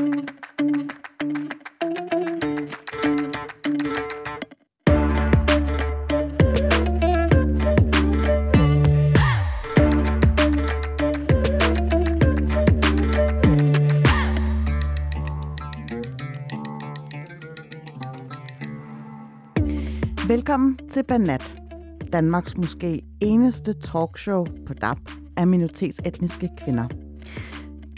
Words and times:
Velkommen 0.00 0.28
til 20.90 21.02
Banat, 21.02 21.54
Danmarks 22.12 22.56
måske 22.56 23.02
eneste 23.20 23.72
talkshow 23.72 24.46
på 24.66 24.74
DAB 24.74 24.98
af 25.36 25.46
minoritetsetniske 25.46 26.48
kvinder. 26.58 26.88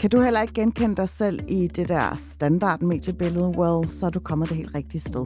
Kan 0.03 0.09
du 0.09 0.21
heller 0.21 0.41
ikke 0.41 0.53
genkende 0.53 0.95
dig 0.95 1.09
selv 1.09 1.39
i 1.47 1.67
det 1.67 1.87
der 1.87 2.15
standard 2.15 2.81
mediebillede? 2.81 3.47
Well, 3.57 3.89
så 3.89 4.05
er 4.05 4.09
du 4.09 4.19
kommet 4.19 4.49
det 4.49 4.57
helt 4.57 4.75
rigtige 4.75 5.01
sted. 5.01 5.25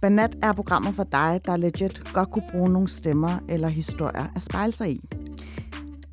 Banat 0.00 0.36
er 0.42 0.52
programmet 0.52 0.94
for 0.94 1.04
dig, 1.04 1.40
der 1.44 1.56
legit 1.56 2.12
godt 2.12 2.30
kunne 2.30 2.44
bruge 2.50 2.70
nogle 2.70 2.88
stemmer 2.88 3.38
eller 3.48 3.68
historier 3.68 4.26
at 4.36 4.42
spejle 4.42 4.72
sig 4.72 4.90
i. 4.90 5.00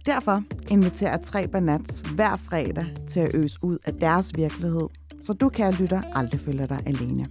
Derfor 0.06 0.44
inviterer 0.70 1.12
jeg 1.12 1.22
tre 1.22 1.48
Banats 1.48 2.00
hver 2.00 2.36
fredag 2.36 2.86
til 3.08 3.20
at 3.20 3.36
øse 3.36 3.60
ud 3.62 3.78
af 3.86 3.94
deres 3.94 4.32
virkelighed, 4.36 4.90
så 5.22 5.34
du, 5.34 5.50
kan 5.50 5.74
lytter, 5.74 6.02
aldrig 6.16 6.42
føler 6.42 6.66
dig 6.66 6.80
alene. 6.86 7.26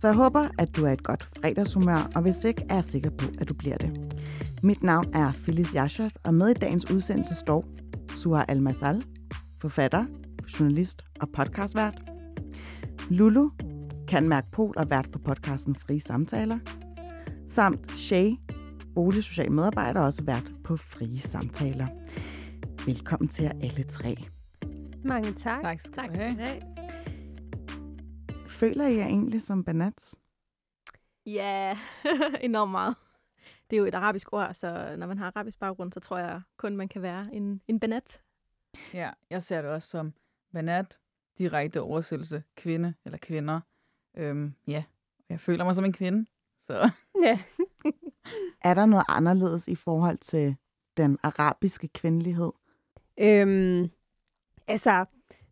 Så 0.00 0.06
jeg 0.06 0.14
håber, 0.14 0.48
at 0.58 0.76
du 0.76 0.84
er 0.84 0.92
et 0.92 1.02
godt 1.02 1.28
fredagshumør, 1.40 2.10
og 2.14 2.22
hvis 2.22 2.44
ikke, 2.44 2.64
er 2.68 2.74
jeg 2.74 2.84
sikker 2.84 3.10
på, 3.10 3.24
at 3.40 3.48
du 3.48 3.54
bliver 3.54 3.76
det. 3.76 4.14
Mit 4.62 4.82
navn 4.82 5.14
er 5.14 5.32
Phyllis 5.32 5.74
Jaschert, 5.74 6.18
og 6.24 6.34
med 6.34 6.48
i 6.48 6.54
dagens 6.54 6.90
udsendelse 6.90 7.34
står 7.34 7.64
Suha 8.14 8.44
Al-Masal, 8.48 9.02
forfatter, 9.60 10.04
journalist 10.58 11.02
og 11.20 11.28
podcastvært. 11.32 12.02
Lulu, 13.10 13.48
kan 14.08 14.28
mærke 14.28 14.50
pol 14.52 14.74
og 14.76 14.90
vært 14.90 15.10
på 15.12 15.18
podcasten 15.18 15.76
Frie 15.76 16.00
Samtaler. 16.00 16.58
Samt 17.48 17.90
Shay, 17.90 18.36
boligsocial 18.94 19.52
medarbejder 19.52 20.00
og 20.00 20.06
også 20.06 20.22
vært 20.22 20.52
på 20.64 20.76
Frie 20.76 21.20
Samtaler. 21.20 21.86
Velkommen 22.86 23.28
til 23.28 23.44
jer 23.44 23.52
alle 23.62 23.82
tre. 23.82 24.16
Mange 25.04 25.32
tak. 25.32 25.62
Tak 25.62 25.80
skal 25.80 25.92
tak 25.92 26.16
have. 26.16 26.62
Føler 28.48 28.86
I 28.86 28.96
jer 28.96 29.06
egentlig 29.06 29.42
som 29.42 29.64
banats? 29.64 30.14
Ja, 31.26 31.76
enormt 32.40 32.70
meget. 32.70 32.94
Det 33.70 33.76
er 33.76 33.80
jo 33.80 33.86
et 33.86 33.94
arabisk 33.94 34.32
ord, 34.32 34.54
så 34.54 34.94
når 34.98 35.06
man 35.06 35.18
har 35.18 35.26
arabisk 35.26 35.58
baggrund, 35.58 35.92
så 35.92 36.00
tror 36.00 36.18
jeg 36.18 36.40
kun, 36.56 36.76
man 36.76 36.88
kan 36.88 37.02
være 37.02 37.28
en, 37.32 37.60
en 37.68 37.80
banat. 37.80 38.22
Ja, 38.94 39.10
jeg 39.30 39.42
ser 39.42 39.62
det 39.62 39.70
også 39.70 39.88
som 39.88 40.12
banat, 40.52 40.98
direkte 41.38 41.80
oversættelse, 41.80 42.42
kvinde 42.56 42.94
eller 43.04 43.18
kvinder. 43.18 43.60
Øhm, 44.16 44.54
ja, 44.66 44.84
jeg 45.28 45.40
føler 45.40 45.64
mig 45.64 45.74
som 45.74 45.84
en 45.84 45.92
kvinde. 45.92 46.26
Så 46.58 46.90
Ja. 47.24 47.38
Er 48.64 48.74
der 48.74 48.86
noget 48.86 49.04
anderledes 49.08 49.68
i 49.68 49.74
forhold 49.74 50.18
til 50.18 50.56
den 50.96 51.18
arabiske 51.22 51.88
kvindelighed? 51.88 52.52
Øhm, 53.18 53.90
altså, 54.68 55.04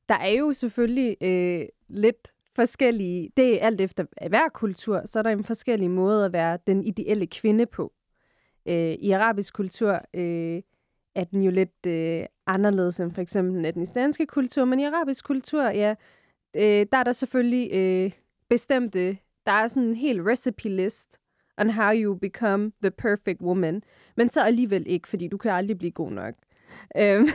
der 0.08 0.14
er 0.14 0.28
jo 0.28 0.52
selvfølgelig 0.52 1.16
øh, 1.20 1.68
lidt 1.88 2.32
forskellige, 2.54 3.32
det 3.36 3.62
er 3.62 3.66
alt 3.66 3.80
efter 3.80 4.28
hver 4.28 4.48
kultur, 4.48 5.02
så 5.04 5.18
er 5.18 5.22
der 5.22 5.30
en 5.30 5.44
forskellig 5.44 5.90
måde 5.90 6.24
at 6.24 6.32
være 6.32 6.58
den 6.66 6.84
ideelle 6.84 7.26
kvinde 7.26 7.66
på. 7.66 7.92
Øh, 8.68 8.92
I 8.92 9.10
arabisk 9.10 9.54
kultur 9.54 9.92
øh, 10.14 10.62
er 11.14 11.24
den 11.24 11.42
jo 11.42 11.50
lidt 11.50 11.86
øh, 11.86 12.26
anderledes 12.46 13.00
end 13.00 13.12
for 13.12 13.22
eksempel 13.22 13.74
den 13.74 13.86
danske 13.94 14.26
kultur, 14.26 14.64
men 14.64 14.80
i 14.80 14.84
arabisk 14.84 15.24
kultur, 15.24 15.62
ja, 15.62 15.94
øh, 16.56 16.86
der 16.92 16.98
er 16.98 17.02
der 17.04 17.12
selvfølgelig 17.12 17.74
øh, 17.74 18.12
bestemte, 18.48 19.18
der 19.46 19.52
er 19.52 19.66
sådan 19.66 19.82
en 19.82 19.94
hel 19.94 20.22
recipe 20.22 20.68
list 20.68 21.20
on 21.58 21.70
how 21.70 21.92
you 21.92 22.14
become 22.14 22.72
the 22.82 22.90
perfect 22.90 23.40
woman, 23.40 23.82
men 24.16 24.30
så 24.30 24.40
alligevel 24.40 24.84
ikke, 24.86 25.08
fordi 25.08 25.28
du 25.28 25.36
kan 25.36 25.50
aldrig 25.50 25.78
blive 25.78 25.90
god 25.92 26.10
nok. 26.10 26.34
Øhm, 26.96 27.28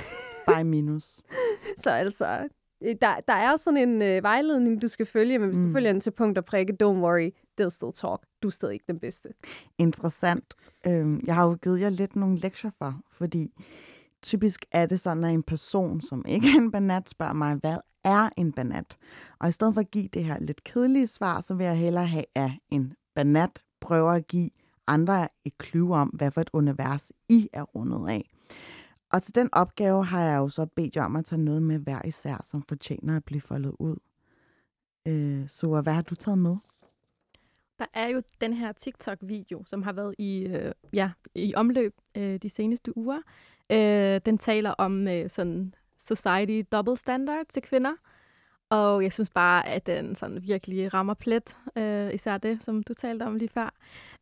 Bare 0.48 0.64
minus. 0.64 1.22
så 1.84 1.90
altså, 1.90 2.48
øh, 2.82 2.96
der, 3.02 3.20
der 3.28 3.34
er 3.34 3.56
sådan 3.56 3.90
en 3.90 4.02
øh, 4.02 4.24
vejledning, 4.24 4.82
du 4.82 4.88
skal 4.88 5.06
følge, 5.06 5.40
men 5.40 5.50
hvis. 5.50 5.60
Mm. 5.60 5.68
du 5.68 5.74
følger 5.74 5.92
den 5.92 6.02
til 6.02 6.12
punkt 6.12 6.38
og 6.38 6.46
prikke, 6.46 6.78
don't 6.84 6.86
worry, 6.86 7.32
they'll 7.62 7.70
still 7.70 7.94
talk. 7.94 8.26
Du 8.44 8.48
er 8.48 8.52
stadig 8.52 8.74
ikke 8.74 8.86
den 8.88 9.00
bedste. 9.00 9.30
Interessant. 9.78 10.54
Øhm, 10.88 11.24
jeg 11.26 11.36
har 11.36 11.46
jo 11.46 11.58
givet 11.64 11.82
jer 11.82 11.90
lidt 11.90 12.16
nogle 12.16 12.40
lektier 12.40 12.72
for, 12.78 13.02
fordi 13.12 13.54
typisk 14.22 14.66
er 14.72 14.86
det 14.86 15.00
sådan, 15.00 15.24
at 15.24 15.34
en 15.34 15.44
person, 15.44 16.02
som 16.02 16.26
ikke 16.28 16.48
er 16.48 16.56
en 16.56 16.72
banat, 16.72 17.10
spørger 17.10 17.34
mig, 17.34 17.56
hvad 17.56 17.78
er 18.04 18.30
en 18.38 18.52
banat? 18.52 18.98
Og 19.40 19.50
i 19.50 19.52
stedet 19.52 19.74
for 19.74 19.82
at 19.82 19.92
give 19.92 20.08
det 20.08 20.24
her 20.24 20.40
lidt 20.40 20.64
kedelige 20.64 21.08
svar, 21.08 21.42
så 21.42 21.54
vil 21.54 21.66
jeg 21.66 21.78
hellere 21.78 22.08
have, 22.08 22.26
at 22.36 22.52
en 22.70 22.94
banat 23.16 23.64
prøver 23.82 24.12
at 24.12 24.28
give 24.28 24.50
andre 24.88 25.28
et 25.46 25.54
clue 25.64 25.96
om, 25.96 26.08
hvad 26.08 26.32
for 26.32 26.42
et 26.42 26.50
univers 26.54 27.12
I 27.30 27.50
er 27.54 27.64
rundet 27.64 28.10
af. 28.10 28.30
Og 29.12 29.24
til 29.24 29.36
den 29.36 29.50
opgave 29.52 30.06
har 30.06 30.22
jeg 30.22 30.38
jo 30.38 30.50
så 30.50 30.66
bedt 30.66 30.96
jer 30.96 31.04
om 31.04 31.16
at 31.16 31.26
tage 31.26 31.44
noget 31.44 31.64
med 31.64 31.80
hver 31.80 32.02
især, 32.06 32.42
som 32.44 32.64
fortjener 32.64 33.18
at 33.18 33.24
blive 33.26 33.42
foldet 33.42 33.76
ud. 33.80 33.96
Øh, 35.08 35.50
så 35.50 35.82
hvad 35.82 35.94
har 35.94 36.02
du 36.02 36.16
taget 36.16 36.38
med? 36.38 36.58
Der 37.82 37.88
er 37.94 38.08
jo 38.08 38.22
den 38.42 38.54
her 38.54 38.72
TikTok-video, 38.72 39.64
som 39.66 39.84
har 39.84 39.94
været 39.94 40.16
i, 40.18 40.44
øh, 40.44 40.72
ja, 40.94 41.12
i 41.36 41.56
omløb 41.56 41.96
øh, 42.18 42.40
de 42.42 42.50
seneste 42.50 42.98
uger. 42.98 43.22
Øh, 43.70 44.22
den 44.26 44.38
taler 44.38 44.70
om 44.70 45.08
øh, 45.08 45.30
sådan 45.30 45.74
society 46.00 46.62
double 46.72 46.98
standard 46.98 47.46
til 47.50 47.62
kvinder. 47.62 47.94
Og 48.70 49.04
jeg 49.04 49.14
synes 49.14 49.30
bare, 49.30 49.68
at 49.68 49.88
den 49.88 50.16
sådan 50.16 50.42
virkelig 50.42 50.94
rammer 50.94 51.14
plet, 51.14 51.58
øh, 51.76 52.14
især 52.14 52.38
det, 52.38 52.64
som 52.64 52.84
du 52.84 52.94
talte 52.94 53.24
om 53.24 53.36
lige 53.36 53.50
før. 53.50 53.74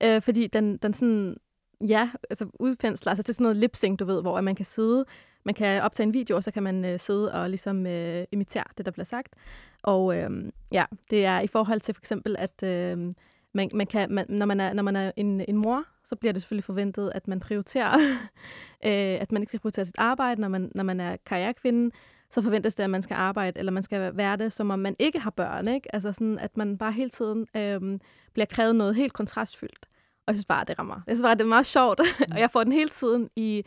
Øh, 0.03 0.21
fordi 0.21 0.47
den, 0.47 0.77
den 0.77 0.93
sådan, 0.93 1.37
ja, 1.81 2.09
altså 2.29 2.47
udpensler, 2.59 3.09
altså 3.11 3.23
det 3.23 3.29
er 3.29 3.33
sådan 3.33 3.43
noget 3.43 3.57
lip 3.57 3.75
sync, 3.75 3.99
du 3.99 4.05
ved, 4.05 4.21
hvor 4.21 4.41
man 4.41 4.55
kan 4.55 4.65
sidde, 4.65 5.05
man 5.43 5.55
kan 5.55 5.81
optage 5.81 6.07
en 6.07 6.13
video, 6.13 6.35
og 6.35 6.43
så 6.43 6.51
kan 6.51 6.63
man 6.63 6.85
øh, 6.85 6.99
sidde 6.99 7.33
og 7.33 7.49
ligesom 7.49 7.85
øh, 7.87 8.25
imitere 8.31 8.63
det, 8.77 8.85
der 8.85 8.91
bliver 8.91 9.05
sagt. 9.05 9.35
Og 9.83 10.17
øh, 10.17 10.51
ja, 10.71 10.85
det 11.09 11.25
er 11.25 11.39
i 11.39 11.47
forhold 11.47 11.79
til 11.79 11.93
for 11.93 12.01
eksempel, 12.01 12.35
at 12.39 12.63
øh, 12.63 13.13
man, 13.53 13.69
man 13.73 13.87
kan, 13.87 14.11
man, 14.11 14.25
når 14.29 14.45
man 14.45 14.59
er, 14.59 14.73
når 14.73 14.83
man 14.83 14.95
er 14.95 15.11
en, 15.15 15.41
en 15.47 15.57
mor, 15.57 15.83
så 16.05 16.15
bliver 16.15 16.33
det 16.33 16.41
selvfølgelig 16.41 16.63
forventet, 16.63 17.11
at 17.15 17.27
man 17.27 17.39
prioriterer, 17.39 17.99
øh, 18.87 19.21
at 19.21 19.31
man 19.31 19.41
ikke 19.41 19.49
skal 19.49 19.59
prioritere 19.59 19.85
sit 19.85 19.95
arbejde, 19.97 20.41
når 20.41 20.47
man, 20.47 20.71
når 20.75 20.83
man 20.83 20.99
er 20.99 21.17
karrierekvinde, 21.25 21.91
så 22.31 22.41
forventes 22.41 22.75
det, 22.75 22.83
at 22.83 22.89
man 22.89 23.01
skal 23.01 23.15
arbejde, 23.15 23.59
eller 23.59 23.71
man 23.71 23.83
skal 23.83 24.17
være 24.17 24.37
det, 24.37 24.53
som 24.53 24.69
om 24.69 24.79
man 24.79 24.95
ikke 24.99 25.19
har 25.19 25.29
børn, 25.29 25.67
ikke? 25.67 25.95
Altså 25.95 26.11
sådan, 26.11 26.39
at 26.39 26.57
man 26.57 26.77
bare 26.77 26.91
hele 26.91 27.09
tiden 27.09 27.47
øh, 27.55 27.99
bliver 28.33 28.45
krævet 28.45 28.75
noget 28.75 28.95
helt 28.95 29.13
kontrastfyldt. 29.13 29.85
Og 30.27 30.31
jeg 30.31 30.35
synes 30.35 30.45
bare, 30.45 30.65
det 30.65 30.79
rammer. 30.79 31.01
Jeg 31.07 31.15
synes 31.15 31.25
bare, 31.25 31.35
det 31.35 31.41
er 31.41 31.47
meget 31.47 31.65
sjovt, 31.65 31.99
mm. 31.99 32.25
og 32.33 32.39
jeg 32.39 32.51
får 32.51 32.63
den 32.63 32.73
hele 32.73 32.89
tiden 32.89 33.29
i, 33.35 33.63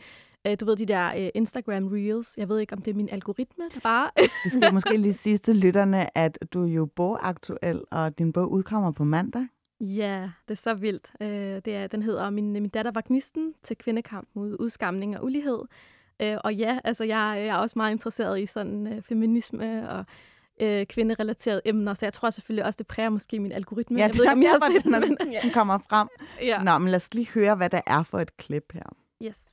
øh, 0.47 0.57
du 0.59 0.65
ved, 0.65 0.75
de 0.75 0.85
der 0.85 1.13
øh, 1.17 1.29
Instagram 1.35 1.87
Reels. 1.87 2.27
Jeg 2.37 2.49
ved 2.49 2.59
ikke, 2.59 2.73
om 2.73 2.81
det 2.81 2.91
er 2.91 2.95
min 2.95 3.09
algoritme, 3.11 3.63
der 3.73 3.79
bare... 3.79 4.09
Det 4.43 4.51
skal 4.51 4.73
måske 4.73 4.97
lige 4.97 5.13
sige 5.13 5.37
til 5.37 5.55
lytterne, 5.55 6.17
at 6.17 6.39
du 6.53 6.63
er 6.63 6.67
jo 6.67 6.85
bogaktuel, 6.85 7.81
og 7.91 8.17
din 8.17 8.33
bog 8.33 8.51
udkommer 8.51 8.91
på 8.91 9.03
mandag. 9.03 9.47
Ja, 9.83 10.29
det 10.47 10.53
er 10.53 10.61
så 10.61 10.73
vildt. 10.73 11.11
Øh, 11.21 11.61
det 11.65 11.67
er, 11.67 11.87
den 11.87 12.03
hedder 12.03 12.29
min, 12.29 12.53
min 12.53 12.69
datter 12.69 12.91
var 12.91 13.03
gnisten 13.07 13.53
til 13.63 13.77
kvindekamp 13.77 14.27
mod 14.33 14.55
udskamning 14.59 15.17
og 15.17 15.23
ulighed. 15.23 15.59
Øh, 16.19 16.37
og 16.43 16.55
ja, 16.55 16.79
altså 16.83 17.03
jeg, 17.03 17.35
jeg 17.37 17.47
er 17.47 17.55
også 17.55 17.73
meget 17.79 17.91
interesseret 17.91 18.41
i 18.41 18.45
sådan 18.45 18.87
øh, 18.87 19.01
feminisme 19.01 19.89
og 19.89 20.05
øh, 20.61 20.85
kvinderelaterede 20.85 21.61
emner, 21.65 21.93
så 21.93 22.05
jeg 22.05 22.13
tror 22.13 22.29
selvfølgelig 22.29 22.65
også, 22.65 22.77
det 22.77 22.87
præger 22.87 23.09
måske 23.09 23.39
min 23.39 23.51
algoritme. 23.51 23.97
Ja, 23.97 24.03
jeg 24.03 24.09
det 24.13 24.19
ved 24.19 24.25
ikke, 24.25 24.31
om 24.33 24.41
jeg 24.41 24.51
har 24.61 24.71
set 24.71 24.83
den, 24.83 24.91
men 24.91 25.17
den 25.43 25.51
kommer 25.51 25.77
frem. 25.89 26.07
ja. 26.41 26.63
Nå, 26.63 26.77
men 26.77 26.89
lad 26.89 26.95
os 26.95 27.13
lige 27.13 27.27
høre, 27.29 27.55
hvad 27.55 27.69
der 27.69 27.81
er 27.85 28.03
for 28.03 28.19
et 28.19 28.37
klip 28.37 28.73
her. 28.73 28.95
Yes. 29.23 29.52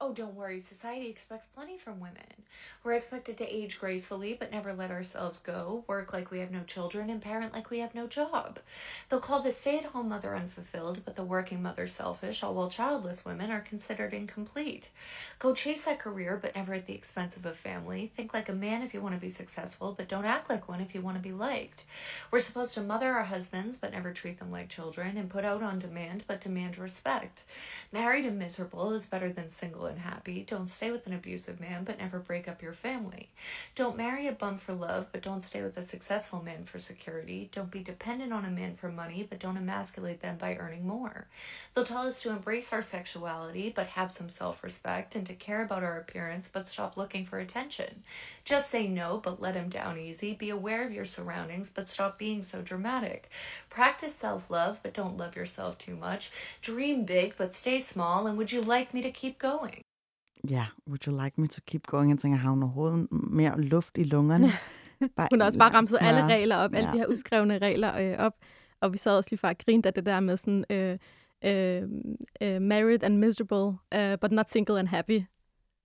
Oh, 0.00 0.12
don't 0.12 0.34
worry. 0.34 0.58
Society 0.60 1.08
expects 1.08 1.46
plenty 1.46 1.78
from 1.78 2.00
women. 2.00 2.42
We're 2.82 2.94
expected 2.94 3.38
to 3.38 3.48
age 3.48 3.78
gracefully, 3.78 4.36
but 4.38 4.50
never 4.50 4.74
let 4.74 4.90
ourselves 4.90 5.38
go, 5.38 5.84
work 5.86 6.12
like 6.12 6.30
we 6.30 6.40
have 6.40 6.50
no 6.50 6.62
children, 6.64 7.08
and 7.08 7.22
parent 7.22 7.54
like 7.54 7.70
we 7.70 7.78
have 7.78 7.94
no 7.94 8.06
job. 8.06 8.58
They'll 9.08 9.20
call 9.20 9.40
the 9.40 9.52
stay 9.52 9.78
at 9.78 9.86
home 9.86 10.08
mother 10.08 10.36
unfulfilled, 10.36 11.04
but 11.04 11.16
the 11.16 11.24
working 11.24 11.62
mother 11.62 11.86
selfish, 11.86 12.42
all 12.42 12.54
while 12.54 12.68
childless 12.68 13.24
women 13.24 13.50
are 13.50 13.60
considered 13.60 14.12
incomplete. 14.12 14.88
Go 15.38 15.54
chase 15.54 15.84
that 15.84 16.00
career, 16.00 16.38
but 16.42 16.56
never 16.56 16.74
at 16.74 16.86
the 16.86 16.94
expense 16.94 17.36
of 17.36 17.46
a 17.46 17.52
family. 17.52 18.12
Think 18.14 18.34
like 18.34 18.48
a 18.48 18.52
man 18.52 18.82
if 18.82 18.92
you 18.92 19.00
want 19.00 19.14
to 19.14 19.20
be 19.20 19.30
successful, 19.30 19.94
but 19.96 20.08
don't 20.08 20.26
act 20.26 20.50
like 20.50 20.68
one 20.68 20.80
if 20.80 20.94
you 20.94 21.00
want 21.00 21.16
to 21.16 21.22
be 21.22 21.32
liked. 21.32 21.84
We're 22.30 22.40
supposed 22.40 22.74
to 22.74 22.82
mother 22.82 23.12
our 23.12 23.24
husbands, 23.24 23.78
but 23.78 23.92
never 23.92 24.12
treat 24.12 24.40
them 24.40 24.50
like 24.50 24.68
children, 24.68 25.16
and 25.16 25.30
put 25.30 25.44
out 25.44 25.62
on 25.62 25.78
demand, 25.78 26.24
but 26.26 26.40
demand 26.40 26.78
respect. 26.78 27.44
Married 27.92 28.26
and 28.26 28.38
miserable 28.38 28.92
is 28.92 29.06
better 29.06 29.32
than 29.32 29.48
single 29.48 29.83
and 29.86 30.00
happy. 30.00 30.44
Don't 30.48 30.68
stay 30.68 30.90
with 30.90 31.06
an 31.06 31.12
abusive 31.12 31.60
man, 31.60 31.84
but 31.84 31.98
never 31.98 32.18
break 32.18 32.48
up 32.48 32.62
your 32.62 32.72
family. 32.72 33.28
Don't 33.74 33.96
marry 33.96 34.26
a 34.26 34.32
bum 34.32 34.56
for 34.56 34.72
love, 34.72 35.08
but 35.12 35.22
don't 35.22 35.42
stay 35.42 35.62
with 35.62 35.76
a 35.76 35.82
successful 35.82 36.42
man 36.42 36.64
for 36.64 36.78
security. 36.78 37.48
Don't 37.52 37.70
be 37.70 37.82
dependent 37.82 38.32
on 38.32 38.44
a 38.44 38.50
man 38.50 38.74
for 38.76 38.90
money, 38.90 39.26
but 39.28 39.38
don't 39.40 39.56
emasculate 39.56 40.20
them 40.20 40.36
by 40.36 40.56
earning 40.56 40.86
more. 40.86 41.26
They'll 41.74 41.84
tell 41.84 42.06
us 42.06 42.20
to 42.22 42.30
embrace 42.30 42.72
our 42.72 42.82
sexuality, 42.82 43.72
but 43.74 43.88
have 43.88 44.10
some 44.10 44.28
self 44.28 44.62
respect, 44.62 45.14
and 45.14 45.26
to 45.26 45.34
care 45.34 45.62
about 45.62 45.82
our 45.82 45.98
appearance, 45.98 46.48
but 46.52 46.68
stop 46.68 46.96
looking 46.96 47.24
for 47.24 47.38
attention. 47.38 48.02
Just 48.44 48.70
say 48.70 48.86
no, 48.86 49.20
but 49.22 49.40
let 49.40 49.54
him 49.54 49.68
down 49.68 49.98
easy. 49.98 50.34
Be 50.34 50.50
aware 50.50 50.84
of 50.84 50.92
your 50.92 51.04
surroundings, 51.04 51.70
but 51.74 51.88
stop 51.88 52.18
being 52.18 52.42
so 52.42 52.62
dramatic. 52.62 53.28
Practice 53.70 54.14
self 54.14 54.50
love, 54.50 54.78
but 54.82 54.94
don't 54.94 55.16
love 55.16 55.36
yourself 55.36 55.78
too 55.78 55.96
much. 55.96 56.30
Dream 56.62 57.04
big, 57.04 57.34
but 57.36 57.52
stay 57.52 57.78
small. 57.80 58.26
And 58.26 58.38
would 58.38 58.52
you 58.52 58.60
like 58.60 58.94
me 58.94 59.02
to 59.02 59.10
keep 59.10 59.38
going? 59.38 59.73
Ja, 60.50 60.66
would 60.88 61.06
you 61.08 61.22
like 61.24 61.40
me 61.40 61.48
to 61.48 61.60
keep 61.66 61.86
going? 61.86 62.10
Jeg 62.10 62.18
tænker, 62.18 62.38
har 62.38 62.50
hun 62.50 62.62
overhovedet 62.62 63.08
mere 63.10 63.60
luft 63.60 63.98
i 63.98 64.02
lungerne? 64.04 64.46
Bare 65.16 65.28
Hun 65.32 65.40
har 65.40 65.46
også 65.46 65.58
bare 65.58 65.72
ramset 65.74 65.98
alle 66.00 66.24
regler 66.26 66.56
op, 66.56 66.72
ja. 66.72 66.78
alle 66.78 66.92
de 66.92 66.98
her 66.98 67.06
uskrevne 67.06 67.58
regler 67.58 67.98
øh, 68.00 68.18
op. 68.18 68.32
Og 68.80 68.92
vi 68.92 68.98
sad 68.98 69.12
også 69.16 69.30
lige 69.30 69.38
før 69.38 69.48
og 69.48 69.56
grinte 69.66 69.86
af 69.86 69.94
det 69.94 70.06
der 70.06 70.20
med 70.20 70.36
sådan, 70.36 70.64
øh, 70.70 70.98
øh, 71.44 71.82
øh, 72.40 72.62
married 72.62 73.04
and 73.04 73.16
miserable, 73.18 73.78
uh, 73.96 74.18
but 74.20 74.32
not 74.32 74.50
single 74.50 74.78
and 74.78 74.88
happy. 74.88 75.22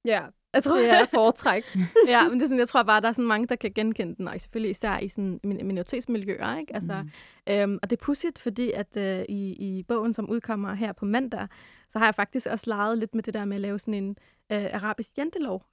Ja, 0.06 0.22
Jeg 0.54 0.64
tror, 0.64 0.76
det 0.78 0.90
er 0.90 1.06
foretræk. 1.14 1.64
ja, 2.08 2.30
men 2.30 2.34
det 2.40 2.44
er 2.44 2.48
sådan, 2.48 2.60
jeg 2.60 2.68
tror 2.68 2.84
bare, 2.84 3.02
der 3.02 3.08
er 3.08 3.12
sådan 3.12 3.26
mange, 3.28 3.48
der 3.48 3.56
kan 3.56 3.72
genkende 3.76 4.16
den, 4.16 4.28
og 4.28 4.42
selvfølgelig 4.42 4.72
især 4.72 4.98
i 5.00 5.08
sådan 5.08 5.40
min- 5.44 5.68
minoritetsmiljøer, 5.68 6.58
ikke? 6.58 6.76
Altså, 6.76 7.02
Mm. 7.04 7.54
øhm, 7.54 7.80
og 7.82 7.90
det 7.90 8.00
er 8.02 8.06
pudsigt, 8.06 8.40
fordi 8.40 8.72
at 8.72 8.98
øh, 8.98 9.26
i, 9.30 9.52
i 9.54 9.84
bogen, 9.84 10.14
som 10.14 10.30
udkommer 10.30 10.74
her 10.74 10.94
på 10.94 11.06
mandag, 11.06 11.48
så 11.90 12.00
har 12.00 12.06
jeg 12.06 12.16
faktisk 12.16 12.48
også 12.48 12.64
leget 12.68 12.98
lidt 12.98 13.16
med 13.16 13.24
det 13.24 13.34
der 13.34 13.46
med 13.46 13.56
at 13.58 13.62
lave 13.62 13.80
sådan 13.80 13.94
en 14.04 14.18
øh, 14.52 14.66
arabisk 14.74 15.18
jantelov, 15.18 15.66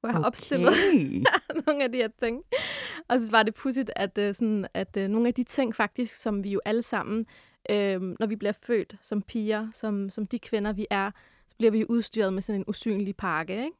hvor 0.00 0.08
jeg 0.08 0.16
har 0.16 0.24
opstillet 0.24 0.68
Okay. 0.68 1.22
nogle 1.66 1.84
af 1.84 1.92
de 1.92 1.98
her 1.98 2.08
ting. 2.18 2.42
Og 3.08 3.20
så 3.20 3.30
var 3.30 3.42
det 3.42 3.54
pudsigt, 3.54 3.90
at, 3.96 4.18
øh, 4.18 4.34
sådan, 4.34 4.66
at 4.74 4.96
øh, 4.96 5.08
nogle 5.08 5.28
af 5.28 5.34
de 5.34 5.44
ting 5.44 5.74
faktisk, 5.74 6.14
som 6.16 6.44
vi 6.44 6.50
jo 6.50 6.60
alle 6.64 6.82
sammen, 6.82 7.26
øh, 7.70 8.00
når 8.02 8.26
vi 8.26 8.36
bliver 8.36 8.52
født 8.52 8.96
som 9.02 9.22
piger, 9.22 9.68
som, 9.74 10.10
som 10.10 10.26
de 10.26 10.38
kvinder, 10.38 10.72
vi 10.72 10.86
er, 10.90 11.10
så 11.46 11.56
bliver 11.56 11.70
vi 11.70 11.80
jo 11.80 11.86
udstyret 11.88 12.32
med 12.32 12.42
sådan 12.42 12.60
en 12.60 12.64
usynlig 12.68 13.16
pakke, 13.16 13.54
ikke? 13.64 13.76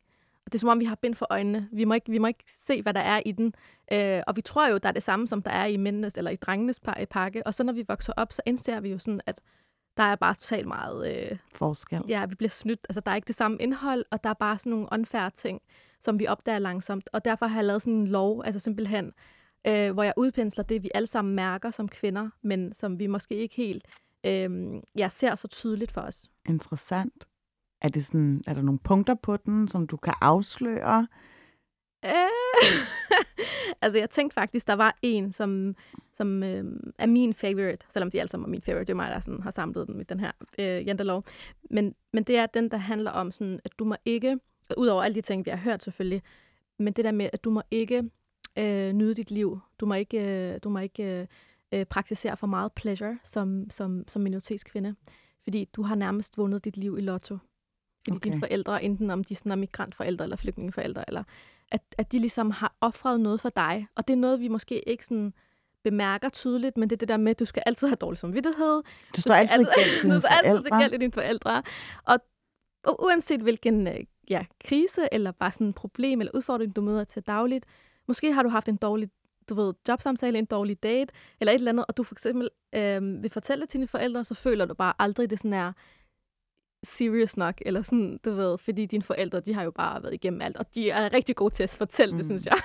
Og 0.46 0.52
det 0.52 0.54
er 0.54 0.60
som 0.60 0.68
om, 0.68 0.80
vi 0.80 0.84
har 0.84 0.94
bind 0.94 1.14
for 1.14 1.26
øjnene. 1.30 1.68
Vi 1.72 1.84
må 1.84 1.94
ikke, 1.94 2.10
vi 2.10 2.18
må 2.18 2.26
ikke 2.26 2.44
se, 2.46 2.82
hvad 2.82 2.94
der 2.94 3.00
er 3.00 3.22
i 3.26 3.32
den. 3.32 3.54
Øh, 3.92 4.22
og 4.26 4.36
vi 4.36 4.42
tror 4.42 4.68
jo, 4.68 4.78
der 4.78 4.88
er 4.88 4.92
det 4.92 5.02
samme, 5.02 5.28
som 5.28 5.42
der 5.42 5.50
er 5.50 5.66
i 5.66 5.76
mændenes 5.76 6.14
eller 6.14 6.30
i 6.30 6.36
drengenes 6.36 6.80
pa- 6.88 7.04
pakke. 7.04 7.46
Og 7.46 7.54
så 7.54 7.62
når 7.62 7.72
vi 7.72 7.84
vokser 7.88 8.12
op, 8.16 8.32
så 8.32 8.42
indser 8.46 8.80
vi 8.80 8.88
jo 8.90 8.98
sådan, 8.98 9.20
at 9.26 9.40
der 9.96 10.02
er 10.02 10.16
bare 10.16 10.34
totalt 10.34 10.66
meget... 10.66 11.30
Øh, 11.30 11.38
Forskel. 11.54 12.02
ja, 12.08 12.26
vi 12.26 12.34
bliver 12.34 12.50
snydt. 12.50 12.86
Altså, 12.88 13.00
der 13.00 13.10
er 13.10 13.16
ikke 13.16 13.26
det 13.26 13.36
samme 13.36 13.56
indhold, 13.60 14.04
og 14.10 14.24
der 14.24 14.30
er 14.30 14.34
bare 14.34 14.58
sådan 14.58 14.70
nogle 14.70 14.88
unfair 14.92 15.28
ting, 15.28 15.62
som 16.00 16.18
vi 16.18 16.26
opdager 16.26 16.58
langsomt. 16.58 17.08
Og 17.12 17.24
derfor 17.24 17.46
har 17.46 17.56
jeg 17.56 17.64
lavet 17.64 17.82
sådan 17.82 17.94
en 17.94 18.06
lov, 18.06 18.42
altså 18.44 18.60
simpelthen, 18.60 19.12
øh, 19.66 19.92
hvor 19.92 20.02
jeg 20.02 20.12
udpensler 20.16 20.64
det, 20.64 20.82
vi 20.82 20.90
alle 20.94 21.06
sammen 21.06 21.34
mærker 21.34 21.70
som 21.70 21.88
kvinder, 21.88 22.30
men 22.42 22.72
som 22.72 22.98
vi 22.98 23.06
måske 23.06 23.34
ikke 23.34 23.54
helt 23.54 23.86
øh, 24.26 24.74
ja, 24.96 25.08
ser 25.08 25.34
så 25.34 25.48
tydeligt 25.48 25.92
for 25.92 26.00
os. 26.00 26.30
Interessant. 26.48 27.26
Er, 27.82 27.88
det 27.88 28.06
sådan, 28.06 28.42
er 28.46 28.54
der 28.54 28.62
nogle 28.62 28.78
punkter 28.78 29.14
på 29.14 29.36
den, 29.36 29.68
som 29.68 29.86
du 29.86 29.96
kan 29.96 30.14
afsløre? 30.20 31.06
Altså, 33.82 33.98
jeg 33.98 34.10
tænkte 34.10 34.34
faktisk, 34.34 34.66
der 34.66 34.74
var 34.74 34.98
en, 35.02 35.32
som, 35.32 35.76
som 36.12 36.42
øh, 36.42 36.64
er 36.98 37.06
min 37.06 37.34
favorite, 37.34 37.86
selvom 37.90 38.10
de 38.10 38.20
alle 38.20 38.28
sammen 38.28 38.46
er 38.46 38.50
min 38.50 38.62
favorite. 38.62 38.84
Det 38.84 38.90
er 38.92 38.96
mig, 38.96 39.10
der 39.10 39.20
sådan, 39.20 39.42
har 39.42 39.50
samlet 39.50 39.86
den 39.86 39.96
med 39.96 40.04
den 40.04 40.20
her 40.20 40.32
øh, 40.58 40.86
jantelov. 40.86 41.24
Men, 41.70 41.94
men 42.12 42.24
det 42.24 42.36
er 42.36 42.46
den, 42.46 42.70
der 42.70 42.76
handler 42.76 43.10
om, 43.10 43.32
sådan, 43.32 43.60
at 43.64 43.72
du 43.78 43.84
må 43.84 43.96
ikke, 44.04 44.38
udover 44.76 45.02
alle 45.02 45.14
de 45.14 45.20
ting, 45.20 45.46
vi 45.46 45.50
har 45.50 45.58
hørt 45.58 45.82
selvfølgelig, 45.82 46.22
men 46.78 46.92
det 46.92 47.04
der 47.04 47.12
med, 47.12 47.30
at 47.32 47.44
du 47.44 47.50
må 47.50 47.62
ikke 47.70 48.10
øh, 48.58 48.92
nyde 48.92 49.14
dit 49.14 49.30
liv. 49.30 49.60
Du 49.80 49.86
må 49.86 49.94
ikke, 49.94 50.52
øh, 50.52 50.58
du 50.64 50.68
må 50.68 50.78
ikke 50.78 51.02
øh, 51.02 51.26
øh, 51.72 51.84
praktisere 51.86 52.36
for 52.36 52.46
meget 52.46 52.72
pleasure 52.72 53.18
som, 53.24 53.70
som, 53.70 54.04
som 54.08 54.22
minoritetskvinde. 54.22 54.94
Fordi 55.42 55.64
du 55.64 55.82
har 55.82 55.94
nærmest 55.94 56.38
vundet 56.38 56.64
dit 56.64 56.76
liv 56.76 56.98
i 56.98 57.00
lotto. 57.00 57.38
Fordi 58.04 58.16
okay. 58.16 58.30
dine 58.30 58.40
forældre, 58.40 58.84
enten 58.84 59.10
om 59.10 59.24
de 59.24 59.34
sådan 59.34 59.52
er 59.52 59.56
migrantforældre 59.56 60.24
eller 60.24 60.36
flygtningeforældre, 60.36 61.04
eller 61.08 61.24
at, 61.72 61.80
at 61.98 62.12
de 62.12 62.18
ligesom 62.18 62.50
har 62.50 62.76
offret 62.80 63.20
noget 63.20 63.40
for 63.40 63.48
dig. 63.48 63.86
Og 63.94 64.08
det 64.08 64.14
er 64.14 64.18
noget, 64.18 64.40
vi 64.40 64.48
måske 64.48 64.88
ikke 64.88 65.06
sådan 65.06 65.34
bemærker 65.84 66.28
tydeligt, 66.28 66.76
men 66.76 66.90
det 66.90 66.96
er 66.96 66.98
det 66.98 67.08
der 67.08 67.16
med, 67.16 67.30
at 67.30 67.38
du 67.38 67.44
skal 67.44 67.62
altid 67.66 67.88
have 67.88 67.96
dårlig 67.96 68.18
samvittighed. 68.18 68.82
Du 69.16 69.20
står 69.20 69.34
altid 69.34 69.60
i 69.60 69.64
gæld 69.78 70.00
til 70.00 70.08
du 70.08 70.12
dine 70.12 70.20
står 70.20 70.28
altid 70.28 70.62
til 70.62 70.70
forældre. 70.72 70.98
dine 70.98 71.12
forældre. 71.12 71.62
Og, 72.04 72.18
og 72.84 73.04
uanset 73.04 73.40
hvilken 73.40 73.86
øh, 73.86 74.00
ja, 74.30 74.44
krise, 74.64 75.08
eller 75.12 75.30
bare 75.30 75.52
sådan 75.52 75.72
problem 75.72 76.20
eller 76.20 76.32
udfordring, 76.34 76.76
du 76.76 76.80
møder 76.80 77.04
til 77.04 77.22
dagligt, 77.22 77.64
måske 78.06 78.32
har 78.32 78.42
du 78.42 78.48
haft 78.48 78.68
en 78.68 78.76
dårlig 78.76 79.10
du 79.48 79.54
ved, 79.54 79.74
jobsamtale, 79.88 80.38
en 80.38 80.44
dårlig 80.44 80.82
date, 80.82 81.12
eller 81.40 81.52
et 81.52 81.54
eller 81.54 81.72
andet, 81.72 81.84
og 81.88 81.96
du 81.96 82.02
for 82.02 82.14
eksempel 82.14 82.50
øh, 82.74 83.22
vil 83.22 83.30
fortælle 83.30 83.62
det 83.62 83.68
til 83.68 83.78
dine 83.78 83.88
forældre, 83.88 84.24
så 84.24 84.34
føler 84.34 84.64
du 84.64 84.74
bare 84.74 84.92
aldrig, 84.98 85.30
det 85.30 85.38
sådan 85.38 85.52
er 85.52 85.72
serious 86.84 87.36
nok, 87.36 87.54
eller 87.66 87.82
sådan, 87.82 88.18
du 88.24 88.30
ved, 88.30 88.58
fordi 88.58 88.86
dine 88.86 89.02
forældre, 89.02 89.40
de 89.40 89.54
har 89.54 89.62
jo 89.62 89.70
bare 89.70 90.02
været 90.02 90.14
igennem 90.14 90.40
alt, 90.40 90.56
og 90.56 90.74
de 90.74 90.90
er 90.90 91.12
rigtig 91.12 91.36
gode 91.36 91.54
til 91.54 91.62
at 91.62 91.70
fortælle 91.70 92.12
mm. 92.12 92.18
det, 92.18 92.26
synes 92.26 92.46
jeg. 92.46 92.56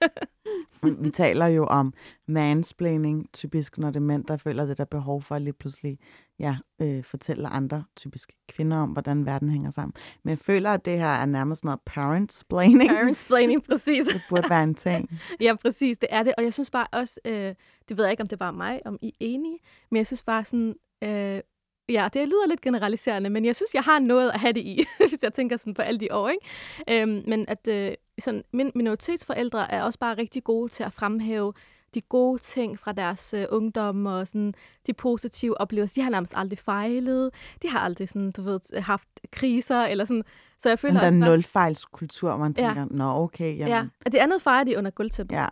Vi 0.98 1.10
taler 1.10 1.46
jo 1.46 1.66
om 1.66 1.92
mansplaining, 2.26 3.32
typisk 3.32 3.78
når 3.78 3.90
det 3.90 3.96
er 3.96 4.00
mænd, 4.00 4.24
der 4.24 4.36
føler 4.36 4.66
det 4.66 4.78
der 4.78 4.84
behov 4.84 5.22
for 5.22 5.34
at 5.34 5.42
lige 5.42 5.52
pludselig 5.52 5.98
ja, 6.38 6.56
øh, 6.80 7.04
fortælle 7.04 7.48
andre, 7.48 7.84
typisk 7.96 8.32
kvinder, 8.48 8.76
om, 8.76 8.90
hvordan 8.90 9.26
verden 9.26 9.50
hænger 9.50 9.70
sammen. 9.70 9.94
Men 10.22 10.30
jeg 10.30 10.38
føler, 10.38 10.70
at 10.70 10.84
det 10.84 10.98
her 10.98 11.06
er 11.06 11.26
nærmest 11.26 11.64
noget 11.64 11.80
parentsplaining. 11.86 12.90
Parentsplaining, 12.90 13.64
præcis. 13.64 14.06
Det 14.12 14.22
burde 14.28 14.50
være 14.50 14.62
en 14.62 14.74
ting. 14.74 15.10
Ja, 15.40 15.54
præcis, 15.54 15.98
det 15.98 16.08
er 16.12 16.22
det. 16.22 16.34
Og 16.38 16.44
jeg 16.44 16.52
synes 16.52 16.70
bare 16.70 16.86
også, 16.92 17.20
øh, 17.24 17.54
det 17.88 17.96
ved 17.96 18.04
jeg 18.04 18.10
ikke, 18.10 18.20
om 18.20 18.28
det 18.28 18.36
er 18.36 18.38
bare 18.38 18.52
mig, 18.52 18.80
om 18.84 18.98
I 19.02 19.08
er 19.08 19.12
enige, 19.20 19.58
men 19.90 19.96
jeg 19.96 20.06
synes 20.06 20.22
bare 20.22 20.44
sådan, 20.44 20.74
øh, 21.04 21.40
ja, 21.88 22.08
det 22.12 22.28
lyder 22.28 22.46
lidt 22.48 22.60
generaliserende, 22.60 23.30
men 23.30 23.44
jeg 23.44 23.56
synes, 23.56 23.74
jeg 23.74 23.82
har 23.82 23.98
noget 23.98 24.30
at 24.30 24.40
have 24.40 24.52
det 24.52 24.60
i, 24.60 24.84
hvis 25.08 25.22
jeg 25.22 25.32
tænker 25.34 25.56
sådan 25.56 25.74
på 25.74 25.82
alle 25.82 26.00
de 26.00 26.08
år, 26.10 26.28
ikke? 26.28 27.02
Øhm, 27.02 27.22
men 27.26 27.44
at 27.48 27.68
øh, 27.68 27.92
sådan, 28.18 28.44
min 28.52 28.72
minoritetsforældre 28.74 29.72
er 29.72 29.82
også 29.82 29.98
bare 29.98 30.14
rigtig 30.18 30.44
gode 30.44 30.68
til 30.68 30.82
at 30.82 30.92
fremhæve 30.92 31.52
de 31.94 32.00
gode 32.00 32.38
ting 32.42 32.78
fra 32.78 32.92
deres 32.92 33.34
øh, 33.34 33.46
ungdom 33.50 34.06
og 34.06 34.28
sådan 34.28 34.54
de 34.86 34.92
positive 34.92 35.60
oplevelser. 35.60 35.94
De 35.94 36.02
har 36.02 36.10
nærmest 36.10 36.32
aldrig 36.36 36.58
fejlet. 36.58 37.30
De 37.62 37.68
har 37.68 37.78
aldrig 37.78 38.08
sådan, 38.08 38.30
du 38.32 38.42
ved, 38.42 38.80
haft 38.80 39.08
kriser 39.32 39.82
eller 39.82 40.04
sådan. 40.04 40.24
Så 40.62 40.68
jeg 40.68 40.78
føler 40.78 40.92
Den 40.94 41.02
der 41.02 41.08
også 41.08 41.20
bare, 41.26 41.30
nulfejlskultur, 41.36 42.36
man 42.36 42.54
Ja. 42.58 42.66
tænker, 42.66 42.86
nå 42.90 43.04
okay, 43.22 43.58
jamen, 43.58 43.68
ja, 43.68 43.84
at 44.06 44.12
det 44.12 44.18
andet 44.18 44.42
fejrer 44.42 44.64
de 44.64 44.78
under 44.78 44.90
gulvtæppet. 44.90 45.36
ja. 45.36 45.46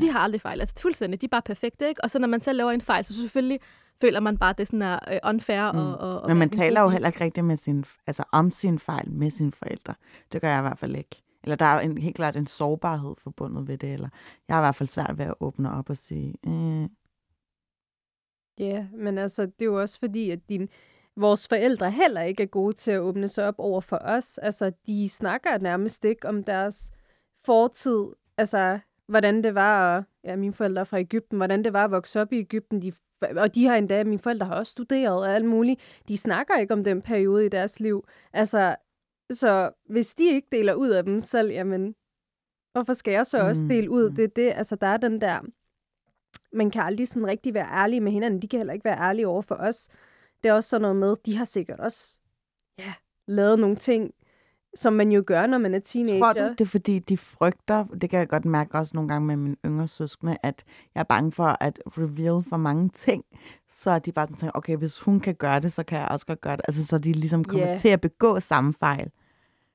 De 0.00 0.10
har 0.12 0.18
aldrig 0.20 0.40
fejl. 0.40 0.60
Altså 0.60 0.74
fuldstændig. 0.82 1.20
De 1.20 1.26
er 1.26 1.28
bare 1.28 1.42
perfekte, 1.42 1.88
ikke? 1.88 2.04
Og 2.04 2.10
så 2.10 2.18
når 2.18 2.28
man 2.28 2.40
selv 2.40 2.56
laver 2.56 2.70
en 2.70 2.80
fejl, 2.80 3.04
så 3.04 3.14
selvfølgelig 3.14 3.60
føler 4.00 4.20
man 4.20 4.38
bare, 4.38 4.50
at 4.50 4.58
det 4.58 4.66
sådan 4.66 4.82
er 4.82 4.98
øh, 5.12 5.18
unfair. 5.24 5.72
Mm. 5.72 5.78
Og, 5.78 5.98
og, 5.98 6.20
og 6.20 6.28
Men 6.28 6.36
man 6.36 6.50
taler 6.50 6.80
jo 6.80 6.88
heller 6.88 7.08
ikke 7.08 7.24
rigtigt 7.24 7.46
med 7.46 7.56
sin, 7.56 7.84
altså 8.06 8.24
om 8.32 8.50
sin 8.50 8.78
fejl 8.78 9.10
med 9.10 9.30
sine 9.30 9.52
forældre. 9.52 9.94
Det 10.32 10.40
gør 10.40 10.48
jeg 10.48 10.58
i 10.58 10.62
hvert 10.62 10.78
fald 10.78 10.96
ikke. 10.96 11.22
Eller 11.42 11.56
der 11.56 11.64
er 11.64 11.74
jo 11.74 11.90
en, 11.90 11.98
helt 11.98 12.16
klart 12.16 12.36
en 12.36 12.46
sårbarhed 12.46 13.14
forbundet 13.18 13.68
ved 13.68 13.78
det. 13.78 13.92
Eller 13.92 14.08
jeg 14.48 14.56
har 14.56 14.62
i 14.62 14.64
hvert 14.64 14.74
fald 14.74 14.88
svært 14.88 15.18
ved 15.18 15.24
at 15.24 15.34
åbne 15.40 15.72
op 15.72 15.90
og 15.90 15.96
sige, 15.96 16.34
øh, 16.46 16.88
Ja, 18.58 18.86
men 18.92 19.18
altså, 19.18 19.42
det 19.42 19.62
er 19.62 19.66
jo 19.66 19.80
også 19.80 19.98
fordi, 19.98 20.30
at 20.30 20.48
din, 20.48 20.68
vores 21.16 21.48
forældre 21.48 21.90
heller 21.90 22.22
ikke 22.22 22.42
er 22.42 22.46
gode 22.46 22.72
til 22.72 22.90
at 22.90 23.00
åbne 23.00 23.28
sig 23.28 23.48
op 23.48 23.54
over 23.58 23.80
for 23.80 23.96
os. 23.96 24.38
Altså, 24.38 24.72
de 24.86 25.08
snakker 25.08 25.58
nærmest 25.58 26.04
ikke 26.04 26.28
om 26.28 26.44
deres 26.44 26.92
fortid. 27.44 28.04
Altså, 28.36 28.78
hvordan 29.08 29.42
det 29.44 29.54
var, 29.54 29.96
at, 29.96 30.04
ja, 30.24 30.36
mine 30.36 30.52
forældre 30.52 30.80
er 30.80 30.84
fra 30.84 30.98
Ægypten, 31.00 31.36
hvordan 31.36 31.64
det 31.64 31.72
var 31.72 31.84
at 31.84 31.90
vokse 31.90 32.20
op 32.20 32.32
i 32.32 32.38
Ægypten. 32.38 32.82
De, 32.82 32.92
og 33.36 33.54
de 33.54 33.66
har 33.66 33.76
endda, 33.76 34.04
mine 34.04 34.18
forældre 34.18 34.46
har 34.46 34.54
også 34.54 34.72
studeret 34.72 35.18
og 35.18 35.34
alt 35.34 35.44
muligt. 35.44 35.80
De 36.08 36.16
snakker 36.16 36.58
ikke 36.58 36.74
om 36.74 36.84
den 36.84 37.02
periode 37.02 37.46
i 37.46 37.48
deres 37.48 37.80
liv. 37.80 38.08
Altså, 38.32 38.76
så 39.30 39.70
hvis 39.88 40.14
de 40.14 40.24
ikke 40.34 40.48
deler 40.52 40.74
ud 40.74 40.88
af 40.88 41.04
dem 41.04 41.20
selv, 41.20 41.50
jamen, 41.50 41.94
hvorfor 42.72 42.92
skal 42.92 43.12
jeg 43.12 43.26
så 43.26 43.38
også 43.38 43.62
dele 43.68 43.90
ud? 43.90 44.10
mm. 44.10 44.16
Det 44.16 44.24
er 44.24 44.28
det, 44.28 44.52
altså, 44.56 44.76
der 44.76 44.86
er 44.86 44.96
den 44.96 45.20
der 45.20 45.40
man 46.52 46.70
kan 46.70 46.82
aldrig 46.82 47.08
sådan 47.08 47.26
rigtig 47.26 47.54
være 47.54 47.68
ærlig 47.72 48.02
med 48.02 48.12
hinanden. 48.12 48.42
De 48.42 48.48
kan 48.48 48.58
heller 48.58 48.72
ikke 48.72 48.84
være 48.84 48.98
ærlige 48.98 49.28
over 49.28 49.42
for 49.42 49.54
os. 49.54 49.88
Det 50.42 50.48
er 50.48 50.52
også 50.52 50.68
sådan 50.68 50.82
noget 50.82 50.96
med, 50.96 51.16
de 51.26 51.36
har 51.36 51.44
sikkert 51.44 51.80
også 51.80 52.20
ja, 52.78 52.94
lavet 53.26 53.58
nogle 53.58 53.76
ting, 53.76 54.14
som 54.76 54.92
man 54.92 55.12
jo 55.12 55.22
gør, 55.26 55.46
når 55.46 55.58
man 55.58 55.74
er 55.74 55.78
teenager. 55.78 56.18
tror 56.20 56.32
du, 56.32 56.48
det 56.48 56.60
er 56.60 56.64
fordi, 56.66 56.98
de 56.98 57.16
frygter, 57.16 57.84
det 58.00 58.10
kan 58.10 58.18
jeg 58.18 58.28
godt 58.28 58.44
mærke 58.44 58.74
også 58.78 58.90
nogle 58.94 59.08
gange 59.08 59.26
med 59.26 59.36
mine 59.36 59.56
yngre 59.66 59.88
søskende, 59.88 60.36
at 60.42 60.64
jeg 60.94 61.00
er 61.00 61.04
bange 61.04 61.32
for 61.32 61.56
at 61.60 61.78
reveal 61.86 62.44
for 62.48 62.56
mange 62.56 62.88
ting. 62.88 63.24
Så 63.78 63.90
er 63.90 63.98
de 63.98 64.12
bare 64.12 64.26
sådan, 64.26 64.36
tænker, 64.36 64.52
okay, 64.54 64.76
hvis 64.76 65.00
hun 65.00 65.20
kan 65.20 65.34
gøre 65.34 65.60
det, 65.60 65.72
så 65.72 65.82
kan 65.82 65.98
jeg 65.98 66.08
også 66.08 66.26
godt 66.26 66.40
gøre 66.40 66.56
det. 66.56 66.64
Altså, 66.68 66.86
så 66.86 66.98
de 66.98 67.12
ligesom 67.12 67.44
kommer 67.44 67.66
Ja. 67.68 67.76
til 67.78 67.88
at 67.88 68.00
begå 68.00 68.40
samme 68.40 68.74
fejl 68.80 69.10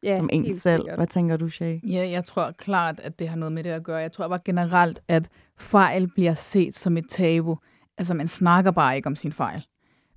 ja, 0.04 0.18
som 0.18 0.30
en 0.32 0.60
selv. 0.60 0.80
sikkert. 0.82 1.00
Hvad 1.00 1.08
tænker 1.08 1.38
du, 1.38 1.50
Shay? 1.50 1.80
Ja, 1.88 2.10
jeg 2.10 2.26
tror 2.26 2.52
klart, 2.52 3.00
at 3.00 3.20
det 3.20 3.30
har 3.30 3.36
noget 3.38 3.52
med 3.52 3.64
det 3.64 3.70
at 3.70 3.84
gøre. 3.84 3.98
Jeg 3.98 4.12
tror 4.12 4.28
bare 4.28 4.40
generelt, 4.46 5.02
at 5.08 5.30
fejl 5.58 6.08
bliver 6.08 6.34
set 6.34 6.76
som 6.76 6.98
et 6.98 7.06
tabu. 7.10 7.58
Altså, 7.98 8.14
man 8.14 8.28
snakker 8.28 8.72
bare 8.72 8.96
ikke 8.96 9.08
om 9.08 9.16
sin 9.16 9.32
fejl. 9.34 9.66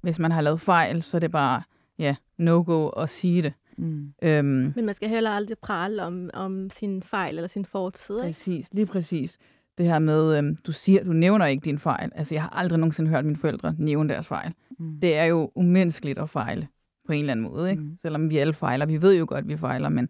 Hvis 0.01 0.19
man 0.19 0.33
har 0.33 0.41
lavet 0.41 0.61
fejl, 0.61 1.03
så 1.03 1.17
er 1.17 1.19
det 1.19 1.31
bare, 1.31 1.63
ja, 1.99 2.17
no-go 2.39 2.89
at 2.89 3.09
sige 3.11 3.43
det. 3.43 3.53
Mm. 3.79 4.13
Øhm, 4.23 4.73
Men 4.77 4.85
man 4.85 4.95
skal 4.95 5.09
heller 5.09 5.31
aldrig 5.31 5.59
prale 5.59 6.03
om, 6.03 6.31
om 6.35 6.71
sin 6.71 7.03
fejl 7.03 7.37
eller 7.37 7.49
sin 7.49 7.65
fortid, 7.65 8.17
ikke? 8.17 8.27
præcis, 8.27 8.67
lige 8.73 8.87
præcis. 8.87 9.39
Det 9.79 9.87
her 9.87 9.99
med, 9.99 10.39
øhm, 10.39 10.57
du 10.57 10.73
siger, 10.73 11.05
du 11.05 11.13
nævner 11.13 11.47
ikke 11.47 11.65
din 11.65 11.79
fejl. 11.79 12.11
Altså, 12.15 12.35
jeg 12.35 12.43
har 12.43 12.51
aldrig 12.51 12.79
nogensinde 12.79 13.11
hørt 13.11 13.25
mine 13.25 13.37
forældre 13.37 13.75
nævne 13.79 14.09
deres 14.09 14.27
fejl. 14.27 14.53
Mm. 14.79 15.01
Det 15.01 15.17
er 15.17 15.25
jo 15.25 15.51
umenneskeligt 15.55 16.19
at 16.19 16.31
fejle 16.31 16.69
på 17.07 17.13
en 17.13 17.19
eller 17.21 17.33
anden 17.33 17.47
måde, 17.47 17.71
ikke? 17.71 17.83
Mm. 17.83 17.99
Selvom 18.03 18.31
vi 18.31 18.39
alle 18.39 18.53
fejler. 18.55 18.87
Vi 18.87 19.03
ved 19.03 19.19
jo 19.19 19.27
godt, 19.29 19.39
at 19.39 19.49
vi 19.49 19.57
fejler, 19.57 19.89
men 19.89 20.09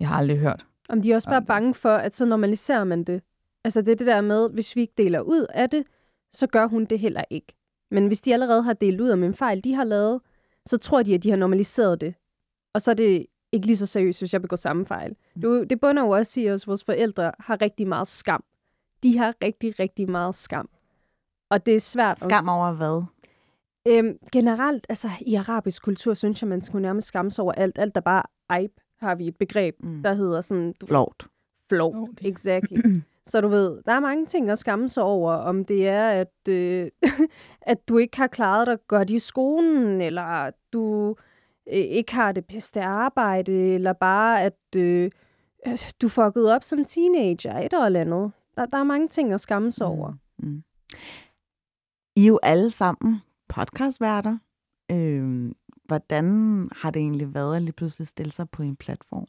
jeg 0.00 0.08
har 0.08 0.16
aldrig 0.16 0.38
hørt. 0.38 0.66
Om 0.88 1.02
de 1.02 1.12
er 1.12 1.14
også 1.14 1.28
bare 1.28 1.42
bange 1.42 1.74
for, 1.74 1.94
at 1.94 2.14
så 2.16 2.24
normaliserer 2.24 2.84
man 2.84 3.04
det. 3.04 3.22
Altså 3.64 3.80
det 3.82 3.92
er 3.92 3.96
det 3.96 4.06
der 4.06 4.20
med, 4.20 4.50
hvis 4.50 4.76
vi 4.76 4.80
ikke 4.80 4.94
deler 4.98 5.20
ud 5.20 5.46
af 5.54 5.70
det, 5.70 5.84
så 6.32 6.46
gør 6.46 6.66
hun 6.66 6.84
det 6.84 6.98
heller 6.98 7.24
ikke. 7.30 7.54
Men 7.90 8.06
hvis 8.06 8.20
de 8.20 8.32
allerede 8.32 8.62
har 8.62 8.72
delt 8.72 9.00
ud 9.00 9.10
om 9.10 9.22
en 9.22 9.34
fejl, 9.34 9.64
de 9.64 9.74
har 9.74 9.84
lavet, 9.84 10.20
så 10.66 10.76
tror 10.78 11.02
de, 11.02 11.14
at 11.14 11.22
de 11.22 11.30
har 11.30 11.36
normaliseret 11.36 12.00
det. 12.00 12.14
Og 12.76 12.82
så 12.82 12.90
er 12.90 12.94
det 12.94 13.26
ikke 13.52 13.66
lige 13.66 13.76
så 13.76 13.86
seriøst, 13.86 14.20
hvis 14.20 14.32
jeg 14.32 14.42
begår 14.42 14.56
samme 14.56 14.86
fejl. 14.86 15.16
Du, 15.42 15.64
det 15.64 15.80
bunder 15.80 16.02
jo 16.02 16.10
også 16.10 16.40
i, 16.40 16.46
at 16.46 16.64
vores 16.66 16.84
forældre 16.84 17.32
har 17.40 17.62
rigtig 17.62 17.86
meget 17.88 18.08
skam. 18.08 18.44
De 19.02 19.18
har 19.18 19.34
rigtig, 19.44 19.78
rigtig 19.80 20.10
meget 20.10 20.34
skam. 20.34 20.68
Og 21.50 21.66
det 21.66 21.74
er 21.74 21.80
svært 21.80 22.20
Skam 22.20 22.48
over 22.48 22.72
hvad? 22.72 23.02
Øhm, 23.88 24.18
generelt, 24.32 24.86
altså 24.88 25.08
i 25.20 25.34
arabisk 25.34 25.82
kultur, 25.82 26.14
synes 26.14 26.42
jeg, 26.42 26.48
man 26.48 26.62
skulle 26.62 26.82
nærmest 26.82 27.06
skamme 27.08 27.30
sig 27.30 27.42
over 27.42 27.52
alt. 27.52 27.78
Alt 27.78 27.94
der 27.94 28.00
bare 28.00 28.22
aib, 28.48 28.70
har 29.00 29.14
vi 29.14 29.28
et 29.28 29.36
begreb, 29.36 29.74
Mm. 29.82 30.02
der 30.02 30.14
hedder 30.14 30.40
sådan... 30.40 30.74
Du, 30.80 30.86
Flovt. 30.86 31.26
Flow, 31.68 31.92
Flovt. 31.92 32.20
exactly. 32.24 32.78
Så 33.26 33.40
du 33.40 33.48
ved, 33.48 33.82
der 33.86 33.92
er 33.92 34.00
mange 34.00 34.26
ting 34.26 34.50
at 34.50 34.58
skamme 34.58 34.88
sig 34.88 35.02
over, 35.02 35.32
om 35.32 35.64
det 35.64 35.88
er, 35.88 36.08
at, 36.08 36.48
øh, 36.48 36.90
at 37.62 37.88
du 37.88 37.98
ikke 37.98 38.16
har 38.16 38.26
klaret 38.26 38.66
dig 38.66 38.78
godt 38.88 39.10
i 39.10 39.18
skolen, 39.18 40.00
eller 40.00 40.50
du 40.72 41.16
øh, 41.72 41.78
ikke 41.78 42.14
har 42.14 42.32
det 42.32 42.44
bedste 42.44 42.82
arbejde, 42.82 43.52
eller 43.52 43.92
bare, 43.92 44.42
at 44.42 44.58
øh, 44.76 45.10
øh, 45.66 45.78
du 46.02 46.08
fuckede 46.08 46.54
op 46.54 46.62
som 46.62 46.84
teenager, 46.84 47.58
et 47.58 47.72
eller 47.86 48.00
andet. 48.00 48.32
Der, 48.56 48.66
der 48.66 48.78
er 48.78 48.84
mange 48.84 49.08
ting 49.08 49.32
at 49.32 49.40
skamme 49.40 49.72
sig 49.72 49.86
over. 49.86 50.12
Mm. 50.38 50.48
Mm. 50.48 50.62
I 52.16 52.22
er 52.22 52.26
jo 52.26 52.38
alle 52.42 52.70
sammen 52.70 53.16
podcastværter. 53.48 54.38
Øh, 54.92 55.52
hvordan 55.84 56.26
har 56.72 56.90
det 56.90 57.00
egentlig 57.00 57.34
været 57.34 57.56
at 57.56 57.62
lige 57.62 57.72
pludselig 57.72 58.08
stille 58.08 58.32
sig 58.32 58.50
på 58.50 58.62
en 58.62 58.76
platform? 58.76 59.26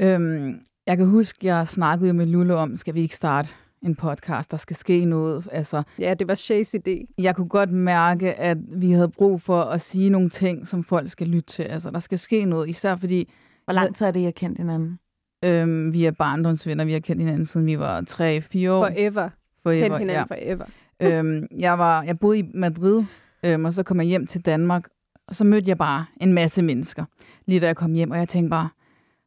Øhm, 0.00 0.60
jeg 0.86 0.96
kan 0.96 1.08
huske, 1.08 1.46
jeg 1.46 1.68
snakkede 1.68 2.08
jo 2.08 2.14
med 2.14 2.26
Lulle 2.26 2.54
om, 2.54 2.76
skal 2.76 2.94
vi 2.94 3.00
ikke 3.00 3.16
starte 3.16 3.48
en 3.82 3.94
podcast, 3.94 4.50
der 4.50 4.56
skal 4.56 4.76
ske 4.76 5.04
noget. 5.04 5.48
Altså, 5.52 5.82
Ja, 5.98 6.14
det 6.14 6.28
var 6.28 6.34
Shays 6.34 6.74
idé. 6.74 7.14
jeg 7.18 7.36
kunne 7.36 7.48
godt 7.48 7.70
mærke, 7.72 8.34
at 8.34 8.58
vi 8.68 8.90
havde 8.92 9.08
brug 9.08 9.40
for 9.42 9.60
at 9.62 9.80
sige 9.80 10.10
nogle 10.10 10.30
ting, 10.30 10.66
som 10.66 10.84
folk 10.84 11.10
skal 11.10 11.26
lytte 11.26 11.46
til. 11.48 11.62
Altså, 11.62 11.90
der 11.90 12.00
skal 12.00 12.18
ske 12.18 12.44
noget, 12.44 12.68
især 12.68 12.96
fordi 12.96 13.32
Hvor 13.64 13.72
lang 13.74 13.96
tid 13.96 14.06
er 14.06 14.10
det, 14.10 14.20
I 14.20 14.24
har 14.24 14.30
kendt 14.30 14.58
hinanden? 14.58 14.98
øhm, 15.44 15.92
vi 15.92 16.04
er 16.04 16.10
barndomsvenner. 16.10 16.84
Vi 16.84 16.92
har 16.92 17.00
kendt 17.00 17.22
hinanden, 17.22 17.44
siden 17.46 17.66
vi 17.66 17.78
var 17.78 18.00
3-4 18.00 18.70
år. 18.70 18.88
Forever. 18.88 19.28
Forever, 19.62 19.82
Kendt 19.82 19.98
hinanden 19.98 20.08
ja. 20.08 20.22
forever. 20.22 20.64
øhm, 21.00 21.46
jeg, 21.58 21.78
var, 21.78 22.02
jeg 22.02 22.18
boede 22.18 22.38
i 22.38 22.44
Madrid, 22.54 23.04
øhm, 23.44 23.64
og 23.64 23.74
så 23.74 23.82
kom 23.82 23.96
jeg 24.00 24.06
hjem 24.06 24.26
til 24.26 24.40
Danmark, 24.40 24.88
og 25.28 25.36
så 25.36 25.44
mødte 25.44 25.68
jeg 25.68 25.78
bare 25.78 26.04
en 26.20 26.32
masse 26.32 26.62
mennesker, 26.62 27.04
lige 27.46 27.60
da 27.60 27.66
jeg 27.66 27.76
kom 27.76 27.92
hjem, 27.92 28.10
og 28.10 28.18
jeg 28.18 28.28
tænkte 28.28 28.50
bare, 28.50 28.68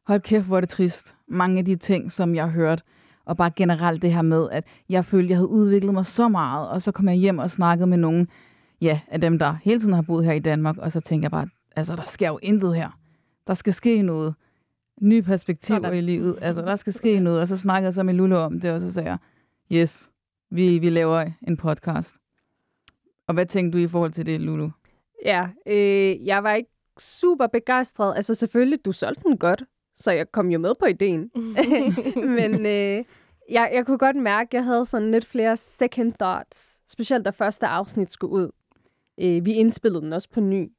hold 0.06 0.20
kæft, 0.20 0.46
hvor 0.46 0.56
er 0.56 0.60
det 0.60 0.68
trist. 0.68 1.14
Mange 1.28 1.58
af 1.58 1.64
de 1.64 1.76
ting, 1.76 2.12
som 2.12 2.34
jeg 2.34 2.44
har 2.44 2.50
hørt, 2.50 2.82
og 3.24 3.36
bare 3.36 3.50
generelt 3.56 4.02
det 4.02 4.12
her 4.12 4.22
med, 4.22 4.48
at 4.50 4.64
jeg 4.88 5.04
følte, 5.04 5.28
jeg 5.30 5.36
havde 5.36 5.48
udviklet 5.48 5.94
mig 5.94 6.06
så 6.06 6.28
meget, 6.28 6.68
og 6.68 6.82
så 6.82 6.92
kom 6.92 7.08
jeg 7.08 7.16
hjem 7.16 7.38
og 7.38 7.50
snakkede 7.50 7.86
med 7.86 7.98
nogen, 7.98 8.28
ja, 8.80 9.00
af 9.08 9.20
dem, 9.20 9.38
der 9.38 9.56
hele 9.62 9.80
tiden 9.80 9.94
har 9.94 10.02
boet 10.02 10.24
her 10.24 10.32
i 10.32 10.38
Danmark, 10.38 10.78
og 10.78 10.92
så 10.92 11.00
tænkte 11.00 11.24
jeg 11.24 11.30
bare, 11.30 11.48
altså, 11.76 11.96
der 11.96 12.02
sker 12.06 12.28
jo 12.28 12.38
intet 12.42 12.76
her. 12.76 12.98
Der 13.46 13.54
skal 13.54 13.72
ske 13.72 14.02
noget. 14.02 14.34
Nye 15.00 15.22
perspektiver 15.22 15.80
Sådan. 15.80 15.98
i 15.98 16.00
livet. 16.00 16.38
Altså, 16.40 16.62
der 16.62 16.76
skal 16.76 16.92
ske 16.92 17.20
noget. 17.20 17.40
Og 17.40 17.48
så 17.48 17.56
snakkede 17.56 17.86
jeg 17.86 17.94
så 17.94 18.02
med 18.02 18.14
Lulu 18.14 18.36
om 18.36 18.60
det, 18.60 18.72
og 18.72 18.80
så 18.80 18.92
sagde 18.92 19.08
jeg, 19.10 19.18
yes, 19.72 20.10
vi, 20.50 20.78
vi 20.78 20.90
laver 20.90 21.24
en 21.48 21.56
podcast. 21.56 22.14
Og 23.26 23.34
hvad 23.34 23.46
tænkte 23.46 23.78
du 23.78 23.84
i 23.84 23.88
forhold 23.88 24.12
til 24.12 24.26
det, 24.26 24.40
Lulu? 24.40 24.70
Ja, 25.24 25.48
øh, 25.66 26.26
jeg 26.26 26.44
var 26.44 26.54
ikke 26.54 26.70
super 26.98 27.46
begejstret. 27.46 28.16
Altså 28.16 28.34
selvfølgelig, 28.34 28.84
du 28.84 28.92
solgte 28.92 29.22
den 29.22 29.38
godt, 29.38 29.64
så 30.00 30.10
jeg 30.10 30.32
kom 30.32 30.50
jo 30.50 30.58
med 30.58 30.74
på 30.80 30.86
ideen. 30.86 31.30
Men 32.36 32.66
øh, 32.66 33.04
jeg, 33.50 33.70
jeg 33.74 33.86
kunne 33.86 33.98
godt 33.98 34.16
mærke, 34.16 34.48
at 34.48 34.54
jeg 34.54 34.64
havde 34.64 34.84
sådan 34.86 35.10
lidt 35.10 35.24
flere 35.26 35.56
second 35.56 36.12
thoughts. 36.20 36.80
Specielt 36.88 37.24
da 37.24 37.30
første 37.30 37.66
afsnit 37.66 38.12
skulle 38.12 38.32
ud. 38.32 38.50
Øh, 39.20 39.44
vi 39.44 39.52
indspillede 39.52 40.02
den 40.02 40.12
også 40.12 40.28
på 40.30 40.40
ny. 40.40 40.72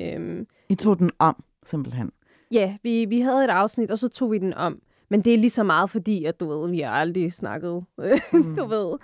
Øhm, 0.00 0.46
I 0.68 0.74
tog 0.74 0.98
den 0.98 1.10
om, 1.18 1.44
simpelthen. 1.66 2.12
ja, 2.52 2.76
vi, 2.82 3.04
vi 3.04 3.20
havde 3.20 3.44
et 3.44 3.50
afsnit, 3.50 3.90
og 3.90 3.98
så 3.98 4.08
tog 4.08 4.32
vi 4.32 4.38
den 4.38 4.54
om. 4.54 4.82
Men 5.08 5.20
det 5.20 5.34
er 5.34 5.38
lige 5.38 5.50
så 5.50 5.62
meget 5.62 5.90
fordi, 5.90 6.24
at 6.24 6.40
du 6.40 6.48
ved, 6.48 6.70
vi 6.70 6.80
har 6.80 6.90
aldrig 6.90 7.32
snakket, 7.32 7.84
Mm. 8.32 8.56
du 8.56 8.64
ved, 8.64 8.98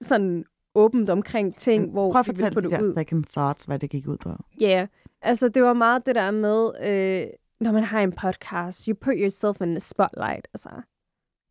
sådan 0.00 0.44
åbent 0.74 1.10
omkring 1.10 1.56
ting, 1.56 1.90
hvor 1.90 2.12
Prøv 2.12 2.20
at 2.20 2.26
vi 2.26 2.30
vil 2.30 2.36
fortælle 2.36 2.54
få 2.54 2.60
de 2.60 2.70
det 2.70 2.80
der 2.80 2.86
ud. 2.86 2.94
second 2.94 3.24
thoughts, 3.36 3.64
hvad 3.64 3.78
det 3.78 3.90
gik 3.90 4.08
ud 4.08 4.16
på. 4.16 4.30
Ja, 4.60 4.66
yeah. 4.78 4.88
altså 5.22 5.48
det 5.48 5.62
var 5.62 5.72
meget 5.72 6.06
det 6.06 6.14
der 6.14 6.30
med, 6.30 6.70
øh, 6.82 7.26
når 7.60 7.72
man 7.72 7.84
har 7.84 8.00
en 8.00 8.12
podcast, 8.12 8.84
you 8.84 8.94
put 8.94 9.14
yourself 9.16 9.60
in 9.60 9.68
the 9.68 9.80
spotlight. 9.80 10.48
Altså, 10.54 10.70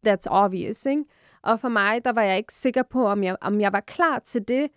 that's 0.07 0.27
obvious, 0.29 0.85
ikke? 0.85 1.03
Og 1.43 1.59
for 1.59 1.69
mig, 1.69 2.05
der 2.05 2.11
var 2.11 2.21
jeg 2.21 2.37
ikke 2.37 2.53
sikker 2.53 2.83
på, 2.83 3.07
om 3.07 3.23
jeg, 3.23 3.37
om 3.41 3.61
jeg 3.61 3.73
var 3.73 3.79
klar 3.79 4.19
til 4.19 4.47
det. 4.47 4.69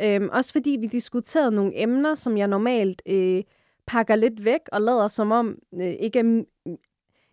Øhm, 0.00 0.28
også 0.32 0.52
fordi 0.52 0.76
vi 0.80 0.86
diskuterede 0.86 1.50
nogle 1.50 1.82
emner, 1.82 2.14
som 2.14 2.36
jeg 2.36 2.48
normalt 2.48 3.02
øh, 3.06 3.42
pakker 3.86 4.16
lidt 4.16 4.44
væk 4.44 4.60
og 4.72 4.80
lader 4.80 5.08
som 5.08 5.30
om, 5.30 5.58
øh, 5.74 5.86
ikke 5.86 6.18
er, 6.18 6.44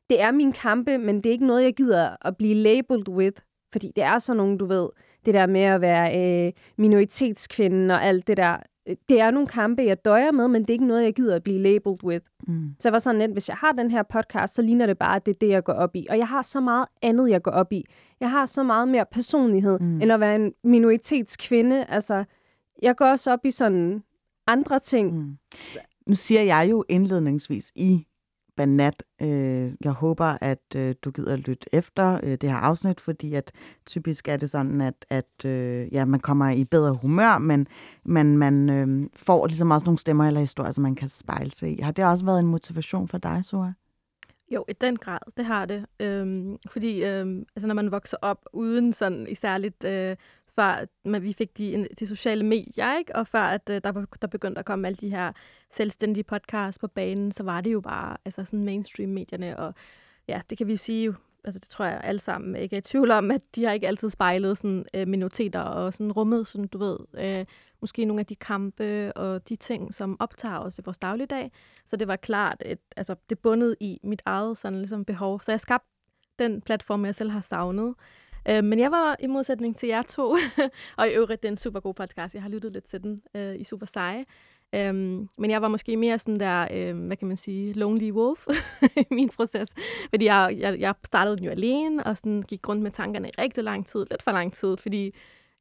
det 0.09 0.21
er 0.21 0.31
min 0.31 0.51
kampe, 0.51 0.97
men 0.97 1.15
det 1.15 1.25
er 1.25 1.31
ikke 1.31 1.47
noget, 1.47 1.63
jeg 1.63 1.75
gider 1.75 2.27
at 2.27 2.37
blive 2.37 2.55
labeled 2.55 3.09
with. 3.09 3.41
Fordi 3.71 3.91
det 3.95 4.03
er 4.03 4.17
sådan 4.17 4.37
nogle, 4.37 4.57
du 4.57 4.65
ved, 4.65 4.89
det 5.25 5.33
der 5.33 5.45
med 5.45 5.61
at 5.61 5.81
være 5.81 6.45
øh, 6.47 6.53
minoritetskvinde 6.77 7.95
og 7.95 8.03
alt 8.03 8.27
det 8.27 8.37
der. 8.37 8.57
Øh, 8.89 8.95
Det 9.09 9.19
er 9.21 9.31
nogle 9.31 9.47
kampe, 9.47 9.83
jeg 9.83 10.05
døjer 10.05 10.31
med, 10.31 10.47
men 10.47 10.61
det 10.61 10.69
er 10.69 10.73
ikke 10.73 10.87
noget, 10.87 11.03
jeg 11.03 11.13
gider 11.13 11.35
at 11.35 11.43
blive 11.43 11.59
labeled 11.59 12.03
with. 12.03 12.25
Mm. 12.47 12.69
Så 12.79 12.87
jeg 12.89 12.93
var 12.93 12.99
sådan 12.99 13.19
lidt, 13.21 13.31
hvis 13.31 13.49
jeg 13.49 13.57
har 13.57 13.71
den 13.71 13.91
her 13.91 14.03
podcast, 14.03 14.55
så 14.55 14.61
ligner 14.61 14.85
det 14.85 14.97
bare, 14.97 15.15
at 15.15 15.25
det 15.25 15.31
er 15.35 15.39
det, 15.41 15.49
jeg 15.49 15.63
går 15.63 15.73
op 15.73 15.95
i. 15.95 16.07
Og 16.09 16.17
jeg 16.17 16.27
har 16.27 16.41
så 16.41 16.59
meget 16.61 16.85
andet, 17.01 17.29
jeg 17.29 17.41
går 17.41 17.51
op 17.51 17.73
i. 17.73 17.85
Jeg 18.19 18.31
har 18.31 18.45
så 18.45 18.63
meget 18.63 18.87
mere 18.87 19.05
personlighed, 19.11 19.79
Mm. 19.79 19.85
mm. 19.85 20.01
end 20.01 20.11
at 20.11 20.19
være 20.19 20.35
en 20.35 20.53
minoritetskvinde. 20.63 21.85
Altså, 21.85 22.23
jeg 22.81 22.95
går 22.95 23.05
også 23.05 23.31
op 23.31 23.45
i 23.45 23.51
sådan 23.51 24.03
andre 24.47 24.79
ting. 24.79 25.17
Mm. 25.17 25.37
Nu 26.07 26.15
siger 26.15 26.41
jeg 26.41 26.67
jo 26.71 26.83
indledningsvis 26.89 27.71
i 27.75 28.05
Banat, 28.55 29.03
øh, 29.21 29.71
jeg 29.81 29.91
håber, 29.91 30.37
at 30.41 30.75
øh, 30.75 30.95
du 31.01 31.11
gider 31.11 31.35
lytte 31.35 31.65
efter 31.71 32.19
øh, 32.23 32.31
det 32.31 32.49
her 32.49 32.57
afsnit, 32.57 33.01
fordi 33.01 33.33
at 33.33 33.51
typisk 33.85 34.27
er 34.27 34.37
det 34.37 34.49
sådan, 34.49 34.81
at, 34.81 35.05
at 35.09 35.45
øh, 35.45 35.93
ja, 35.93 36.05
man 36.05 36.19
kommer 36.19 36.49
i 36.49 36.63
bedre 36.63 36.97
humør, 37.01 37.37
men 37.37 37.67
man, 38.03 38.37
man 38.37 38.69
øh, 38.69 39.09
får 39.15 39.47
ligesom 39.47 39.71
også 39.71 39.85
nogle 39.85 39.99
stemmer 39.99 40.27
eller 40.27 40.39
historier, 40.39 40.71
som 40.71 40.81
man 40.81 40.95
kan 40.95 41.09
spejle 41.09 41.51
sig 41.51 41.77
i. 41.77 41.81
Har 41.81 41.91
det 41.91 42.05
også 42.05 42.25
været 42.25 42.39
en 42.39 42.47
motivation 42.47 43.07
for 43.07 43.17
dig, 43.17 43.45
Sora? 43.45 43.73
Jo, 44.51 44.65
i 44.69 44.73
den 44.73 44.97
grad, 44.97 45.19
det 45.37 45.45
har 45.45 45.65
det. 45.65 45.85
Øhm, 45.99 46.57
fordi 46.67 47.03
øhm, 47.03 47.45
altså, 47.55 47.67
når 47.67 47.75
man 47.75 47.91
vokser 47.91 48.17
op 48.21 48.45
uden 48.53 48.93
sådan 48.93 49.27
i 49.29 49.35
særligt, 49.35 49.83
øh, 49.83 50.15
før 50.55 50.85
man, 51.05 51.23
vi 51.23 51.33
fik 51.33 51.57
de, 51.57 51.87
de 51.99 52.07
sociale 52.07 52.43
medier, 52.45 52.97
ikke? 52.97 53.15
og 53.15 53.27
før 53.27 53.41
at 53.41 53.69
øh, 53.69 53.81
der, 53.83 53.91
var- 53.91 54.07
der 54.21 54.27
begyndte 54.27 54.59
at 54.59 54.65
komme 54.65 54.87
alle 54.87 54.97
de 54.97 55.09
her 55.09 55.31
selvstændige 55.71 56.23
podcasts 56.23 56.79
på 56.79 56.87
banen, 56.87 57.31
så 57.31 57.43
var 57.43 57.61
det 57.61 57.73
jo 57.73 57.81
bare 57.81 58.17
altså 58.25 58.45
sådan 58.45 58.63
mainstream-medierne, 58.63 59.57
og 59.59 59.73
ja, 60.27 60.41
det 60.49 60.57
kan 60.57 60.67
vi 60.67 60.71
jo 60.71 60.77
sige 60.77 61.05
jo, 61.05 61.13
altså 61.43 61.59
det 61.59 61.69
tror 61.69 61.85
jeg 61.85 62.01
alle 62.03 62.21
sammen 62.21 62.55
ikke 62.55 62.75
er 62.75 62.77
i 62.77 62.81
tvivl 62.81 63.11
om, 63.11 63.31
at 63.31 63.41
de 63.55 63.63
har 63.65 63.71
ikke 63.71 63.87
altid 63.87 64.09
spejlet 64.09 64.57
sådan, 64.57 64.85
øh, 64.93 65.07
minoriteter 65.07 65.59
og 65.59 65.93
sådan 65.93 66.11
rummet, 66.11 66.47
sådan 66.47 66.67
du 66.67 66.77
ved, 66.77 66.97
øh, 67.13 67.45
måske 67.81 68.05
nogle 68.05 68.19
af 68.19 68.25
de 68.25 68.35
kampe 68.35 69.13
og 69.17 69.49
de 69.49 69.55
ting, 69.55 69.93
som 69.93 70.17
optager 70.19 70.59
os 70.59 70.77
i 70.79 70.81
vores 70.85 70.97
dagligdag. 70.97 71.51
Så 71.89 71.95
det 71.95 72.07
var 72.07 72.15
klart, 72.15 72.61
at 72.65 72.77
altså, 72.97 73.15
det 73.29 73.39
bundet 73.39 73.75
i 73.79 73.99
mit 74.03 74.21
eget 74.25 74.57
sådan, 74.57 74.79
ligesom, 74.79 75.05
behov. 75.05 75.41
Så 75.41 75.51
jeg 75.51 75.61
skabte 75.61 75.87
den 76.39 76.61
platform, 76.61 77.05
jeg 77.05 77.15
selv 77.15 77.29
har 77.31 77.41
savnet. 77.41 77.95
Øh, 78.49 78.63
men 78.63 78.79
jeg 78.79 78.91
var 78.91 79.15
i 79.19 79.27
modsætning 79.27 79.77
til 79.77 79.89
jer 79.89 80.01
to, 80.01 80.37
og 80.97 81.07
i 81.07 81.11
øvrigt, 81.11 81.41
det 81.41 81.47
er 81.47 81.51
en 81.51 81.57
super 81.57 81.79
god 81.79 81.93
podcast. 81.93 82.33
Jeg 82.33 82.41
har 82.41 82.49
lyttet 82.49 82.73
lidt 82.73 82.85
til 82.85 83.03
den 83.03 83.21
øh, 83.35 83.55
i 83.59 83.63
Super 83.63 83.85
Seje. 83.85 84.25
Øhm, 84.75 85.29
men 85.37 85.51
jeg 85.51 85.61
var 85.61 85.67
måske 85.67 85.97
mere 85.97 86.19
sådan 86.19 86.39
der, 86.39 86.67
øhm, 86.71 87.07
hvad 87.07 87.17
kan 87.17 87.27
man 87.27 87.37
sige, 87.37 87.73
lonely 87.73 88.11
wolf 88.11 88.47
i 89.01 89.05
min 89.11 89.29
proces. 89.29 89.69
Fordi 90.09 90.25
jeg, 90.25 90.55
jeg, 90.59 90.79
jeg 90.79 90.93
startede 91.05 91.37
den 91.37 91.45
jo 91.45 91.51
alene, 91.51 92.03
og 92.03 92.17
sådan 92.17 92.41
gik 92.41 92.69
rundt 92.69 92.83
med 92.83 92.91
tankerne 92.91 93.29
i 93.29 93.31
rigtig 93.37 93.63
lang 93.63 93.87
tid, 93.87 94.05
lidt 94.11 94.23
for 94.23 94.31
lang 94.31 94.53
tid, 94.53 94.77
fordi 94.77 95.15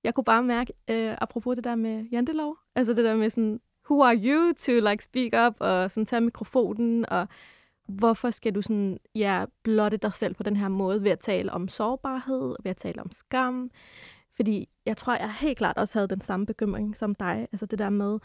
jeg 0.04 0.14
kunne 0.14 0.24
bare 0.24 0.42
mærke, 0.42 0.72
øh, 0.90 1.16
apropos 1.20 1.56
det 1.56 1.64
der 1.64 1.74
med 1.74 2.04
jantelov, 2.12 2.56
altså 2.74 2.92
det 2.92 3.04
der 3.04 3.16
med 3.16 3.30
sådan, 3.30 3.60
who 3.90 4.02
are 4.02 4.16
you 4.16 4.52
to 4.52 4.72
like 4.72 5.04
speak 5.04 5.46
up, 5.46 5.56
og 5.60 5.90
sådan 5.90 6.06
tage 6.06 6.20
mikrofonen, 6.20 7.08
og 7.08 7.28
hvorfor 7.88 8.30
skal 8.30 8.54
du 8.54 8.62
sådan, 8.62 8.98
ja, 9.14 9.44
blotte 9.62 9.96
dig 9.96 10.14
selv 10.14 10.34
på 10.34 10.42
den 10.42 10.56
her 10.56 10.68
måde, 10.68 11.02
ved 11.02 11.10
at 11.10 11.20
tale 11.20 11.52
om 11.52 11.68
sårbarhed, 11.68 12.56
ved 12.62 12.70
at 12.70 12.76
tale 12.76 13.00
om 13.00 13.10
skam, 13.12 13.70
fordi 14.36 14.68
jeg 14.86 14.96
tror, 14.96 15.16
jeg 15.16 15.32
helt 15.32 15.58
klart 15.58 15.78
også 15.78 15.94
havde 15.94 16.08
den 16.08 16.20
samme 16.20 16.46
bekymring 16.46 16.96
som 16.96 17.14
dig, 17.14 17.48
altså 17.52 17.66
det 17.66 17.78
der 17.78 17.90
med, 17.90 18.18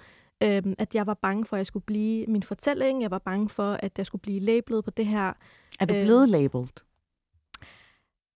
Øhm, 0.44 0.76
at 0.78 0.96
jeg 0.96 1.08
var 1.08 1.14
bange 1.14 1.46
for, 1.46 1.56
at 1.56 1.58
jeg 1.58 1.66
skulle 1.66 1.86
blive 1.86 2.26
min 2.28 2.44
fortælling. 2.44 3.02
Jeg 3.02 3.12
var 3.12 3.20
bange 3.20 3.50
for, 3.50 3.74
at 3.74 3.92
jeg 3.98 4.06
skulle 4.06 4.22
blive 4.22 4.40
labelet 4.40 4.84
på 4.86 4.92
det 4.92 5.06
her. 5.06 5.34
Er 5.80 5.86
du 5.86 5.94
Øh, 5.94 6.04
blevet 6.04 6.30
labeled? 6.30 6.68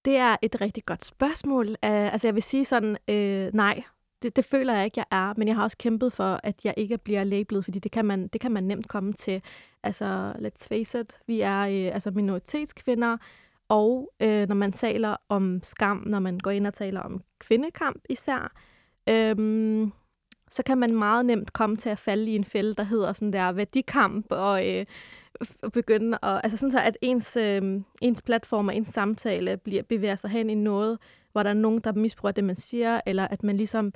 Det 0.05 0.17
er 0.17 0.37
et 0.41 0.61
rigtig 0.61 0.85
godt 0.85 1.05
spørgsmål. 1.05 1.67
Uh, 1.67 1.75
altså 1.81 2.27
jeg 2.27 2.35
vil 2.35 2.43
sige 2.43 2.65
sådan, 2.65 2.97
uh, 3.07 3.55
nej, 3.55 3.83
det, 4.23 4.35
det 4.35 4.45
føler 4.45 4.73
jeg 4.73 4.85
ikke, 4.85 4.99
jeg 4.99 5.17
er. 5.17 5.33
Men 5.37 5.47
jeg 5.47 5.55
har 5.55 5.63
også 5.63 5.77
kæmpet 5.77 6.13
for, 6.13 6.39
at 6.43 6.55
jeg 6.63 6.73
ikke 6.77 6.97
bliver 6.97 7.23
labelet, 7.23 7.63
fordi 7.63 7.79
det 7.79 7.91
kan 7.91 8.05
man, 8.05 8.27
det 8.27 8.41
kan 8.41 8.51
man 8.51 8.63
nemt 8.63 8.87
komme 8.87 9.13
til. 9.13 9.41
Altså, 9.83 10.33
let's 10.35 10.67
face 10.67 10.99
it, 10.99 11.13
vi 11.27 11.41
er 11.41 11.59
øh, 11.59 11.93
altså 11.93 12.11
minoritetskvinder, 12.11 13.17
og 13.69 14.11
øh, 14.19 14.47
når 14.47 14.55
man 14.55 14.71
taler 14.71 15.15
om 15.29 15.59
skam, 15.63 16.03
når 16.05 16.19
man 16.19 16.39
går 16.39 16.51
ind 16.51 16.67
og 16.67 16.73
taler 16.73 17.01
om 17.01 17.23
kvindekamp 17.39 18.01
især, 18.09 18.53
øhm, 19.09 19.91
så 20.51 20.63
kan 20.63 20.77
man 20.77 20.95
meget 20.95 21.25
nemt 21.25 21.53
komme 21.53 21.77
til 21.77 21.89
at 21.89 21.99
falde 21.99 22.31
i 22.31 22.35
en 22.35 22.45
fælde, 22.45 22.75
der 22.75 22.83
hedder 22.83 23.13
sådan 23.13 23.33
der 23.33 23.51
værdikamp, 23.51 24.25
og 24.29 24.69
øh, 24.69 24.85
begynde 25.73 26.17
at, 26.23 26.41
altså 26.43 26.57
sådan 26.57 26.71
så, 26.71 26.79
at 26.79 26.97
ens, 27.01 27.37
øh, 27.37 27.81
ens 28.01 28.21
platform 28.21 28.67
og 28.67 28.75
ens 28.75 28.87
samtale 28.87 29.57
bliver, 29.57 29.83
bevæger 29.83 30.15
sig 30.15 30.29
hen 30.29 30.49
i 30.49 30.55
noget, 30.55 30.99
hvor 31.31 31.43
der 31.43 31.49
er 31.49 31.53
nogen, 31.53 31.79
der 31.79 31.93
misbruger 31.93 32.31
det, 32.31 32.43
man 32.43 32.55
siger, 32.55 33.01
eller 33.05 33.27
at 33.27 33.43
man 33.43 33.57
ligesom 33.57 33.93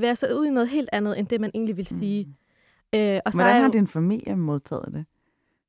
bevæger 0.00 0.14
sig 0.14 0.36
ud 0.36 0.46
i 0.46 0.50
noget 0.50 0.68
helt 0.68 0.88
andet, 0.92 1.18
end 1.18 1.26
det, 1.26 1.40
man 1.40 1.50
egentlig 1.54 1.76
vil 1.76 1.86
sige. 1.86 2.24
Mm. 2.24 2.98
Øh, 2.98 3.20
og 3.24 3.32
så 3.32 3.38
Hvordan 3.38 3.56
har 3.56 3.66
jo, 3.66 3.72
din 3.72 3.88
familie 3.88 4.36
modtaget 4.36 4.92
det? 4.92 5.04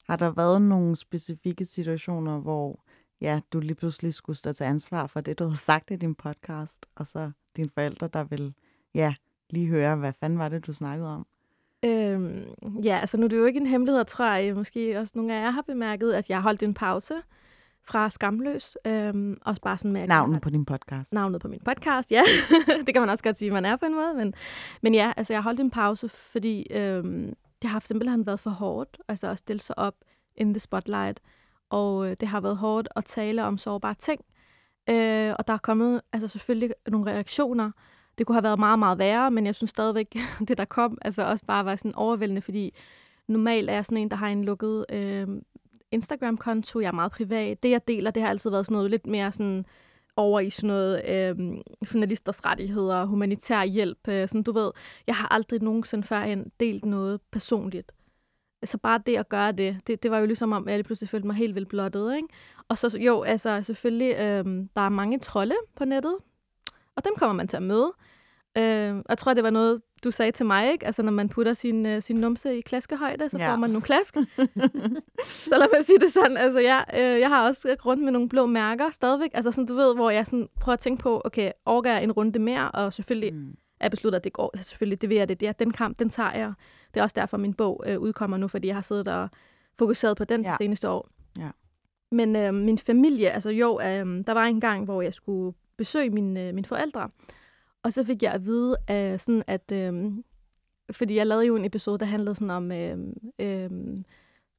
Har 0.07 0.15
der 0.15 0.31
været 0.31 0.61
nogle 0.61 0.95
specifikke 0.95 1.65
situationer, 1.65 2.39
hvor 2.39 2.83
ja, 3.21 3.39
du 3.53 3.59
lige 3.59 3.75
pludselig 3.75 4.13
skulle 4.13 4.37
stå 4.37 4.53
til 4.53 4.63
ansvar 4.63 5.07
for 5.07 5.21
det, 5.21 5.39
du 5.39 5.43
havde 5.43 5.57
sagt 5.57 5.91
i 5.91 5.95
din 5.95 6.15
podcast, 6.15 6.85
og 6.95 7.07
så 7.07 7.31
dine 7.55 7.69
forældre, 7.69 8.07
der 8.13 8.23
vil 8.23 8.53
ja, 8.93 9.15
lige 9.49 9.67
høre, 9.67 9.95
hvad 9.95 10.13
fanden 10.13 10.39
var 10.39 10.49
det, 10.49 10.67
du 10.67 10.73
snakkede 10.73 11.09
om? 11.09 11.27
Øhm, 11.83 12.43
ja, 12.83 12.99
altså 12.99 13.17
nu 13.17 13.23
er 13.23 13.27
det 13.27 13.37
jo 13.37 13.45
ikke 13.45 13.59
en 13.59 13.67
hemmelighed, 13.67 14.05
tror 14.05 14.25
jeg. 14.25 14.55
Måske 14.55 14.99
også 14.99 15.13
nogle 15.15 15.35
af 15.35 15.41
jer 15.41 15.49
har 15.49 15.61
bemærket, 15.61 16.13
at 16.13 16.29
jeg 16.29 16.37
har 16.37 16.41
holdt 16.41 16.63
en 16.63 16.73
pause 16.73 17.13
fra 17.87 18.09
Skamløs. 18.09 18.77
Øhm, 18.85 19.37
også 19.45 19.61
bare 19.61 19.77
sådan 19.77 19.91
med... 19.91 20.01
at 20.01 20.09
Navnet 20.09 20.41
på 20.41 20.49
din 20.49 20.65
podcast. 20.65 21.13
navnet 21.13 21.41
på 21.41 21.47
min 21.47 21.59
podcast, 21.65 22.11
ja. 22.11 22.23
det 22.85 22.93
kan 22.93 23.01
man 23.01 23.09
også 23.09 23.23
godt 23.23 23.37
sige, 23.37 23.51
man 23.51 23.65
er 23.65 23.75
på 23.75 23.85
en 23.85 23.95
måde. 23.95 24.13
Men, 24.13 24.33
men 24.81 24.93
ja, 24.93 25.13
altså 25.17 25.33
jeg 25.33 25.41
holdt 25.41 25.59
en 25.59 25.71
pause, 25.71 26.09
fordi 26.09 26.67
øhm, 26.71 27.33
det 27.61 27.69
har 27.69 27.81
simpelthen 27.85 28.25
været 28.25 28.39
for 28.39 28.49
hårdt 28.49 28.97
altså 29.07 29.27
at 29.29 29.39
stille 29.39 29.61
sig 29.61 29.79
op 29.79 29.95
in 30.35 30.53
the 30.53 30.59
spotlight. 30.59 31.19
Og 31.69 32.09
øh, 32.09 32.15
det 32.19 32.27
har 32.27 32.39
været 32.39 32.57
hårdt 32.57 32.87
at 32.95 33.05
tale 33.05 33.43
om 33.43 33.57
sårbare 33.57 33.95
ting. 33.99 34.21
Øh, 34.89 35.33
og 35.39 35.47
der 35.47 35.53
er 35.53 35.57
kommet 35.57 36.01
altså 36.13 36.27
selvfølgelig 36.27 36.73
nogle 36.87 37.11
reaktioner. 37.11 37.71
Det 38.17 38.25
kunne 38.25 38.35
have 38.35 38.43
været 38.43 38.59
meget, 38.59 38.79
meget 38.79 38.97
værre, 38.97 39.31
men 39.31 39.45
jeg 39.45 39.55
synes 39.55 39.69
stadigvæk, 39.69 40.17
det 40.47 40.57
der 40.57 40.65
kom, 40.65 40.97
altså 41.01 41.23
også 41.23 41.45
bare 41.45 41.65
var 41.65 41.75
sådan 41.75 41.95
overvældende, 41.95 42.41
fordi 42.41 42.73
normalt 43.27 43.69
er 43.69 43.73
jeg 43.73 43.85
sådan 43.85 43.97
en, 43.97 44.09
der 44.09 44.15
har 44.15 44.27
en 44.27 44.45
lukket 44.45 44.85
øh, 44.89 45.27
Instagram-konto. 45.91 46.79
Jeg 46.79 46.87
er 46.87 46.91
meget 46.91 47.11
privat. 47.11 47.63
Det, 47.63 47.69
jeg 47.69 47.87
deler, 47.87 48.11
det 48.11 48.23
har 48.23 48.29
altid 48.29 48.49
været 48.49 48.65
sådan 48.65 48.75
noget 48.75 48.91
lidt 48.91 49.07
mere 49.07 49.31
sådan 49.31 49.65
over 50.17 50.39
i 50.39 50.49
sådan 50.49 50.67
noget 50.67 51.05
øh, 51.05 51.57
journalisters 51.93 52.45
rettigheder, 52.45 53.05
humanitær 53.05 53.63
hjælp. 53.63 54.07
Øh, 54.07 54.27
sådan, 54.27 54.43
du 54.43 54.51
ved, 54.51 54.71
jeg 55.07 55.15
har 55.15 55.27
aldrig 55.27 55.61
nogensinde 55.61 56.07
førhen 56.07 56.51
delt 56.59 56.85
noget 56.85 57.21
personligt. 57.31 57.91
Så 58.63 58.77
bare 58.77 59.01
det 59.05 59.17
at 59.17 59.29
gøre 59.29 59.51
det, 59.51 59.77
det, 59.87 60.03
det 60.03 60.11
var 60.11 60.19
jo 60.19 60.25
ligesom 60.25 60.51
om, 60.51 60.67
at 60.67 60.75
jeg 60.75 60.85
pludselig 60.85 61.09
følte 61.09 61.27
mig 61.27 61.35
helt 61.35 61.55
vildt 61.55 61.69
blottet, 61.69 62.15
ikke? 62.15 62.27
Og 62.67 62.77
så 62.77 62.97
jo, 62.99 63.21
altså 63.21 63.61
selvfølgelig, 63.61 64.15
øh, 64.15 64.45
der 64.75 64.81
er 64.81 64.89
mange 64.89 65.19
trolde 65.19 65.55
på 65.75 65.85
nettet, 65.85 66.15
og 66.95 67.05
dem 67.05 67.13
kommer 67.17 67.33
man 67.33 67.47
til 67.47 67.57
at 67.57 67.63
møde. 67.63 67.93
Øh, 68.57 69.03
jeg 69.09 69.17
tror, 69.17 69.33
det 69.33 69.43
var 69.43 69.49
noget, 69.49 69.81
du 70.05 70.11
sagde 70.11 70.31
til 70.31 70.45
mig, 70.45 70.71
ikke? 70.71 70.85
Altså, 70.85 71.01
når 71.01 71.11
man 71.11 71.29
putter 71.29 71.53
sin, 71.53 71.85
øh, 71.85 72.01
sin 72.01 72.15
numse 72.15 72.57
i 72.57 72.61
klaskehøjde, 72.61 73.29
så 73.29 73.37
Ja. 73.37 73.43
ja. 73.45 73.51
får 73.51 73.55
man 73.55 73.69
nogle 73.69 73.81
klask. 73.81 74.13
så 75.49 75.57
lad 75.57 75.67
mig 75.77 75.85
sige 75.85 75.99
det 75.99 76.13
sådan. 76.13 76.37
Altså, 76.37 76.59
jeg, 76.59 76.85
øh, 76.97 77.19
jeg 77.19 77.29
har 77.29 77.47
også 77.47 77.75
rundt 77.85 78.03
med 78.03 78.11
nogle 78.11 78.29
blå 78.29 78.45
mærker 78.45 78.89
stadigvæk. 78.89 79.31
Altså, 79.33 79.51
sådan, 79.51 79.65
du 79.65 79.75
ved, 79.75 79.95
hvor 79.95 80.09
jeg 80.09 80.25
sådan 80.25 80.47
prøver 80.59 80.73
at 80.73 80.79
tænke 80.79 81.01
på, 81.03 81.21
okay, 81.25 81.51
overgår 81.65 81.89
jeg 81.89 82.03
en 82.03 82.11
runde 82.11 82.39
mere, 82.39 82.71
og 82.71 82.93
selvfølgelig 82.93 83.33
Mm. 83.33 83.55
er 83.79 83.89
besluttet, 83.89 84.17
at 84.17 84.23
det 84.23 84.33
går. 84.33 84.51
Altså, 84.53 84.69
selvfølgelig, 84.69 85.01
det 85.01 85.09
vil 85.09 85.17
jeg 85.17 85.29
det. 85.29 85.39
det 85.39 85.47
er, 85.47 85.51
den 85.51 85.71
kamp, 85.71 85.99
den 85.99 86.09
tager 86.09 86.31
jeg. 86.33 86.53
Det 86.93 86.99
er 86.99 87.03
også 87.03 87.13
derfor, 87.19 87.37
min 87.37 87.53
bog 87.53 87.83
øh, 87.87 87.99
udkommer 87.99 88.37
nu, 88.37 88.47
fordi 88.47 88.67
jeg 88.67 88.75
har 88.75 88.81
siddet 88.81 89.07
og 89.07 89.29
fokuseret 89.77 90.17
på 90.17 90.23
den 90.25 90.41
Ja. 90.43 90.51
de 90.51 90.55
seneste 90.59 90.89
år. 90.89 91.09
Ja. 91.37 91.49
Men 92.11 92.35
øh, 92.35 92.53
min 92.53 92.77
familie, 92.77 93.29
altså 93.29 93.49
jo, 93.49 93.79
øh, 93.81 94.23
der 94.27 94.31
var 94.31 94.45
en 94.45 94.61
gang, 94.61 94.85
hvor 94.85 95.01
jeg 95.01 95.13
skulle 95.13 95.55
besøge 95.77 96.09
mine, 96.09 96.47
øh, 96.47 96.53
mine 96.53 96.65
forældre, 96.67 97.09
og 97.85 97.93
så 97.93 98.03
fik 98.03 98.23
jeg 98.23 98.31
at 98.31 98.45
vide, 98.45 98.75
øh, 98.91 99.19
sådan 99.19 99.43
at, 99.47 99.71
øh, 99.71 100.11
fordi 100.91 101.15
jeg 101.15 101.27
lavede 101.27 101.45
jo 101.45 101.55
en 101.55 101.65
episode, 101.65 101.99
der 101.99 102.05
handlede 102.05 102.35
sådan 102.35 102.49
om, 102.49 102.71
øh, 102.71 102.97
øh, 103.39 103.69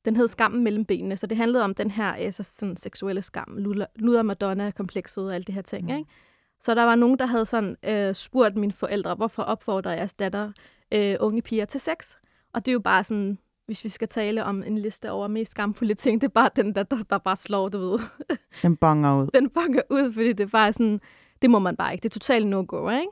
den 0.04 0.16
hed 0.16 0.28
Skammen 0.28 0.64
mellem 0.64 0.84
benene, 0.84 1.16
så 1.16 1.26
det 1.26 1.36
handlede 1.36 1.64
om 1.64 1.74
den 1.74 1.90
her 1.90 2.12
altså 2.12 2.42
sådan 2.42 2.76
seksuelle 2.76 3.22
skam, 3.22 3.56
luder, 3.96 4.22
Madonna-komplekset 4.22 5.24
og 5.24 5.34
alle 5.34 5.44
de 5.44 5.52
her 5.52 5.62
ting, 5.62 5.84
Mm. 5.84 5.96
ikke? 5.96 6.10
Så 6.60 6.74
der 6.74 6.82
var 6.82 6.94
nogen, 6.94 7.18
der 7.18 7.26
havde 7.26 7.46
sådan 7.46 7.76
øh, 7.82 8.14
spurgt 8.14 8.56
mine 8.56 8.72
forældre, 8.72 9.14
hvorfor 9.14 9.42
opfordrer 9.42 9.92
jeres 9.92 10.14
datter 10.14 10.52
øh, 10.92 11.16
unge 11.20 11.42
piger 11.42 11.64
til 11.64 11.80
sex? 11.80 12.14
Og 12.52 12.64
det 12.64 12.70
er 12.70 12.72
jo 12.72 12.80
bare 12.80 13.04
sådan, 13.04 13.38
hvis 13.66 13.84
vi 13.84 13.88
skal 13.88 14.08
tale 14.08 14.44
om 14.44 14.62
en 14.62 14.78
liste 14.78 15.10
over 15.10 15.28
mest 15.28 15.50
skamfulde 15.50 15.94
ting, 15.94 16.20
det 16.20 16.26
er 16.26 16.32
bare 16.32 16.50
den, 16.56 16.74
der, 16.74 16.82
der, 16.82 16.96
der 17.10 17.18
bare 17.18 17.36
slår, 17.36 17.68
du 17.68 17.78
ved. 17.78 17.98
Den 18.62 18.76
bonger 18.76 19.18
ud. 19.22 19.26
den 19.40 19.50
banger 19.50 19.82
ud, 19.90 20.12
fordi 20.12 20.32
det 20.32 20.44
er 20.44 20.48
bare 20.48 20.72
sådan, 20.72 21.00
det 21.42 21.51
må 21.51 21.59
man 21.59 21.77
bare 21.77 21.92
ikke. 21.92 22.03
Det 22.03 22.09
er 22.09 22.20
totalt 22.20 22.46
no-go, 22.46 22.88
ikke? 22.88 23.09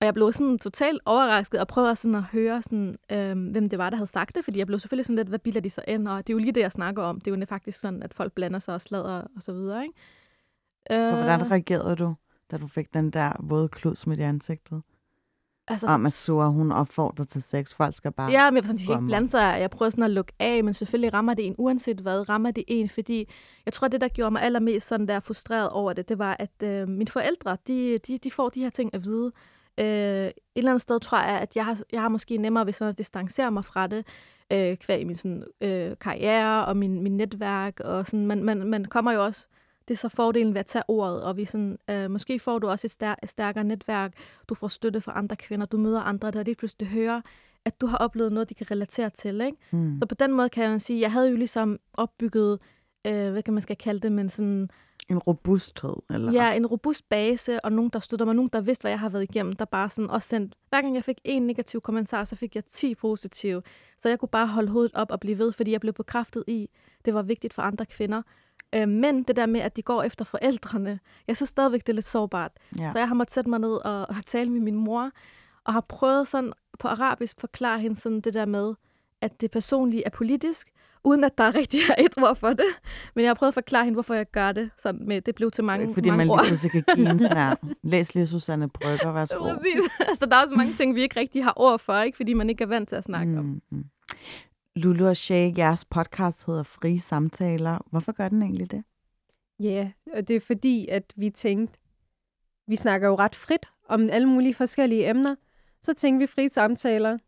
Og 0.00 0.06
jeg 0.06 0.14
blev 0.14 0.32
sådan 0.32 0.58
totalt 0.58 1.00
overrasket 1.04 1.60
og 1.60 1.68
prøvede 1.68 1.96
sådan 1.96 2.14
at 2.14 2.22
høre, 2.22 2.62
sådan, 2.62 2.98
øhm, 3.12 3.46
hvem 3.46 3.68
det 3.68 3.78
var, 3.78 3.90
der 3.90 3.96
havde 3.96 4.10
sagt 4.10 4.36
det, 4.36 4.44
fordi 4.44 4.58
jeg 4.58 4.66
blev 4.66 4.78
selvfølgelig 4.78 5.06
sådan 5.06 5.16
lidt, 5.16 5.28
hvad 5.28 5.38
bilder 5.38 5.60
de 5.60 5.70
sig 5.70 5.84
ind? 5.88 6.08
Og 6.08 6.26
det 6.26 6.32
er 6.32 6.34
jo 6.34 6.38
lige 6.38 6.52
det, 6.52 6.60
jeg 6.60 6.72
snakker 6.72 7.02
om. 7.02 7.20
Det 7.20 7.32
er 7.32 7.36
jo 7.36 7.46
faktisk 7.46 7.80
sådan, 7.80 8.02
at 8.02 8.14
folk 8.14 8.32
blander 8.32 8.58
sig 8.58 8.74
og 8.74 8.80
slader 8.80 9.22
og 9.36 9.42
så 9.42 9.52
videre, 9.52 9.82
ikke? 9.82 9.94
Så 10.90 11.16
hvordan 11.16 11.40
Øh, 11.40 11.50
reagerede 11.50 11.96
du, 11.96 12.14
da 12.50 12.56
du 12.56 12.66
fik 12.66 12.94
den 12.94 13.10
der 13.10 13.32
våde 13.38 13.68
klud 13.68 13.96
smidt 13.96 14.20
i 14.20 14.22
ansigtet? 14.22 14.82
Altså, 15.70 15.86
Om 15.86 16.06
at 16.06 16.12
Sura, 16.12 16.48
hun 16.48 16.72
opfordrer 16.72 17.24
til 17.24 17.42
sex. 17.42 17.74
Folk 17.74 17.96
skal 17.96 18.12
bare... 18.12 18.30
Ja, 18.30 18.50
men 18.50 18.56
jeg, 18.56 18.64
sådan, 18.64 18.76
de 18.76 18.82
skal 18.82 18.94
ikke 18.94 19.06
blande 19.06 19.28
sig. 19.28 19.56
Jeg 19.60 19.70
prøver 19.70 19.90
sådan 19.90 20.04
at 20.04 20.10
lukke 20.10 20.32
af, 20.38 20.64
men 20.64 20.74
selvfølgelig 20.74 21.14
rammer 21.14 21.34
det 21.34 21.46
en, 21.46 21.54
uanset 21.58 22.00
hvad, 22.00 22.28
rammer 22.28 22.50
det 22.50 22.64
en, 22.68 22.88
fordi 22.88 23.28
jeg 23.66 23.72
tror, 23.72 23.88
det, 23.88 24.00
der 24.00 24.08
gjorde 24.08 24.30
mig 24.30 24.42
allermest 24.42 24.86
sådan 24.86 25.08
der 25.08 25.20
frustreret 25.20 25.70
over 25.70 25.92
det, 25.92 26.08
det 26.08 26.18
var, 26.18 26.36
at 26.38 26.62
øh, 26.62 26.88
mine 26.88 27.10
forældre, 27.10 27.56
de, 27.66 27.98
de, 27.98 28.18
de 28.18 28.30
får 28.30 28.48
de 28.48 28.60
her 28.60 28.70
ting 28.70 28.94
at 28.94 29.04
vide. 29.04 29.32
Øh, 29.78 29.86
et 29.86 30.32
eller 30.56 30.70
andet 30.70 30.82
sted 30.82 31.00
tror 31.00 31.18
jeg, 31.18 31.40
at 31.40 31.56
jeg 31.56 31.64
har, 31.64 31.78
jeg 31.92 32.00
har 32.00 32.08
måske 32.08 32.36
nemmere 32.36 32.66
ved 32.66 32.72
sådan 32.72 32.90
at 32.90 32.98
distancere 32.98 33.50
mig 33.50 33.64
fra 33.64 33.86
det, 33.86 34.06
øh, 34.52 34.76
kvæg 34.76 35.06
min 35.06 35.16
sådan, 35.16 35.44
øh, 35.60 35.96
karriere 36.00 36.64
og 36.64 36.76
min, 36.76 37.02
min 37.02 37.16
netværk, 37.16 37.80
og 37.80 38.06
sådan, 38.06 38.26
man, 38.26 38.44
man, 38.44 38.66
man 38.66 38.84
kommer 38.84 39.12
jo 39.12 39.24
også, 39.24 39.46
det 39.90 39.96
er 39.96 39.98
så 40.00 40.08
fordelen 40.08 40.54
ved 40.54 40.60
at 40.60 40.66
tage 40.66 40.82
ordet, 40.88 41.22
og 41.22 41.36
vi 41.36 41.44
sådan, 41.44 41.78
øh, 41.90 42.10
måske 42.10 42.38
får 42.38 42.58
du 42.58 42.68
også 42.68 42.86
et, 42.86 42.90
stær, 42.90 43.14
et 43.22 43.30
stærkere 43.30 43.64
netværk, 43.64 44.12
du 44.48 44.54
får 44.54 44.68
støtte 44.68 45.00
fra 45.00 45.12
andre 45.18 45.36
kvinder, 45.36 45.66
du 45.66 45.76
møder 45.76 46.00
andre, 46.00 46.30
der 46.30 46.42
lige 46.42 46.54
pludselig 46.54 46.88
hører, 46.88 47.20
at 47.64 47.80
du 47.80 47.86
har 47.86 47.96
oplevet 47.96 48.32
noget, 48.32 48.48
de 48.48 48.54
kan 48.54 48.70
relatere 48.70 49.10
til. 49.10 49.40
Ikke? 49.40 49.58
Mm. 49.70 49.98
Så 49.98 50.06
på 50.06 50.14
den 50.14 50.32
måde 50.32 50.48
kan 50.48 50.70
man 50.70 50.80
sige, 50.80 51.00
jeg 51.00 51.12
havde 51.12 51.30
jo 51.30 51.36
ligesom 51.36 51.78
opbygget, 51.92 52.58
øh, 53.06 53.30
hvad 53.32 53.42
kan 53.42 53.54
man 53.54 53.62
skal 53.62 53.76
kalde 53.76 54.00
det, 54.00 54.12
men 54.12 54.28
sådan, 54.28 54.70
En 55.08 55.18
robusthed, 55.18 55.96
eller? 56.10 56.32
ja, 56.32 56.52
en 56.52 56.66
robust 56.66 57.08
base, 57.08 57.64
og 57.64 57.72
nogen, 57.72 57.90
der 57.92 58.00
støtter 58.00 58.26
mig, 58.26 58.34
nogen, 58.34 58.50
der 58.52 58.60
vidste, 58.60 58.82
hvad 58.82 58.90
jeg 58.92 59.00
har 59.00 59.08
været 59.08 59.22
igennem, 59.22 59.52
der 59.52 59.64
bare 59.64 59.90
sådan 59.90 60.10
også 60.10 60.28
sendt, 60.28 60.54
hver 60.68 60.82
gang 60.82 60.94
jeg 60.94 61.04
fik 61.04 61.20
en 61.24 61.46
negativ 61.46 61.80
kommentar, 61.80 62.24
så 62.24 62.36
fik 62.36 62.54
jeg 62.54 62.64
10 62.64 62.94
positive. 62.94 63.62
Så 63.98 64.08
jeg 64.08 64.18
kunne 64.18 64.28
bare 64.28 64.46
holde 64.46 64.68
hovedet 64.68 64.94
op 64.94 65.10
og 65.10 65.20
blive 65.20 65.38
ved, 65.38 65.52
fordi 65.52 65.72
jeg 65.72 65.80
blev 65.80 65.92
bekræftet 65.92 66.44
i, 66.46 66.70
det 67.04 67.14
var 67.14 67.22
vigtigt 67.22 67.54
for 67.54 67.62
andre 67.62 67.86
kvinder. 67.86 68.22
Øh, 68.74 68.88
men 68.88 69.22
det 69.22 69.36
der 69.36 69.46
med, 69.46 69.60
at 69.60 69.76
de 69.76 69.82
går 69.82 70.02
efter 70.02 70.24
forældrene, 70.24 71.00
jeg 71.28 71.36
synes 71.36 71.50
stadigvæk, 71.50 71.80
det 71.80 71.88
er 71.88 71.94
lidt 71.94 72.06
sårbart. 72.06 72.52
ja. 72.78 72.92
Så 72.92 72.98
jeg 72.98 73.08
har 73.08 73.14
måttet 73.14 73.34
sætte 73.34 73.50
mig 73.50 73.58
ned 73.58 73.72
og, 73.72 74.00
og 74.08 74.14
tale 74.26 74.50
med 74.50 74.60
min 74.60 74.74
mor, 74.74 75.10
og 75.64 75.72
har 75.72 75.80
prøvet 75.80 76.28
sådan 76.28 76.52
på 76.78 76.88
arabisk 76.88 77.40
forklare 77.40 77.80
hende 77.80 78.00
sådan 78.00 78.20
det 78.20 78.34
der 78.34 78.44
med, 78.44 78.74
at 79.20 79.40
det 79.40 79.50
personlige 79.50 80.02
er 80.06 80.10
politisk, 80.10 80.72
uden 81.04 81.24
at 81.24 81.38
der 81.38 81.54
rigtig 81.54 81.80
er 81.90 81.94
et 82.04 82.18
ord 82.18 82.36
for 82.36 82.48
det. 82.48 82.66
Men 83.14 83.22
jeg 83.22 83.28
har 83.30 83.34
prøvet 83.34 83.50
at 83.50 83.54
forklare 83.54 83.84
hende, 83.84 83.94
hvorfor 83.94 84.14
jeg 84.14 84.30
gør 84.30 84.52
det. 84.52 84.70
Sådan 84.78 85.06
med, 85.06 85.20
det 85.20 85.34
blev 85.34 85.50
til 85.50 85.64
mange, 85.64 85.94
Fordi 85.94 86.10
mange 86.10 86.26
man 86.26 86.38
lige 86.38 86.46
pludselig 86.46 86.72
kan 86.72 86.96
give 86.96 87.10
en 87.10 87.18
sådan 87.28 87.36
her. 87.36 87.54
Læs 87.82 88.14
lige 88.14 88.26
Susanne 88.26 88.68
Brygger, 88.68 89.12
værsgo. 89.12 89.38
Præcis. 89.38 89.90
altså, 90.08 90.26
der 90.26 90.36
er 90.36 90.42
også 90.42 90.54
mange 90.54 90.72
ting, 90.72 90.94
vi 90.94 91.02
ikke 91.02 91.20
rigtig 91.20 91.44
har 91.44 91.52
ord 91.56 91.78
for, 91.78 92.00
ikke? 92.00 92.16
fordi 92.16 92.32
man 92.32 92.50
ikke 92.50 92.64
er 92.64 92.68
vant 92.68 92.88
til 92.88 92.96
at 92.96 93.04
snakke 93.04 93.32
mm. 93.32 93.38
om. 93.38 93.84
Lulu 94.76 95.08
og 95.08 95.16
Shay, 95.16 95.58
jeres 95.58 95.84
podcast 95.84 96.46
hedder 96.46 96.62
Frie 96.62 97.00
Samtaler. 97.00 97.78
Hvorfor 97.90 98.12
gør 98.12 98.28
den 98.28 98.42
egentlig 98.42 98.70
det? 98.70 98.84
Ja, 99.60 99.90
og 100.14 100.28
det 100.28 100.36
er 100.36 100.40
fordi, 100.40 100.88
at 100.88 101.12
vi 101.16 101.30
tænkte, 101.30 101.78
vi 102.66 102.76
snakker 102.76 103.08
jo 103.08 103.14
ret 103.14 103.34
frit 103.34 103.66
om 103.88 104.10
alle 104.10 104.28
mulige 104.28 104.54
forskellige 104.54 105.10
emner. 105.10 105.34
Så 105.82 105.94
tænkte 105.94 106.18
vi 106.18 106.26
frie 106.26 106.48
samtaler. 106.48 107.18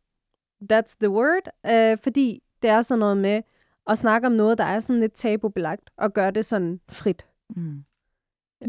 That's 0.73 0.97
the 1.01 1.11
word. 1.11 1.49
Øh, 1.67 1.99
fordi 1.99 2.43
det 2.63 2.71
er 2.71 2.83
sådan 2.83 2.99
noget 2.99 3.17
med 3.17 3.43
at 3.87 3.99
snakke 3.99 4.27
om 4.27 4.33
noget, 4.33 4.59
der 4.59 4.65
er 4.65 4.81
sådan 4.81 5.01
lidt 5.01 5.13
tabubelagt, 5.13 5.91
og 5.97 6.13
gøre 6.13 6.31
det 6.31 6.45
sådan 6.45 6.81
frit. 6.89 7.27
Mm. 7.57 7.85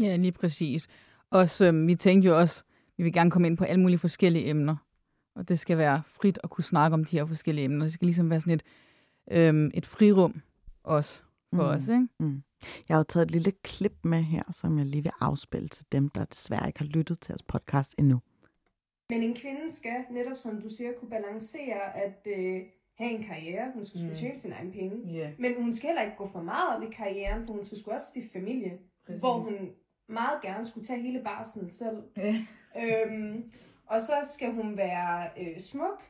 Ja, 0.00 0.16
lige 0.16 0.32
præcis. 0.32 0.86
Også, 1.30 1.64
øhm, 1.64 1.86
vi 1.86 1.94
tænkte 1.94 2.28
jo 2.28 2.38
også, 2.38 2.64
vi 2.96 3.02
vil 3.02 3.12
gerne 3.12 3.30
komme 3.30 3.46
ind 3.46 3.56
på 3.56 3.64
alle 3.64 3.80
mulige 3.80 3.98
forskellige 3.98 4.48
emner. 4.48 4.76
Og 5.34 5.48
det 5.48 5.58
skal 5.58 5.78
være 5.78 6.02
frit 6.06 6.38
at 6.44 6.50
kunne 6.50 6.64
snakke 6.64 6.94
om 6.94 7.04
de 7.04 7.16
her 7.16 7.26
forskellige 7.26 7.64
emner. 7.64 7.84
Det 7.84 7.92
skal 7.92 8.06
ligesom 8.06 8.30
være 8.30 8.40
sådan 8.40 8.52
et, 8.52 8.62
øhm, 9.30 9.70
et 9.74 9.86
frirum 9.86 10.42
også 10.84 11.22
for 11.54 11.62
mm. 11.62 11.68
os. 11.68 11.82
Ikke? 11.82 12.08
Mm. 12.20 12.42
Jeg 12.88 12.94
har 12.94 12.98
jo 12.98 13.04
taget 13.04 13.24
et 13.24 13.30
lille 13.30 13.52
klip 13.62 13.94
med 14.04 14.22
her, 14.22 14.42
som 14.52 14.78
jeg 14.78 14.86
lige 14.86 15.02
vil 15.02 15.12
afspille 15.20 15.68
til 15.68 15.86
dem, 15.92 16.08
der 16.08 16.24
desværre 16.24 16.66
ikke 16.66 16.78
har 16.78 16.86
lyttet 16.86 17.20
til 17.20 17.32
vores 17.32 17.42
podcast 17.42 17.94
endnu. 17.98 18.20
Men 19.10 19.22
en 19.22 19.34
kvinde 19.34 19.70
skal, 19.70 20.04
netop 20.10 20.36
som 20.36 20.60
du 20.60 20.68
siger, 20.68 20.92
kunne 20.92 21.10
balancere 21.10 21.96
at 21.96 22.26
øh, 22.26 22.62
have 22.98 23.10
en 23.10 23.22
karriere. 23.22 23.72
Hun 23.74 23.86
skal 23.86 24.00
mm. 24.00 24.14
tjene 24.14 24.38
sine 24.38 24.54
egne 24.54 24.72
penge. 24.72 25.16
Yeah. 25.16 25.32
Men 25.38 25.62
hun 25.62 25.74
skal 25.74 25.86
heller 25.86 26.02
ikke 26.02 26.16
gå 26.16 26.28
for 26.28 26.42
meget 26.42 26.76
op 26.76 26.82
i 26.82 26.92
karrieren, 26.92 27.46
for 27.46 27.52
hun 27.52 27.64
skal 27.64 27.78
sgu 27.78 27.90
også 27.90 28.06
stifte 28.06 28.32
familie. 28.32 28.78
Præcis. 29.06 29.20
Hvor 29.20 29.38
hun 29.38 29.70
meget 30.08 30.42
gerne 30.42 30.66
skulle 30.66 30.86
tage 30.86 31.02
hele 31.02 31.20
barslen 31.24 31.70
selv. 31.70 31.96
Yeah. 32.18 32.34
Øhm, 33.12 33.52
og 33.86 34.00
så 34.00 34.14
skal 34.34 34.52
hun 34.52 34.76
være 34.76 35.28
øh, 35.40 35.60
smuk, 35.60 36.02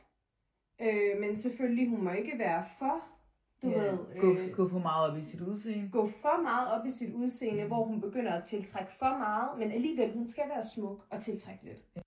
øh, 0.81 1.19
men 1.19 1.37
selvfølgelig 1.37 1.89
hun 1.89 2.03
må 2.03 2.11
ikke 2.11 2.39
være 2.39 2.65
for, 2.79 3.01
du 3.61 3.67
yeah. 3.69 3.81
ved, 3.81 4.21
gå, 4.21 4.33
øh, 4.33 4.51
gå 4.51 4.69
for 4.69 4.79
meget 4.79 5.11
op 5.11 5.17
i 5.17 5.21
sit 5.21 5.41
udseende. 5.41 5.89
gå 5.91 6.09
for 6.21 6.41
meget 6.41 6.71
op 6.71 6.85
i 6.85 6.89
sit 6.89 7.13
udseende, 7.13 7.63
mm. 7.63 7.67
hvor 7.67 7.83
hun 7.83 8.01
begynder 8.01 8.33
at 8.33 8.43
tiltrække 8.43 8.91
for 8.99 9.17
meget, 9.17 9.59
men 9.59 9.71
alligevel 9.71 10.13
hun 10.13 10.27
skal 10.27 10.43
være 10.49 10.63
smuk 10.75 11.05
og 11.09 11.21
tiltrække 11.21 11.63
lidt. 11.65 12.05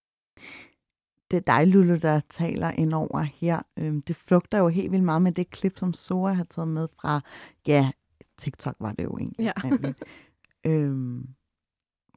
Det 1.31 1.37
er 1.37 1.41
dig, 1.41 1.67
Lulu, 1.67 1.97
der 1.97 2.21
taler 2.21 2.71
ind 2.71 2.95
over 2.95 3.21
her. 3.21 3.63
Øhm, 3.77 4.03
det 4.03 4.17
flugter 4.17 4.59
jo 4.59 4.69
helt 4.69 4.93
vildt 4.93 5.05
meget 5.05 5.23
med 5.23 5.33
det 5.33 5.51
klip, 5.51 5.79
som 5.79 5.95
Sora 5.95 6.33
har 6.33 6.45
taget 6.45 6.69
med 6.69 6.89
fra, 7.01 7.21
ja, 7.67 7.91
TikTok 8.39 8.77
var 8.81 8.93
det 8.93 9.05
jo 9.05 9.17
egentlig. 9.17 9.45
Ja. 9.45 9.53
øhm, 10.71 11.29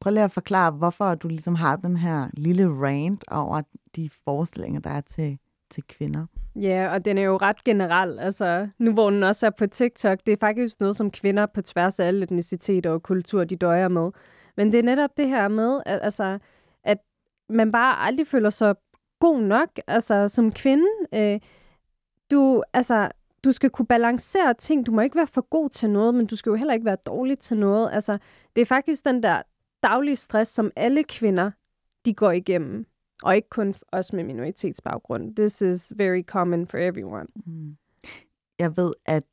prøv 0.01 0.11
lige 0.11 0.23
at 0.23 0.31
forklare, 0.31 0.71
hvorfor 0.71 1.15
du 1.15 1.27
ligesom 1.27 1.55
har 1.55 1.75
den 1.75 1.97
her 1.97 2.27
lille 2.33 2.67
rant 2.67 3.23
over 3.31 3.61
de 3.95 4.09
forestillinger, 4.23 4.79
der 4.79 4.89
er 4.89 5.01
til, 5.01 5.37
til 5.69 5.83
kvinder. 5.83 6.25
Ja, 6.55 6.93
og 6.93 7.05
den 7.05 7.17
er 7.17 7.21
jo 7.21 7.37
ret 7.37 7.63
generel. 7.63 8.19
Altså, 8.19 8.67
nu 8.79 8.93
hvor 8.93 9.09
den 9.09 9.23
også 9.23 9.45
er 9.45 9.49
på 9.49 9.67
TikTok, 9.67 10.19
det 10.25 10.31
er 10.31 10.37
faktisk 10.39 10.79
noget, 10.79 10.95
som 10.95 11.11
kvinder 11.11 11.45
på 11.45 11.61
tværs 11.61 11.99
af 11.99 12.05
alle 12.07 12.23
etniciteter 12.23 12.89
og 12.89 13.03
kultur, 13.03 13.43
de 13.43 13.55
døjer 13.55 13.87
med. 13.87 14.11
Men 14.57 14.71
det 14.71 14.79
er 14.79 14.83
netop 14.83 15.09
det 15.17 15.27
her 15.27 15.47
med, 15.47 15.81
at, 15.85 15.99
altså, 16.03 16.39
at 16.83 16.97
man 17.49 17.71
bare 17.71 17.99
aldrig 17.99 18.27
føler 18.27 18.49
sig 18.49 18.75
god 19.19 19.41
nok 19.41 19.69
altså, 19.87 20.27
som 20.27 20.51
kvinde. 20.51 20.87
Øh, 21.13 21.39
du, 22.31 22.63
altså, 22.73 23.09
du 23.43 23.51
skal 23.51 23.69
kunne 23.69 23.85
balancere 23.85 24.53
ting. 24.53 24.85
Du 24.85 24.91
må 24.91 25.01
ikke 25.01 25.15
være 25.15 25.27
for 25.27 25.49
god 25.49 25.69
til 25.69 25.89
noget, 25.89 26.15
men 26.15 26.25
du 26.25 26.35
skal 26.35 26.49
jo 26.49 26.55
heller 26.55 26.73
ikke 26.73 26.85
være 26.85 26.97
dårlig 27.05 27.39
til 27.39 27.57
noget. 27.57 27.89
Altså, 27.93 28.17
det 28.55 28.61
er 28.61 28.65
faktisk 28.65 29.05
den 29.05 29.23
der 29.23 29.41
daglige 29.83 30.15
stress, 30.15 30.51
som 30.51 30.71
alle 30.75 31.03
kvinder, 31.03 31.51
de 32.05 32.13
går 32.13 32.31
igennem. 32.31 32.85
Og 33.23 33.35
ikke 33.35 33.49
kun 33.49 33.75
os 33.91 34.13
med 34.13 34.23
minoritetsbaggrund. 34.23 35.35
This 35.35 35.61
is 35.61 35.93
very 35.95 36.23
common 36.23 36.67
for 36.67 36.77
everyone. 36.77 37.27
Mm. 37.45 37.77
Jeg 38.59 38.77
ved, 38.77 38.93
at 39.05 39.23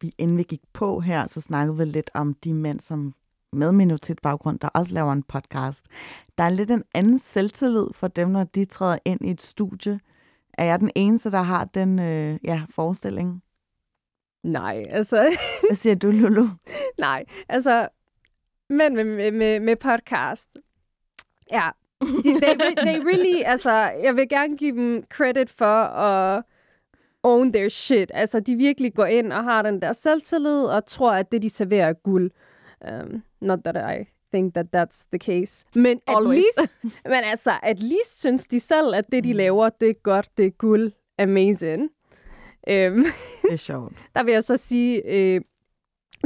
vi 0.00 0.14
inden 0.18 0.38
vi 0.38 0.42
gik 0.42 0.62
på 0.72 1.00
her, 1.00 1.26
så 1.26 1.40
snakkede 1.40 1.76
vi 1.78 1.84
lidt 1.84 2.10
om 2.14 2.34
de 2.34 2.54
mænd, 2.54 2.80
som 2.80 3.14
med 3.52 3.72
minoritetsbaggrund, 3.72 4.58
der 4.58 4.68
også 4.68 4.94
laver 4.94 5.12
en 5.12 5.22
podcast. 5.22 5.86
Der 6.38 6.44
er 6.44 6.48
lidt 6.48 6.70
en 6.70 6.84
anden 6.94 7.18
selvtillid 7.18 7.86
for 7.94 8.08
dem, 8.08 8.28
når 8.28 8.44
de 8.44 8.64
træder 8.64 8.98
ind 9.04 9.20
i 9.22 9.30
et 9.30 9.42
studie. 9.42 10.00
Er 10.52 10.64
jeg 10.64 10.80
den 10.80 10.90
eneste, 10.94 11.30
der 11.30 11.42
har 11.42 11.64
den 11.64 11.98
øh, 11.98 12.38
ja, 12.44 12.62
forestilling? 12.70 13.42
Nej, 14.42 14.86
altså... 14.90 15.36
Hvad 15.68 15.76
siger 15.76 15.94
du, 15.94 16.10
Lulu? 16.10 16.48
Nej, 16.98 17.24
altså... 17.48 17.88
Men 18.70 18.94
med, 18.94 19.04
med, 19.04 19.32
med, 19.32 19.60
med 19.60 19.76
podcast... 19.76 20.48
Ja, 21.52 21.70
they, 22.02 22.74
they 22.76 22.98
really... 23.04 23.42
Altså, 23.52 23.70
jeg 24.02 24.16
vil 24.16 24.28
gerne 24.28 24.56
give 24.56 24.76
dem 24.76 25.04
credit 25.10 25.50
for 25.50 25.82
at 25.84 26.42
own 27.22 27.52
their 27.52 27.68
shit. 27.68 28.10
Altså, 28.14 28.40
de 28.40 28.56
virkelig 28.56 28.94
går 28.94 29.04
ind 29.06 29.32
og 29.32 29.44
har 29.44 29.62
den 29.62 29.82
der 29.82 29.92
selvtillid 29.92 30.64
og 30.64 30.86
tror, 30.86 31.12
at 31.12 31.32
det, 31.32 31.42
de 31.42 31.50
serverer, 31.50 31.88
er 31.88 31.92
guld. 31.92 32.30
Um, 32.90 33.22
not 33.40 33.58
that 33.64 33.98
I 34.00 34.04
think 34.32 34.54
that 34.54 34.66
that's 34.76 35.06
the 35.12 35.18
case. 35.18 35.66
Men 35.74 36.00
at 36.06 36.16
Always. 36.16 36.44
least, 36.58 36.72
men 37.12 37.24
altså, 37.24 37.52
at 37.62 37.80
least 37.80 38.18
synes 38.20 38.48
de 38.48 38.60
selv, 38.60 38.94
at 38.94 39.04
det, 39.12 39.24
de 39.24 39.32
laver, 39.32 39.68
det 39.68 39.90
er 39.90 39.94
godt, 40.02 40.28
det 40.36 40.46
er 40.46 40.50
guld, 40.50 40.92
amazing. 41.18 41.82
Um, 41.82 43.04
Det 43.42 43.52
er 43.52 43.56
sjovt. 43.56 43.92
der 44.14 44.22
vil 44.22 44.32
jeg 44.32 44.44
så 44.44 44.56
sige, 44.56 45.02
øh, 45.06 45.40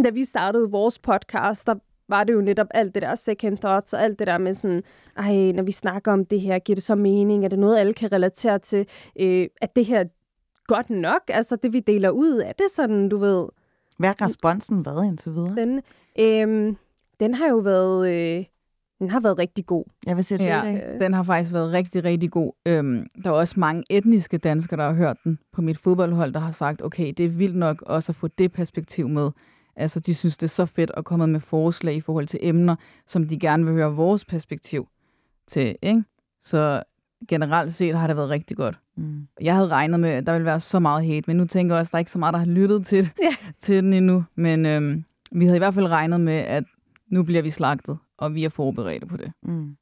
da 0.04 0.10
vi 0.10 0.24
startede 0.24 0.70
vores 0.70 0.98
podcast, 0.98 1.66
der 1.66 1.74
var 2.10 2.24
det 2.24 2.32
jo 2.32 2.40
netop 2.40 2.66
alt 2.70 2.94
det 2.94 3.02
der 3.02 3.14
second 3.14 3.58
thoughts, 3.58 3.92
og 3.92 4.02
alt 4.02 4.18
det 4.18 4.26
der 4.26 4.38
med 4.38 4.54
sådan, 4.54 4.82
ej, 5.16 5.52
når 5.54 5.62
vi 5.62 5.72
snakker 5.72 6.12
om 6.12 6.24
det 6.24 6.40
her, 6.40 6.58
giver 6.58 6.74
det 6.76 6.82
så 6.84 6.94
mening? 6.94 7.44
Er 7.44 7.48
det 7.48 7.58
noget, 7.58 7.78
alle 7.78 7.94
kan 7.94 8.12
relatere 8.12 8.58
til? 8.58 8.86
Øh, 9.20 9.46
at 9.60 9.76
det 9.76 9.86
her 9.86 10.04
godt 10.66 10.90
nok? 10.90 11.20
Altså, 11.28 11.56
det 11.56 11.72
vi 11.72 11.80
deler 11.80 12.10
ud, 12.10 12.42
er 12.44 12.52
det 12.52 12.66
sådan, 12.74 13.08
du 13.08 13.18
ved, 13.18 13.46
Hvad 13.98 14.08
har 14.18 14.26
responsen 14.26 14.84
været 14.84 15.06
indtil 15.06 15.32
videre? 15.32 15.52
spændende? 15.52 15.82
Øhm, 16.18 16.76
den 17.20 17.34
har 17.34 17.48
jo 17.48 17.56
været, 17.56 18.08
øh, 18.12 18.44
den 18.98 19.10
har 19.10 19.20
været 19.20 19.38
rigtig 19.38 19.66
god. 19.66 19.84
Jeg 20.06 20.16
vil 20.16 20.24
sige, 20.24 20.42
Ja, 20.44 20.64
ja. 20.66 20.94
Øh, 20.94 21.00
den 21.00 21.12
har 21.14 21.22
faktisk 21.22 21.52
været 21.52 21.72
rigtig, 21.72 22.04
rigtig 22.04 22.30
god. 22.30 22.52
Øhm, 22.68 23.06
der 23.24 23.30
er 23.30 23.34
også 23.34 23.60
mange 23.60 23.84
etniske 23.90 24.38
danskere, 24.38 24.80
der 24.80 24.86
har 24.86 24.94
hørt 24.94 25.16
den 25.24 25.38
på 25.52 25.62
mit 25.62 25.78
fodboldhold, 25.78 26.32
der 26.32 26.40
har 26.40 26.52
sagt, 26.52 26.82
okay, 26.82 27.12
det 27.16 27.24
er 27.24 27.28
vildt 27.28 27.56
nok 27.56 27.82
også 27.82 28.12
at 28.12 28.16
få 28.16 28.28
det 28.28 28.52
perspektiv 28.52 29.08
med. 29.08 29.30
Altså, 29.76 30.00
de 30.00 30.14
synes, 30.14 30.36
det 30.36 30.46
er 30.46 30.50
så 30.50 30.66
fedt 30.66 30.90
at 30.96 31.04
komme 31.04 31.26
med 31.26 31.40
forslag 31.40 31.94
i 31.94 32.00
forhold 32.00 32.26
til 32.26 32.38
emner, 32.42 32.76
som 33.06 33.28
de 33.28 33.38
gerne 33.38 33.64
vil 33.64 33.74
høre 33.74 33.92
vores 33.94 34.24
perspektiv 34.24 34.88
til, 35.46 35.76
ikke? 35.82 36.04
Så 36.42 36.82
generelt 37.28 37.74
set 37.74 37.94
har 37.98 38.06
det 38.06 38.16
været 38.16 38.30
rigtig 38.30 38.56
godt. 38.56 38.78
Mm. 38.96 39.26
Jeg 39.40 39.54
havde 39.54 39.68
regnet 39.68 40.00
med, 40.00 40.10
at 40.10 40.26
der 40.26 40.32
ville 40.32 40.44
være 40.46 40.60
så 40.60 40.78
meget 40.78 41.06
hate, 41.06 41.24
men 41.26 41.36
nu 41.36 41.44
tænker 41.44 41.74
jeg 41.74 41.80
også, 41.80 41.88
at 41.88 41.92
der 41.92 41.96
er 41.96 42.00
ikke 42.00 42.10
så 42.10 42.18
meget, 42.18 42.32
der 42.32 42.38
har 42.38 42.46
lyttet 42.46 42.86
til, 42.86 43.08
Ja. 43.22 43.34
til 43.60 43.82
den 43.84 43.92
endnu. 43.92 44.24
Men 44.34 44.66
øhm, 44.66 45.04
vi 45.32 45.44
havde 45.44 45.56
i 45.56 45.58
hvert 45.58 45.74
fald 45.74 45.86
regnet 45.86 46.20
med, 46.20 46.32
at 46.32 46.64
nu 47.08 47.22
bliver 47.22 47.42
vi 47.42 47.50
slagtet, 47.50 47.98
og 48.18 48.34
vi 48.34 48.44
er 48.44 48.48
forberedte 48.48 49.06
på 49.06 49.16
det. 49.16 49.32
Mm. 49.42 49.76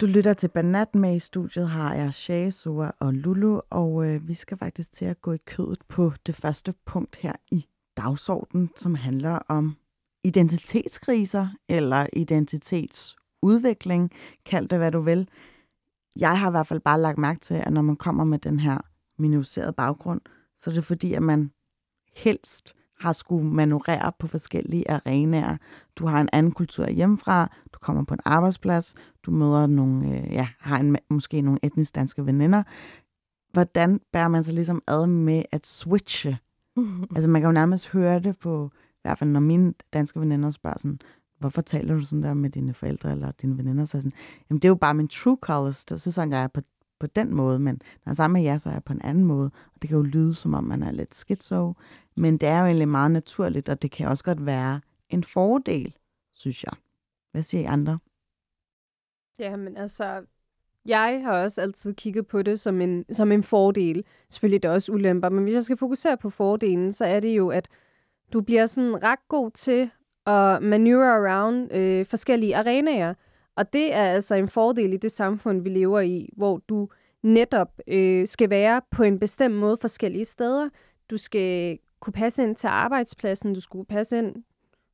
Du 0.00 0.06
lytter 0.06 0.34
til 0.34 0.48
Banat 0.48 0.94
med 0.94 1.16
i 1.16 1.18
studiet 1.18 1.68
har 1.68 1.94
jeg 1.94 2.14
Shay, 2.14 2.50
Sua 2.50 2.90
og 3.00 3.14
Lulu, 3.14 3.60
og 3.70 4.06
øh, 4.06 4.28
vi 4.28 4.34
skal 4.34 4.58
faktisk 4.58 4.92
til 4.92 5.04
at 5.04 5.20
gå 5.20 5.32
i 5.32 5.38
kødet 5.46 5.78
på 5.88 6.12
det 6.26 6.34
første 6.34 6.74
punkt 6.86 7.16
her 7.16 7.32
i 7.50 7.66
dagsordenen, 7.96 8.70
som 8.76 8.94
handler 8.94 9.38
om 9.48 9.76
identitetskriser 10.24 11.48
eller 11.68 12.06
identitetsudvikling, 12.12 14.12
kald 14.44 14.68
det 14.68 14.78
hvad 14.78 14.92
du 14.92 15.00
vil. 15.00 15.28
Jeg 16.16 16.40
har 16.40 16.48
i 16.48 16.50
hvert 16.50 16.66
fald 16.66 16.80
bare 16.80 17.00
lagt 17.00 17.18
mærke 17.18 17.40
til, 17.40 17.54
at 17.54 17.72
når 17.72 17.82
man 17.82 17.96
kommer 17.96 18.24
med 18.24 18.38
den 18.38 18.60
her 18.60 18.78
minoriserede 19.18 19.72
baggrund, 19.72 20.20
så 20.56 20.70
er 20.70 20.74
det 20.74 20.84
fordi, 20.84 21.14
at 21.14 21.22
man 21.22 21.52
helst 22.14 22.74
har 22.98 23.12
skulle 23.12 23.46
manøvrere 23.46 24.12
på 24.18 24.26
forskellige 24.26 24.90
arenaer. 24.90 25.56
Du 25.96 26.06
har 26.06 26.20
en 26.20 26.28
anden 26.32 26.52
kultur 26.52 26.88
hjemmefra, 26.88 27.50
du 27.72 27.78
kommer 27.78 28.04
på 28.04 28.14
en 28.14 28.20
arbejdsplads, 28.24 28.94
du 29.22 29.30
møder 29.30 29.66
nogle, 29.66 30.08
øh, 30.08 30.32
ja, 30.32 30.48
har 30.58 30.78
en, 30.78 30.98
måske 31.10 31.40
nogle 31.40 31.58
etnisk 31.62 31.94
danske 31.94 32.26
veninder. 32.26 32.62
Hvordan 33.52 34.00
bærer 34.12 34.28
man 34.28 34.44
sig 34.44 34.54
ligesom 34.54 34.82
ad 34.86 35.06
med 35.06 35.42
at 35.52 35.66
switche? 35.66 36.38
Altså 37.16 37.28
man 37.28 37.42
kan 37.42 37.48
jo 37.48 37.52
nærmest 37.52 37.88
høre 37.88 38.20
det 38.20 38.38
på, 38.38 38.70
i 38.74 38.98
hvert 39.02 39.18
fald 39.18 39.30
når 39.30 39.40
mine 39.40 39.74
danske 39.92 40.20
veninder 40.20 40.50
spørger 40.50 40.78
sådan, 40.78 40.98
hvorfor 41.38 41.62
taler 41.62 41.94
du 41.94 42.00
sådan 42.04 42.22
der 42.22 42.34
med 42.34 42.50
dine 42.50 42.74
forældre 42.74 43.12
eller 43.12 43.30
dine 43.30 43.58
veninder? 43.58 43.84
Så 43.84 43.96
er 43.96 44.00
sådan, 44.00 44.12
jamen 44.50 44.58
det 44.58 44.64
er 44.64 44.70
jo 44.70 44.74
bare 44.74 44.94
min 44.94 45.08
true 45.08 45.38
colors, 45.40 45.84
så 45.88 45.98
så 45.98 46.12
sådan 46.12 46.32
jeg 46.32 46.42
er 46.42 46.48
på, 46.48 46.60
på 47.00 47.06
den 47.06 47.34
måde, 47.34 47.58
men 47.58 47.74
når 47.74 48.02
jeg 48.06 48.10
er 48.10 48.14
sammen 48.14 48.42
med 48.42 48.50
jer, 48.50 48.58
så 48.58 48.68
er 48.68 48.72
jeg 48.72 48.84
på 48.84 48.92
en 48.92 49.02
anden 49.02 49.24
måde. 49.24 49.50
Og 49.74 49.82
det 49.82 49.88
kan 49.90 49.96
jo 49.98 50.02
lyde, 50.02 50.34
som 50.34 50.54
om 50.54 50.64
man 50.64 50.82
er 50.82 50.92
lidt 50.92 51.14
schizo, 51.14 51.74
men 52.16 52.38
det 52.38 52.48
er 52.48 52.60
jo 52.60 52.66
egentlig 52.66 52.88
meget 52.88 53.10
naturligt, 53.10 53.68
og 53.68 53.82
det 53.82 53.90
kan 53.90 54.08
også 54.08 54.24
godt 54.24 54.46
være 54.46 54.80
en 55.10 55.24
fordel, 55.24 55.96
synes 56.32 56.64
jeg. 56.64 56.72
Hvad 57.32 57.42
siger 57.42 57.62
I 57.62 57.64
andre? 57.64 57.98
Jamen 59.38 59.76
altså, 59.76 60.24
jeg 60.84 61.22
har 61.24 61.42
også 61.42 61.60
altid 61.60 61.94
kigget 61.94 62.26
på 62.26 62.42
det 62.42 62.60
som 62.60 62.80
en, 62.80 63.04
som 63.12 63.32
en 63.32 63.42
fordel. 63.42 64.04
Selvfølgelig 64.28 64.56
er 64.56 64.68
der 64.68 64.74
også 64.74 64.92
ulemper, 64.92 65.28
men 65.28 65.42
hvis 65.42 65.54
jeg 65.54 65.64
skal 65.64 65.76
fokusere 65.76 66.16
på 66.16 66.30
fordelen, 66.30 66.92
så 66.92 67.04
er 67.04 67.20
det 67.20 67.36
jo, 67.36 67.48
at 67.48 67.68
du 68.32 68.40
bliver 68.40 68.66
sådan 68.66 69.02
ret 69.02 69.28
god 69.28 69.50
til 69.50 69.90
at 70.26 70.62
manøvrere 70.62 71.28
around 71.28 71.72
øh, 71.72 72.06
forskellige 72.06 72.56
arenaer. 72.56 73.14
Og 73.56 73.72
det 73.72 73.94
er 73.94 74.04
altså 74.04 74.34
en 74.34 74.48
fordel 74.48 74.92
i 74.92 74.96
det 74.96 75.12
samfund, 75.12 75.62
vi 75.62 75.68
lever 75.68 76.00
i, 76.00 76.28
hvor 76.36 76.62
du 76.68 76.88
netop 77.22 77.80
øh, 77.86 78.26
skal 78.26 78.50
være 78.50 78.82
på 78.90 79.02
en 79.02 79.18
bestemt 79.18 79.54
måde 79.54 79.76
forskellige 79.80 80.24
steder. 80.24 80.68
Du 81.10 81.16
skal 81.16 81.78
kunne 82.00 82.12
passe 82.12 82.42
ind 82.42 82.56
til 82.56 82.66
arbejdspladsen, 82.66 83.54
du 83.54 83.60
skulle 83.60 83.86
passe 83.86 84.18
ind 84.18 84.34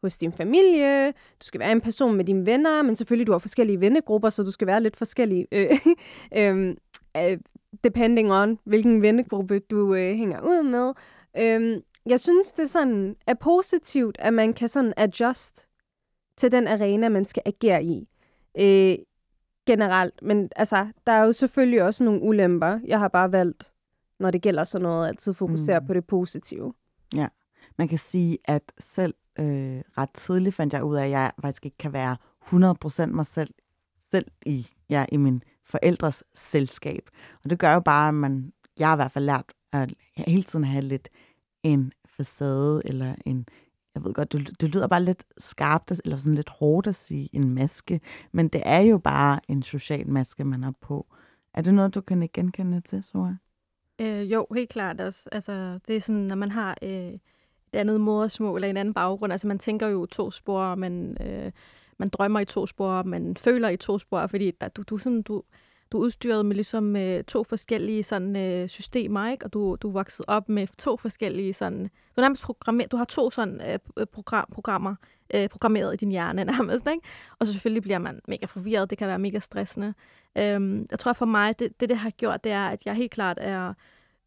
hos 0.03 0.19
din 0.19 0.33
familie, 0.33 1.07
du 1.13 1.45
skal 1.45 1.61
være 1.61 1.73
en 1.73 1.81
person 1.81 2.17
med 2.17 2.25
dine 2.25 2.47
venner, 2.47 2.83
men 2.83 2.97
selvfølgelig 2.97 3.27
du 3.27 3.33
har 3.33 3.39
forskellige 3.39 3.81
vennegrupper, 3.81 4.31
så 4.31 4.43
du 4.43 4.51
skal 4.51 4.67
være 4.67 4.83
lidt 4.83 4.97
forskellig, 4.97 5.47
øh, 5.53 5.71
øh, 6.39 6.77
øh, 7.17 7.39
depending 7.85 8.33
on 8.33 8.59
hvilken 8.65 9.03
vennegruppe 9.03 9.59
du 9.59 9.95
øh, 9.95 10.17
hænger 10.17 10.41
ud 10.41 10.63
med. 10.63 10.93
Øh, 11.39 11.83
jeg 12.07 12.21
synes, 12.21 12.53
det 12.53 12.71
sådan 12.71 13.17
er 13.27 13.35
positivt, 13.35 14.17
at 14.19 14.35
man 14.35 14.53
kan 14.53 14.69
sådan 14.69 14.95
adjust 14.97 15.67
til 16.37 16.53
den 16.53 16.69
arena, 16.69 17.09
man 17.09 17.25
skal 17.25 17.43
agere 17.47 17.85
i. 17.85 18.09
Øh, 18.59 18.97
generelt. 19.67 20.23
Men 20.23 20.51
altså, 20.57 20.87
der 21.07 21.13
er 21.13 21.25
jo 21.25 21.33
selvfølgelig 21.33 21.83
også 21.83 22.05
nogle 22.05 22.23
ulemper. 22.23 22.81
Jeg 22.87 22.99
har 22.99 23.09
bare 23.09 23.33
valgt, 23.33 23.71
når 24.19 24.31
det 24.31 24.43
gælder 24.43 24.65
sådan 24.65 24.83
noget, 24.83 25.09
altid 25.09 25.35
fokusere 25.35 25.81
mm. 25.81 25.87
på 25.87 25.95
det 25.95 26.07
positive. 26.07 26.75
Ja, 27.15 27.29
man 27.79 27.89
kan 27.89 27.99
sige, 27.99 28.39
at 28.45 28.73
selv 28.79 29.15
øh, 29.39 29.81
ret 29.99 30.11
tidligt 30.15 30.55
fandt 30.55 30.73
jeg 30.73 30.85
ud 30.85 30.97
af, 30.97 31.05
at 31.05 31.11
jeg 31.11 31.33
faktisk 31.41 31.65
ikke 31.65 31.79
kan 31.79 31.93
være 31.93 32.17
100% 32.47 33.07
mig 33.07 33.27
selv, 33.27 33.55
selv 34.11 34.27
i, 34.47 34.67
ja, 34.91 35.05
i 35.13 35.17
min 35.17 35.43
forældres 35.65 36.25
selskab. 36.35 37.11
Og 37.45 37.51
det 37.51 37.59
gør 37.59 37.73
jo 37.73 37.81
bare, 37.81 38.09
at 38.09 38.15
man, 38.15 38.53
jeg 38.79 38.89
har 38.89 38.95
i 38.95 38.99
hvert 38.99 39.13
fald 39.13 39.25
lært 39.25 39.53
at 39.73 39.95
hele 40.17 40.43
tiden 40.43 40.65
have 40.65 40.85
lidt 40.85 41.09
en 41.63 41.93
facade, 42.07 42.83
eller 42.85 43.15
en, 43.27 43.47
jeg 43.95 44.05
ved 44.05 44.15
godt, 44.15 44.33
det, 44.33 44.61
det 44.61 44.75
lyder 44.75 44.87
bare 44.87 45.05
lidt 45.05 45.25
skarpt, 45.39 45.93
eller 46.05 46.17
sådan 46.17 46.35
lidt 46.35 46.49
hårdt 46.49 46.87
at 46.87 46.95
sige 46.95 47.29
en 47.33 47.55
maske, 47.55 48.01
men 48.33 48.49
det 48.49 48.63
er 48.65 48.81
jo 48.81 48.99
bare 48.99 49.41
en 49.49 49.63
social 49.63 50.09
maske, 50.09 50.45
man 50.45 50.63
har 50.63 50.75
på. 50.81 51.07
Er 51.55 51.63
det 51.63 51.75
noget, 51.75 51.95
du 51.95 52.01
kan 52.01 52.23
ikke 52.23 52.33
genkende 52.33 52.81
til, 52.81 53.03
Sora? 53.03 53.37
Øh, 54.01 54.33
jo, 54.33 54.47
helt 54.55 54.71
klart 54.71 55.01
også. 55.01 55.29
Altså, 55.33 55.79
det 55.89 55.97
er 55.97 56.01
sådan, 56.01 56.21
når 56.21 56.37
man 56.37 56.51
har 56.51 56.79
øh, 56.83 56.91
et 56.93 57.21
andet 57.73 58.01
modersmål 58.01 58.57
eller 58.57 58.71
en 58.71 58.77
anden 58.77 58.95
baggrund, 58.95 59.33
altså 59.33 59.47
man 59.47 59.59
tænker 59.59 59.87
jo 59.87 60.07
to 60.07 60.31
spor, 60.31 60.75
man, 60.75 61.17
øh, 61.21 61.53
man 61.99 62.09
drømmer 62.09 62.41
i 62.41 62.45
to 62.45 62.67
spor, 62.67 63.03
man 63.03 63.37
føler 63.37 63.69
i 63.69 63.77
to 63.77 63.99
spor, 63.99 64.27
fordi 64.27 64.51
der, 64.51 64.69
du, 64.69 64.83
du, 64.83 64.99
sådan, 64.99 65.23
du, 65.23 65.43
du 65.93 65.99
er 65.99 66.05
udstyret 66.05 66.47
med 66.47 66.55
ligesom 66.55 66.97
øh, 66.97 67.25
to 67.25 67.45
forskellige 67.45 68.03
sådan, 68.03 68.37
øh, 68.37 68.69
systemer, 68.69 69.31
ikke? 69.31 69.45
og 69.45 69.53
du, 69.53 69.77
du 69.83 69.89
er 69.89 69.93
vokset 69.93 70.25
op 70.29 70.49
med 70.49 70.67
to 70.79 70.97
forskellige 70.97 71.53
sådan, 71.53 71.83
du 71.83 71.89
er 72.17 72.21
nærmest 72.21 72.43
programmer, 72.43 72.87
du 72.87 72.97
har 72.97 73.05
to 73.05 73.31
sådan 73.31 73.61
øh, 73.61 73.79
øh 73.97 74.07
program, 74.07 74.49
programmer 74.53 74.95
øh, 75.35 75.49
programmeret 75.49 75.95
i 75.95 75.97
din 75.97 76.11
hjerne 76.11 76.45
nærmest, 76.53 76.87
ikke? 76.87 77.07
og 77.39 77.47
så 77.47 77.53
selvfølgelig 77.53 77.83
bliver 77.83 77.99
man 77.99 78.21
mega 78.29 78.47
forvirret, 78.47 78.91
det 78.91 78.99
kan 78.99 79.09
være 79.09 79.19
mega 79.19 79.39
stressende. 79.39 79.95
Øhm, 80.39 80.87
jeg 80.91 80.99
tror 80.99 81.13
for 81.13 81.27
mig, 81.27 81.59
det, 81.59 81.81
det 81.81 81.89
det 81.89 81.99
har 81.99 82.11
gjort, 82.11 82.45
det 82.45 82.53
er, 82.53 82.67
at 82.67 82.87
jeg 82.87 82.95
helt 82.95 83.13
klart 83.13 83.39
er 83.41 83.75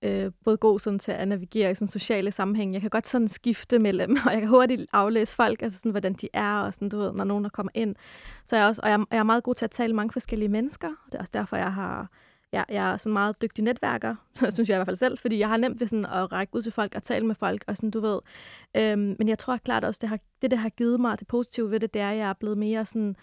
øh, 0.02 0.32
både 0.44 0.58
god 0.58 0.80
sådan, 0.80 1.00
til 1.00 1.12
at 1.12 1.28
navigere 1.28 1.72
i 1.72 1.76
sådan, 1.76 1.88
sociale 1.88 2.32
sammenhæng. 2.32 2.74
Jeg 2.74 2.82
kan 2.82 2.90
godt 2.90 3.08
sådan 3.08 3.28
skifte 3.28 3.80
mellem, 3.80 4.18
og 4.26 4.32
jeg 4.32 4.42
kan 4.42 4.50
hurtigt 4.50 4.82
aflæse 4.94 5.36
folk, 5.36 5.62
altså 5.62 5.80
sådan, 5.80 5.92
hvordan 5.92 6.14
de 6.14 6.30
er, 6.34 6.58
og 6.58 6.74
sådan, 6.74 6.90
du 6.90 6.98
ved, 6.98 7.14
når 7.14 7.24
nogen 7.24 7.44
der 7.44 7.50
kommer 7.50 7.72
ind. 7.74 7.96
Så 8.46 8.56
jeg 8.56 8.66
også, 8.66 8.82
og 8.84 8.90
jeg, 8.90 9.06
jeg 9.12 9.18
er 9.18 9.24
meget 9.24 9.44
god 9.44 9.56
til 9.56 9.66
at 9.66 9.72
tale 9.72 9.94
med 9.94 9.96
mange 9.96 10.14
forskellige 10.14 10.50
mennesker. 10.50 10.90
Det 11.06 11.16
er 11.16 11.20
også 11.20 11.32
derfor, 11.34 11.58
jeg 11.58 11.74
har 11.74 12.10
jeg, 12.52 12.66
jeg 12.70 12.92
er 12.94 12.98
sådan 12.98 13.14
meget 13.14 13.42
dygtig 13.42 13.64
netværker, 13.64 14.16
synes 14.54 14.70
jeg 14.70 14.76
i 14.76 14.78
hvert 14.78 14.88
fald 14.88 14.96
selv, 14.96 15.18
fordi 15.18 15.40
jeg 15.40 15.50
har 15.50 15.58
nemt 15.58 15.80
ved 15.80 15.88
sådan 15.88 16.06
at 16.06 16.32
række 16.32 16.56
ud 16.56 16.62
til 16.62 16.72
folk 16.72 16.96
og 16.96 17.04
tale 17.04 17.26
med 17.26 17.36
folk, 17.36 17.64
og 17.68 17.76
sådan, 17.78 17.92
du 17.92 18.00
ved. 18.00 18.20
Øhm, 18.76 19.16
men 19.20 19.30
jeg 19.30 19.40
tror 19.40 19.58
klart 19.58 19.84
også, 19.84 20.00
det, 20.02 20.10
har, 20.10 20.20
det, 20.42 20.52
det 20.52 20.60
har 20.60 20.70
givet 20.70 21.00
mig, 21.00 21.20
det 21.20 21.28
positive 21.28 21.72
ved 21.72 21.80
det, 21.80 21.94
det 21.94 22.02
er, 22.02 22.10
at 22.10 22.18
jeg 22.18 22.30
er 22.30 22.34
blevet 22.34 22.58
mere 22.58 22.86
sådan, 22.86 23.16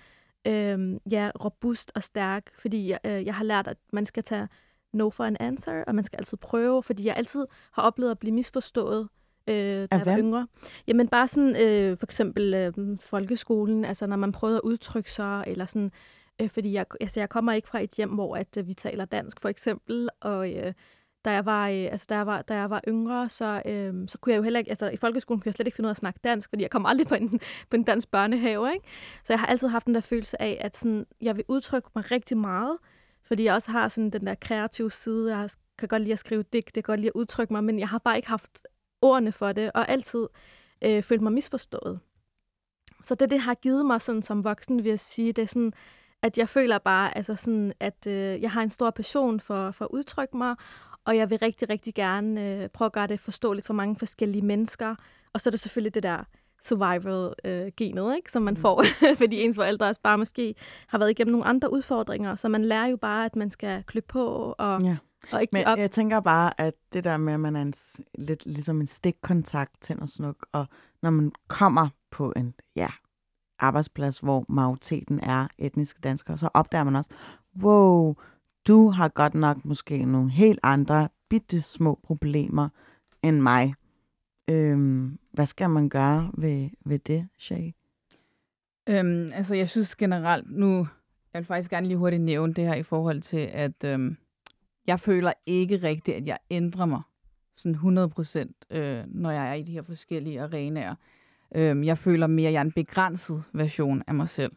øhm, 0.47 0.99
ja, 1.11 1.31
robust 1.45 1.93
og 1.95 2.03
stærk, 2.03 2.51
fordi 2.55 2.89
jeg, 2.89 2.99
øh, 3.05 3.27
jeg 3.27 3.35
har 3.35 3.45
lært, 3.45 3.69
at 3.69 3.77
man 3.93 4.07
skal 4.07 4.23
tage 4.23 4.49
no 4.93 5.11
for 5.11 5.25
an 5.25 5.37
answer, 5.41 5.85
og 5.87 5.95
man 5.95 6.05
skal 6.05 6.17
altid 6.17 6.39
prøve, 6.39 6.83
fordi 6.83 7.05
jeg 7.05 7.17
altid 7.17 7.47
har 7.73 7.83
oplevet 7.83 8.11
at 8.11 8.19
blive 8.19 8.33
misforstået, 8.35 9.09
øh, 9.47 9.55
da 9.55 9.89
jeg 9.91 10.07
var 10.07 10.19
yngre. 10.19 10.47
Jamen 10.87 11.09
bare 11.09 11.29
sådan, 11.29 11.57
øh, 11.57 11.99
for 11.99 12.07
eksempel 12.07 12.55
øh, 12.55 12.99
folkeskolen, 13.01 13.85
altså 13.85 14.07
når 14.07 14.17
man 14.17 14.33
prøvede 14.33 14.57
at 14.57 14.63
udtrykke 14.65 15.13
sig, 15.13 15.45
eller 15.47 15.67
sådan, 15.67 15.93
øh, 16.41 16.51
fordi 16.51 16.73
jeg, 16.73 16.87
altså, 17.01 17.21
jeg 17.21 17.29
kommer 17.29 17.53
ikke 17.53 17.69
fra 17.69 17.83
et 17.83 17.91
hjem, 17.91 18.11
hvor 18.11 18.37
at, 18.37 18.57
øh, 18.57 18.69
vi 18.69 18.75
taler 18.75 19.05
dansk, 19.05 19.41
for 19.41 19.49
eksempel, 19.49 20.09
og 20.21 20.53
øh, 20.53 20.73
da 21.25 21.31
jeg 21.31 21.47
var, 21.47 21.69
øh, 21.69 21.75
altså, 21.75 22.07
da 22.09 22.15
jeg 22.15 22.27
var, 22.27 22.43
da 22.43 22.55
jeg 22.55 22.71
var 22.71 22.81
yngre, 22.89 23.29
så, 23.29 23.63
øh, 23.67 23.95
så 24.09 24.19
kunne 24.19 24.33
jeg 24.33 24.39
jo 24.39 24.43
heller 24.43 24.59
ikke, 24.59 24.71
altså 24.71 24.89
i 24.89 24.97
folkeskolen 24.97 25.41
kunne 25.41 25.49
jeg 25.49 25.55
slet 25.55 25.67
ikke 25.67 25.77
finde 25.77 25.87
ud 25.87 25.91
af 25.91 25.95
at 25.95 25.99
snakke 25.99 26.21
dansk, 26.25 26.49
fordi 26.49 26.63
jeg 26.63 26.71
kom 26.71 26.87
aldrig 26.87 27.07
på 27.07 27.15
en, 27.15 27.41
på 27.71 27.77
en 27.77 27.83
dansk 27.83 28.11
børnehave, 28.11 28.73
ikke? 28.73 28.87
Så 29.25 29.33
jeg 29.33 29.41
har 29.41 29.47
altid 29.47 29.69
haft 29.69 29.87
den 29.87 29.95
der 29.95 30.01
følelse 30.01 30.43
af, 30.43 30.59
at 30.61 30.77
sådan, 30.77 31.07
jeg 31.21 31.37
vil 31.37 31.45
udtrykke 31.49 31.89
mig 31.95 32.11
rigtig 32.11 32.37
meget, 32.37 32.79
fordi 33.33 33.45
jeg 33.45 33.55
også 33.55 33.71
har 33.71 33.89
sådan 33.89 34.11
den 34.11 34.27
der 34.27 34.35
kreative 34.35 34.91
side. 34.91 35.37
Jeg 35.37 35.51
kan 35.79 35.89
godt 35.89 36.03
lide 36.03 36.13
at 36.13 36.19
skrive 36.19 36.43
digte, 36.43 36.73
det 36.75 36.85
kan 36.85 36.93
godt 36.93 37.01
lide 37.01 37.09
at 37.09 37.15
udtrykke 37.15 37.53
mig, 37.53 37.65
men 37.65 37.79
jeg 37.79 37.89
har 37.89 37.99
bare 37.99 38.17
ikke 38.17 38.29
haft 38.29 38.67
ordene 39.03 39.33
for 39.33 39.53
det, 39.53 39.73
og 39.73 39.89
altid 39.89 40.29
øh, 40.83 41.03
følt 41.03 41.23
mig 41.23 41.33
misforstået. 41.33 42.01
Så 43.05 43.15
det, 43.15 43.31
det 43.31 43.41
har 43.41 43.55
givet 43.55 43.87
mig 43.87 44.01
sådan, 44.01 44.23
som 44.23 44.45
voksen, 44.45 44.85
vil 44.85 44.89
jeg 44.89 45.01
sige, 45.01 45.33
det 45.33 45.43
er 45.43 45.47
sådan, 45.47 45.73
at 46.23 46.39
jeg 46.39 46.49
føler 46.49 46.79
bare, 46.79 47.17
altså 47.17 47.35
sådan, 47.35 47.73
at 47.81 48.07
øh, 48.07 48.43
jeg 48.43 48.51
har 48.51 48.63
en 48.63 48.71
stor 48.71 48.91
passion 48.91 49.41
for, 49.41 49.71
for 49.71 49.85
at 49.85 49.91
udtrykke 49.91 50.37
mig, 50.37 50.57
og 51.05 51.17
jeg 51.17 51.31
vil 51.31 51.39
rigtig, 51.39 51.71
rigtig 51.71 51.95
gerne 51.95 52.63
øh, 52.63 52.69
prøve 52.69 52.87
at 52.87 52.93
gøre 52.93 53.07
det 53.07 53.21
forståeligt 53.21 53.67
for 53.67 53.75
mange 53.75 53.97
forskellige 53.97 54.43
mennesker. 54.43 54.95
Og 55.33 55.41
så 55.41 55.49
er 55.49 55.51
det 55.51 55.61
selvfølgelig 55.61 55.95
det 55.95 56.03
der 56.03 56.25
survival-genet, 56.65 58.09
øh, 58.11 58.17
ikke? 58.17 58.33
som 58.33 58.43
man 58.43 58.55
mm. 58.55 58.61
får, 58.61 58.85
fordi 59.21 59.43
ens 59.43 59.57
forældre 59.57 59.87
også 59.87 60.01
bare 60.01 60.19
måske 60.19 60.55
har 60.87 60.99
været 60.99 61.11
igennem 61.11 61.33
nogle 61.33 61.47
andre 61.47 61.73
udfordringer, 61.73 62.37
så 62.37 62.49
man 62.49 62.65
lærer 62.65 62.87
jo 62.87 62.97
bare, 62.97 63.25
at 63.25 63.37
man 63.37 63.51
skal 63.51 63.83
klø 63.87 64.01
på 64.01 64.55
og, 64.59 64.83
ja. 64.83 64.97
og 65.33 65.41
ikke 65.41 65.51
Men 65.53 65.65
op. 65.65 65.79
jeg 65.79 65.91
tænker 65.91 66.21
bare, 66.21 66.61
at 66.61 66.75
det 66.93 67.05
der 67.05 67.17
med, 67.17 67.33
at 67.33 67.41
man 67.41 67.57
er 67.57 67.63
en, 67.63 67.75
lidt 68.15 68.47
ligesom 68.47 68.81
en 68.81 68.87
stikkontakt 68.87 69.73
til 69.81 70.01
og 70.01 70.09
snuk, 70.09 70.47
og 70.53 70.67
når 71.03 71.11
man 71.11 71.33
kommer 71.49 71.89
på 72.11 72.33
en 72.37 72.55
ja, 72.77 72.89
arbejdsplads, 73.59 74.19
hvor 74.19 74.45
majoriteten 74.49 75.21
er 75.21 75.49
etniske 75.59 76.01
danskere, 76.01 76.39
så 76.39 76.49
opdager 76.55 76.85
man 76.85 76.97
også, 76.97 77.11
wow, 77.63 78.15
du 78.67 78.91
har 78.91 79.09
godt 79.09 79.35
nok 79.35 79.65
måske 79.65 80.05
nogle 80.05 80.31
helt 80.31 80.61
andre 80.63 81.09
bitte 81.31 81.63
små 81.63 82.01
problemer 82.03 82.69
end 83.23 83.41
mig. 83.41 83.75
Øhm, 84.53 85.19
hvad 85.33 85.47
skal 85.47 85.71
man 85.71 85.89
gøre 85.89 86.31
ved, 86.35 86.71
ved 86.85 86.99
det, 86.99 87.29
Shay? 87.39 87.71
Øhm, 88.89 89.31
altså, 89.35 89.55
jeg 89.55 89.69
synes 89.69 89.97
generelt, 89.97 90.51
nu 90.51 90.87
jeg 91.33 91.41
vil 91.41 91.47
faktisk 91.47 91.71
gerne 91.71 91.87
lige 91.87 91.97
hurtigt 91.97 92.23
nævne 92.23 92.55
det 92.55 92.65
her 92.65 92.75
i 92.75 92.83
forhold 92.83 93.21
til, 93.21 93.49
at 93.53 93.85
øhm, 93.85 94.17
jeg 94.87 95.01
føler 95.01 95.33
ikke 95.47 95.77
rigtigt, 95.77 96.17
at 96.17 96.27
jeg 96.27 96.39
ændrer 96.51 96.87
mig 96.87 97.03
sådan 97.57 97.75
100%, 97.75 98.79
øh, 98.79 99.05
når 99.07 99.31
jeg 99.31 99.51
er 99.51 99.55
i 99.55 99.63
de 99.63 99.73
her 99.73 99.83
forskellige 99.83 100.43
arenaer. 100.43 100.95
Øhm, 101.55 101.85
jeg 101.85 101.99
føler 101.99 102.27
mere, 102.27 102.49
at 102.49 102.53
jeg 102.53 102.61
er 102.61 102.65
en 102.65 102.73
begrænset 102.73 103.43
version 103.53 104.03
af 104.07 104.15
mig 104.15 104.29
selv. 104.29 104.53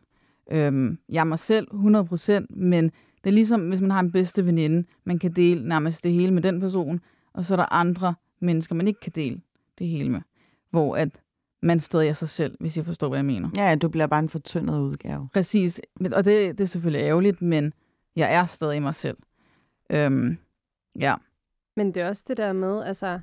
Øhm, 0.52 1.00
jeg 1.10 1.20
er 1.20 1.24
mig 1.24 1.40
selv 1.40 1.68
100%, 1.72 2.46
men 2.50 2.84
det 3.24 3.30
er 3.30 3.32
ligesom, 3.32 3.68
hvis 3.68 3.82
man 3.82 3.92
har 3.92 4.00
en 4.00 4.12
bedste 4.12 4.46
veninde, 4.46 4.88
man 5.04 5.20
kan 5.20 5.32
dele 5.32 5.68
nærmest 5.68 6.04
det 6.04 6.12
hele 6.12 6.34
med 6.34 6.42
den 6.42 6.60
person, 6.60 7.02
og 7.34 7.46
så 7.46 7.54
er 7.54 7.58
der 7.58 7.74
andre 7.74 8.16
mennesker, 8.40 8.76
man 8.76 8.88
ikke 8.88 9.00
kan 9.00 9.12
dele 9.16 9.42
det 9.80 9.88
hele 9.88 10.10
med. 10.10 10.22
Hvor 10.70 10.96
at 10.96 11.10
man 11.62 11.80
stadig 11.80 12.10
er 12.10 12.14
sig 12.14 12.30
selv, 12.30 12.58
hvis 12.60 12.78
jeg 12.78 12.86
forstår, 12.86 13.08
hvad 13.08 13.18
jeg 13.18 13.26
mener. 13.26 13.50
Ja, 13.58 13.76
du 13.76 13.90
bliver 13.90 14.08
bare 14.08 14.20
en 14.20 14.30
fortyndet 14.30 14.80
udgave. 14.80 15.30
Præcis, 15.34 15.82
og 16.12 16.26
det, 16.26 16.58
det 16.58 16.64
er 16.64 16.68
selvfølgelig 16.68 17.06
ærgerligt, 17.06 17.42
men 17.42 17.74
jeg 18.16 18.34
er 18.34 18.46
stadig 18.46 18.82
mig 18.82 18.96
selv. 18.96 19.18
Øhm, 19.90 20.38
ja. 21.00 21.16
Men 21.76 21.94
det 21.94 22.04
er 22.04 22.08
også 22.08 22.24
det 22.28 22.38
der 22.38 22.54
med, 22.54 22.84
altså, 22.84 23.20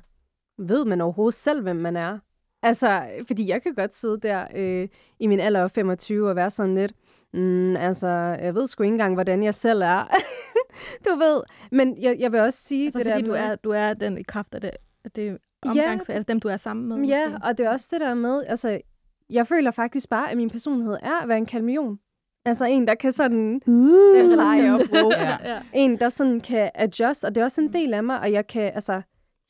ved 0.57 0.85
man 0.85 1.01
overhovedet 1.01 1.33
selv, 1.33 1.61
hvem 1.61 1.75
man 1.75 1.95
er? 1.95 2.19
Altså, 2.63 3.09
fordi 3.27 3.47
jeg 3.47 3.61
kan 3.61 3.75
godt 3.75 3.95
sidde 3.95 4.19
der 4.19 4.47
øh, 4.55 4.87
i 5.19 5.27
min 5.27 5.39
alder 5.39 5.67
25 5.67 6.29
og 6.29 6.35
være 6.35 6.49
sådan 6.49 6.75
lidt, 6.75 6.93
mm, 7.33 7.75
altså, 7.75 8.07
jeg 8.41 8.55
ved 8.55 8.67
sgu 8.67 8.83
ikke 8.83 8.93
engang, 8.93 9.13
hvordan 9.13 9.43
jeg 9.43 9.53
selv 9.53 9.81
er. 9.81 10.07
du 11.05 11.09
ved. 11.09 11.41
Men 11.71 12.01
jeg, 12.01 12.15
jeg 12.19 12.31
vil 12.31 12.39
også 12.39 12.59
sige 12.59 12.85
altså, 12.85 12.99
det 12.99 13.07
fordi 13.07 13.21
der 13.21 13.27
du 13.27 13.33
er, 13.33 13.55
du 13.55 13.69
er 13.69 13.93
den 13.93 14.17
i 14.17 14.23
kraft 14.23 14.55
af 14.55 14.61
det, 14.61 14.71
det 15.15 15.37
omgangs, 15.65 16.09
ja, 16.09 16.21
dem, 16.21 16.39
du 16.39 16.47
er 16.47 16.57
sammen 16.57 16.87
med. 16.87 17.07
Ja, 17.07 17.29
måske. 17.29 17.45
og 17.45 17.57
det 17.57 17.65
er 17.65 17.69
også 17.69 17.87
det 17.91 18.01
der 18.01 18.13
med, 18.13 18.43
altså, 18.47 18.81
jeg 19.29 19.47
føler 19.47 19.71
faktisk 19.71 20.09
bare, 20.09 20.31
at 20.31 20.37
min 20.37 20.49
personlighed 20.49 20.97
er 21.01 21.21
at 21.21 21.27
være 21.27 21.37
en 21.37 21.45
kalmion. 21.45 21.99
Altså 22.45 22.65
en, 22.65 22.87
der 22.87 22.95
kan 22.95 23.11
sådan... 23.11 23.61
Uh, 23.65 24.29
lege 24.29 24.73
op, 24.73 24.79
ja. 25.43 25.61
En, 25.73 25.99
der 25.99 26.09
sådan 26.09 26.39
kan 26.39 26.71
adjust, 26.75 27.23
og 27.23 27.35
det 27.35 27.41
er 27.41 27.45
også 27.45 27.61
en 27.61 27.73
del 27.73 27.93
af 27.93 28.03
mig, 28.03 28.19
og 28.19 28.31
jeg 28.31 28.47
kan, 28.47 28.71
altså... 28.75 29.01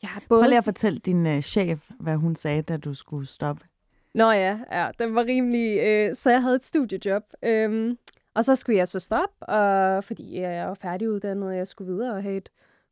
Jeg 0.02 0.10
har 0.10 0.21
både... 0.30 0.41
Prøv 0.41 0.47
lige 0.47 0.58
at 0.58 0.63
fortælle 0.63 0.99
din 0.99 1.26
uh, 1.26 1.39
chef, 1.39 1.89
hvad 1.99 2.15
hun 2.15 2.36
sagde, 2.36 2.62
da 2.62 2.78
du 2.78 2.93
skulle 2.93 3.28
stoppe. 3.28 3.65
Nå 4.13 4.32
ja, 4.32 4.60
ja 4.71 4.91
den 4.99 5.15
var 5.15 5.23
rimelig... 5.23 5.80
Øh, 5.80 6.15
så 6.15 6.30
jeg 6.30 6.41
havde 6.41 6.56
et 6.56 6.65
studiejob, 6.65 7.23
øhm, 7.43 7.97
og 8.36 8.45
så 8.45 8.56
skulle 8.56 8.78
jeg 8.78 8.88
så 8.88 8.99
stoppe, 8.99 9.45
og, 9.45 10.04
fordi 10.04 10.39
jeg 10.39 10.67
var 10.67 10.73
færdiguddannet, 10.73 11.47
og 11.47 11.58
jeg 11.58 11.67
skulle 11.67 11.93
videre 11.93 12.15
og 12.15 12.23
have 12.23 12.38
et 12.38 12.49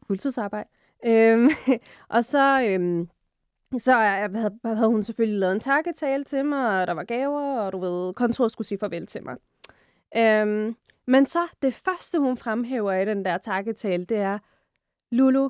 fuldtidsarbejde. 0.07 0.69
Øhm, 1.06 1.50
og 2.16 2.24
så, 2.24 2.66
øhm, 2.70 3.10
så 3.80 3.94
havde, 3.94 4.60
havde 4.66 4.88
hun 4.88 5.04
selvfølgelig 5.04 5.40
lavet 5.40 5.54
en 5.54 5.60
takketale 5.60 6.24
til 6.24 6.46
mig, 6.46 6.82
og 6.82 6.88
der 6.88 6.94
var 6.94 7.04
gaver, 7.04 7.60
og 7.60 7.74
du 7.74 7.80
ved, 7.80 8.14
kontoret 8.14 8.52
skulle 8.52 8.68
sige 8.68 8.80
farvel 8.80 9.08
til 9.08 9.24
mig. 9.24 9.36
Øhm, 10.18 10.76
men 11.08 11.26
så, 11.26 11.48
det 11.62 11.74
første 11.74 12.20
hun 12.20 12.38
fremhæver 12.38 12.94
i 12.94 13.06
den 13.06 13.26
der 13.26 13.38
takketale, 13.38 14.06
det 14.06 14.18
er, 14.18 14.40
Lulu, 15.12 15.50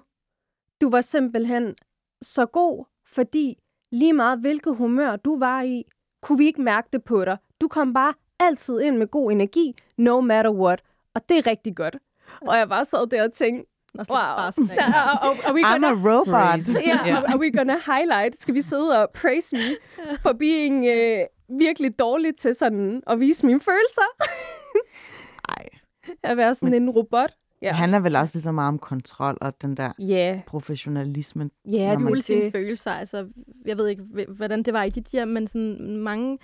du 0.81 0.89
var 0.89 1.01
simpelthen 1.01 1.75
så 2.21 2.45
god, 2.45 2.85
fordi 3.05 3.57
lige 3.91 4.13
meget 4.13 4.39
hvilket 4.39 4.75
humør 4.75 5.15
du 5.15 5.39
var 5.39 5.61
i, 5.61 5.83
kunne 6.21 6.37
vi 6.37 6.45
ikke 6.45 6.61
mærke 6.61 6.87
det 6.93 7.03
på 7.03 7.25
dig. 7.25 7.37
Du 7.61 7.67
kom 7.67 7.93
bare 7.93 8.13
altid 8.39 8.81
ind 8.81 8.97
med 8.97 9.07
god 9.07 9.31
energi, 9.31 9.75
no 9.97 10.21
matter 10.21 10.51
what. 10.51 10.83
Og 11.13 11.29
det 11.29 11.37
er 11.37 11.47
rigtig 11.47 11.75
godt. 11.75 11.97
Og 12.41 12.57
jeg 12.57 12.69
bare 12.69 12.85
sad 12.85 13.07
der 13.07 13.23
og 13.23 13.33
tænkte, 13.33 13.70
Wow. 13.97 14.05
farsk, 14.07 14.59
ikke? 14.59 14.73
Are, 14.83 14.93
are, 14.93 15.35
are 15.47 15.53
we 15.53 15.61
I'm 15.61 15.71
gonna 15.71 15.87
a 15.87 16.13
robot. 16.15 16.59
Yeah, 16.69 17.07
Ja. 17.07 17.15
are, 17.15 17.27
are 17.29 17.39
we 17.39 17.51
gonna 17.51 17.77
highlight? 17.85 18.41
Skal 18.41 18.53
vi 18.53 18.61
sidde 18.61 19.01
og 19.03 19.09
praise 19.09 19.55
me 19.55 19.75
for 20.23 20.33
being 20.33 20.85
øh, 20.85 21.25
virkelig 21.59 21.99
dårlig 21.99 22.35
til 22.37 22.55
sådan 22.55 23.03
at 23.07 23.19
vise 23.19 23.45
mine 23.45 23.59
følelser? 23.61 24.07
Ej, 25.57 25.65
At 26.23 26.37
være 26.37 26.55
sådan 26.55 26.73
en 26.73 26.89
robot? 26.89 27.29
Ja. 27.61 27.67
det 27.67 27.75
handler 27.75 27.99
vel 27.99 28.15
også 28.15 28.35
lige 28.37 28.43
så 28.43 28.51
meget 28.51 28.67
om 28.67 28.79
kontrol 28.79 29.37
og 29.41 29.61
den 29.61 29.77
der 29.77 29.91
Ja, 29.99 30.41
professionalisme. 30.47 31.49
ja, 31.65 31.85
Så 31.87 31.91
det 31.91 32.01
man- 32.01 32.21
sine 32.21 32.51
følelser. 32.51 32.91
Altså, 32.91 33.27
jeg 33.65 33.77
ved 33.77 33.87
ikke, 33.87 34.03
hv- 34.03 34.31
hvordan 34.33 34.63
det 34.63 34.73
var 34.73 34.83
i 34.83 34.89
dit 34.89 35.05
hjem, 35.07 35.27
men 35.27 35.47
sådan 35.47 35.97
mange, 35.97 36.39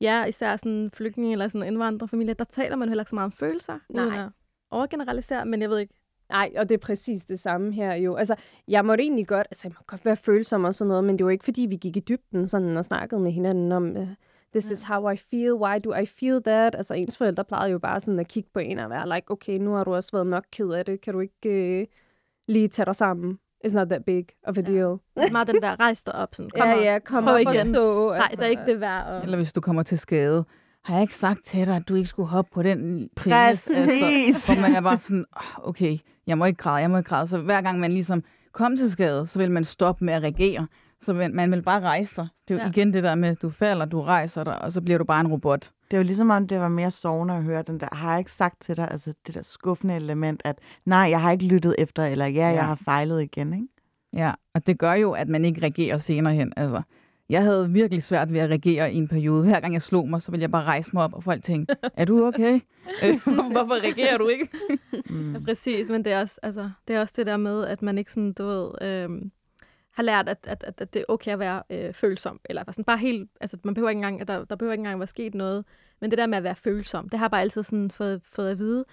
ja, 0.00 0.24
især 0.24 0.56
sådan 0.56 0.90
flygtninge 0.94 1.32
eller 1.32 1.48
sådan 1.48 1.66
indvandrerfamilier, 1.66 2.34
der 2.34 2.44
taler 2.44 2.76
man 2.76 2.88
heller 2.88 3.02
ikke 3.02 3.10
så 3.10 3.14
meget 3.14 3.24
om 3.26 3.32
følelser. 3.32 3.78
Nej. 3.90 4.04
Uden 4.04 4.14
at 4.18 4.28
overgeneralisere, 4.70 5.44
men 5.44 5.62
jeg 5.62 5.70
ved 5.70 5.78
ikke. 5.78 5.94
Nej, 6.32 6.50
og 6.56 6.68
det 6.68 6.74
er 6.74 6.78
præcis 6.78 7.24
det 7.24 7.38
samme 7.40 7.72
her 7.72 7.94
jo. 7.94 8.14
Altså, 8.14 8.34
jeg 8.68 8.84
måtte 8.84 9.04
egentlig 9.04 9.26
godt, 9.26 9.46
altså 9.50 9.68
jeg 9.68 9.72
må 9.78 9.82
godt 9.86 10.04
være 10.04 10.16
følsom 10.16 10.64
og 10.64 10.74
sådan 10.74 10.88
noget, 10.88 11.04
men 11.04 11.18
det 11.18 11.24
var 11.24 11.30
ikke 11.30 11.44
fordi, 11.44 11.62
vi 11.62 11.76
gik 11.76 11.96
i 11.96 12.00
dybden 12.00 12.46
sådan 12.46 12.76
og 12.76 12.84
snakkede 12.84 13.20
med 13.20 13.32
hinanden 13.32 13.72
om, 13.72 13.96
uh, 13.96 14.08
this 14.54 14.70
is 14.70 14.82
how 14.82 15.10
I 15.10 15.16
feel, 15.16 15.52
why 15.52 15.78
do 15.84 15.94
I 15.94 16.06
feel 16.06 16.42
that? 16.42 16.74
Altså 16.74 16.94
ens 16.94 17.16
forældre 17.16 17.44
plejede 17.44 17.70
jo 17.72 17.78
bare 17.78 18.00
sådan 18.00 18.20
at 18.20 18.28
kigge 18.28 18.50
på 18.54 18.58
en 18.60 18.78
og 18.78 18.90
være 18.90 19.14
like, 19.14 19.30
okay, 19.30 19.58
nu 19.58 19.72
har 19.72 19.84
du 19.84 19.94
også 19.94 20.10
været 20.12 20.26
nok 20.26 20.44
ked 20.52 20.70
af 20.70 20.84
det, 20.84 21.00
kan 21.00 21.12
du 21.14 21.20
ikke 21.20 21.80
uh, 21.80 21.86
lige 22.54 22.68
tage 22.68 22.86
dig 22.86 22.96
sammen? 22.96 23.38
It's 23.66 23.74
not 23.74 23.88
that 23.88 24.04
big 24.04 24.26
of 24.46 24.58
a 24.58 24.60
Ja. 24.60 24.72
deal. 24.72 24.98
Er 25.16 25.32
meget 25.32 25.48
den 25.48 25.62
der, 25.62 25.80
rejs 25.80 26.02
dig 26.02 26.14
op. 26.14 26.34
Sådan, 26.34 26.50
kom 26.50 26.68
ja, 26.68 26.92
ja, 26.92 26.98
kom 26.98 27.24
op 27.24 27.34
og 27.34 27.40
igen. 27.42 27.74
stå. 27.74 28.10
Nej, 28.10 28.28
det 28.30 28.40
er 28.40 28.46
ikke 28.46 28.66
det 28.66 28.80
værd. 28.80 29.06
Og... 29.06 29.22
Eller 29.22 29.36
hvis 29.36 29.52
du 29.52 29.60
kommer 29.60 29.82
til 29.82 29.98
skade. 29.98 30.44
Har 30.84 30.94
jeg 30.94 31.02
ikke 31.02 31.14
sagt 31.14 31.44
til 31.44 31.66
dig, 31.66 31.76
at 31.76 31.88
du 31.88 31.94
ikke 31.94 32.08
skulle 32.08 32.28
hoppe 32.28 32.50
på 32.54 32.62
den 32.62 33.08
pris? 33.16 33.32
Præcis. 33.32 33.72
Altså, 34.36 34.52
hvor 34.52 34.60
man 34.62 34.74
er 34.74 34.80
bare 34.80 34.98
sådan, 34.98 35.24
"Åh, 35.36 35.68
okay, 35.68 35.98
jeg 36.26 36.38
må 36.38 36.44
ikke 36.44 36.56
græde, 36.56 36.76
jeg 36.76 36.90
må 36.90 36.96
ikke 36.98 37.08
græde. 37.08 37.28
Så 37.28 37.38
hver 37.38 37.60
gang 37.62 37.80
man 37.80 37.92
ligesom 37.92 38.24
kom 38.52 38.76
til 38.76 38.92
skade, 38.92 39.26
så 39.26 39.38
vil 39.38 39.50
man 39.50 39.64
stoppe 39.64 40.04
med 40.04 40.14
at 40.14 40.22
reagere. 40.22 40.66
Så 41.02 41.12
man, 41.12 41.34
man 41.34 41.50
vil 41.50 41.62
bare 41.62 41.80
rejse 41.80 42.14
sig. 42.14 42.28
Det 42.48 42.54
er 42.54 42.58
jo 42.58 42.64
Ja. 42.64 42.68
igen 42.70 42.92
det 42.92 43.02
der 43.02 43.14
med, 43.14 43.36
du 43.36 43.50
falder, 43.50 43.86
du 43.86 44.00
rejser 44.00 44.44
dig, 44.44 44.62
og 44.62 44.72
så 44.72 44.80
bliver 44.80 44.98
du 44.98 45.04
bare 45.04 45.20
en 45.20 45.26
robot. 45.28 45.70
Det 45.90 45.96
er 45.96 45.98
jo 45.98 46.04
ligesom 46.04 46.30
om, 46.30 46.48
det 46.48 46.58
var 46.60 46.68
mere 46.68 46.90
sovende 46.90 47.34
at 47.34 47.42
høre 47.42 47.62
den 47.62 47.80
der, 47.80 47.88
har 47.92 48.10
jeg 48.10 48.18
ikke 48.18 48.32
sagt 48.32 48.60
til 48.62 48.76
dig, 48.76 48.88
altså 48.90 49.14
det 49.26 49.34
der 49.34 49.42
skuffende 49.42 49.94
element, 49.96 50.42
at 50.44 50.58
nej, 50.84 50.98
jeg 51.10 51.20
har 51.20 51.30
ikke 51.32 51.44
lyttet 51.44 51.74
efter, 51.78 52.04
eller 52.04 52.26
ja, 52.26 52.46
jeg 52.46 52.54
Ja. 52.54 52.62
har 52.62 52.74
fejlet 52.74 53.22
igen, 53.22 53.52
ikke? 53.52 53.66
Ja, 54.12 54.32
og 54.54 54.66
det 54.66 54.78
gør 54.78 54.92
jo, 54.92 55.12
at 55.12 55.28
man 55.28 55.44
ikke 55.44 55.62
reagerer 55.62 55.98
senere 55.98 56.34
hen. 56.34 56.52
Altså, 56.56 56.82
jeg 57.28 57.42
havde 57.42 57.70
virkelig 57.70 58.02
svært 58.02 58.32
ved 58.32 58.40
at 58.40 58.50
reagere 58.50 58.92
i 58.92 58.96
en 58.96 59.08
periode. 59.08 59.44
Hver 59.44 59.60
gang 59.60 59.74
jeg 59.74 59.82
slog 59.82 60.08
mig, 60.08 60.22
så 60.22 60.30
ville 60.30 60.42
jeg 60.42 60.50
bare 60.50 60.64
rejse 60.64 60.90
mig 60.92 61.04
op, 61.04 61.14
og 61.14 61.22
folk 61.24 61.42
tænkte, 61.42 61.76
er 61.94 62.04
du 62.04 62.26
okay? 62.26 62.60
Øh, 63.04 63.22
Hvorfor 63.52 63.82
reagerer 63.82 64.18
du 64.18 64.28
ikke? 64.28 64.48
Mm. 65.10 65.32
Ja, 65.32 65.38
præcis, 65.44 65.88
men 65.88 66.04
det 66.04 66.12
er, 66.12 66.20
også, 66.20 66.40
altså, 66.42 66.70
det 66.88 66.96
er 66.96 67.00
også 67.00 67.14
det 67.16 67.26
der 67.26 67.36
med, 67.36 67.64
at 67.66 67.82
man 67.82 67.98
ikke 67.98 68.12
sådan, 68.12 68.32
du 68.32 68.44
ved, 68.44 68.70
øhm, 68.82 69.32
har 69.92 70.02
lært, 70.02 70.28
at, 70.28 70.38
at, 70.42 70.64
at, 70.66 70.80
at 70.80 70.94
det 70.94 71.00
er 71.00 71.04
okay 71.08 71.32
at 71.32 71.38
være 71.38 71.62
øh, 71.70 71.94
følsom. 71.94 72.40
Eller 72.44 72.64
sådan 72.68 72.84
bare 72.84 72.98
helt, 72.98 73.30
altså 73.40 73.56
man 73.64 73.74
behøver 73.74 73.90
ikke 73.90 73.98
engang, 73.98 74.20
at 74.20 74.28
der, 74.28 74.44
der 74.44 74.56
behøver 74.56 74.72
ikke 74.72 74.80
engang 74.80 74.94
at 74.94 75.00
være 75.00 75.06
sket 75.06 75.34
noget. 75.34 75.64
Men 76.00 76.10
det 76.10 76.18
der 76.18 76.26
med 76.26 76.38
at 76.38 76.44
være 76.44 76.54
følsom, 76.54 77.08
det 77.08 77.18
har 77.18 77.26
jeg 77.26 77.30
bare 77.30 77.40
altid 77.40 77.62
sådan 77.62 77.90
fået, 77.90 78.20
fået 78.24 78.50
at 78.50 78.58
vide. 78.58 78.84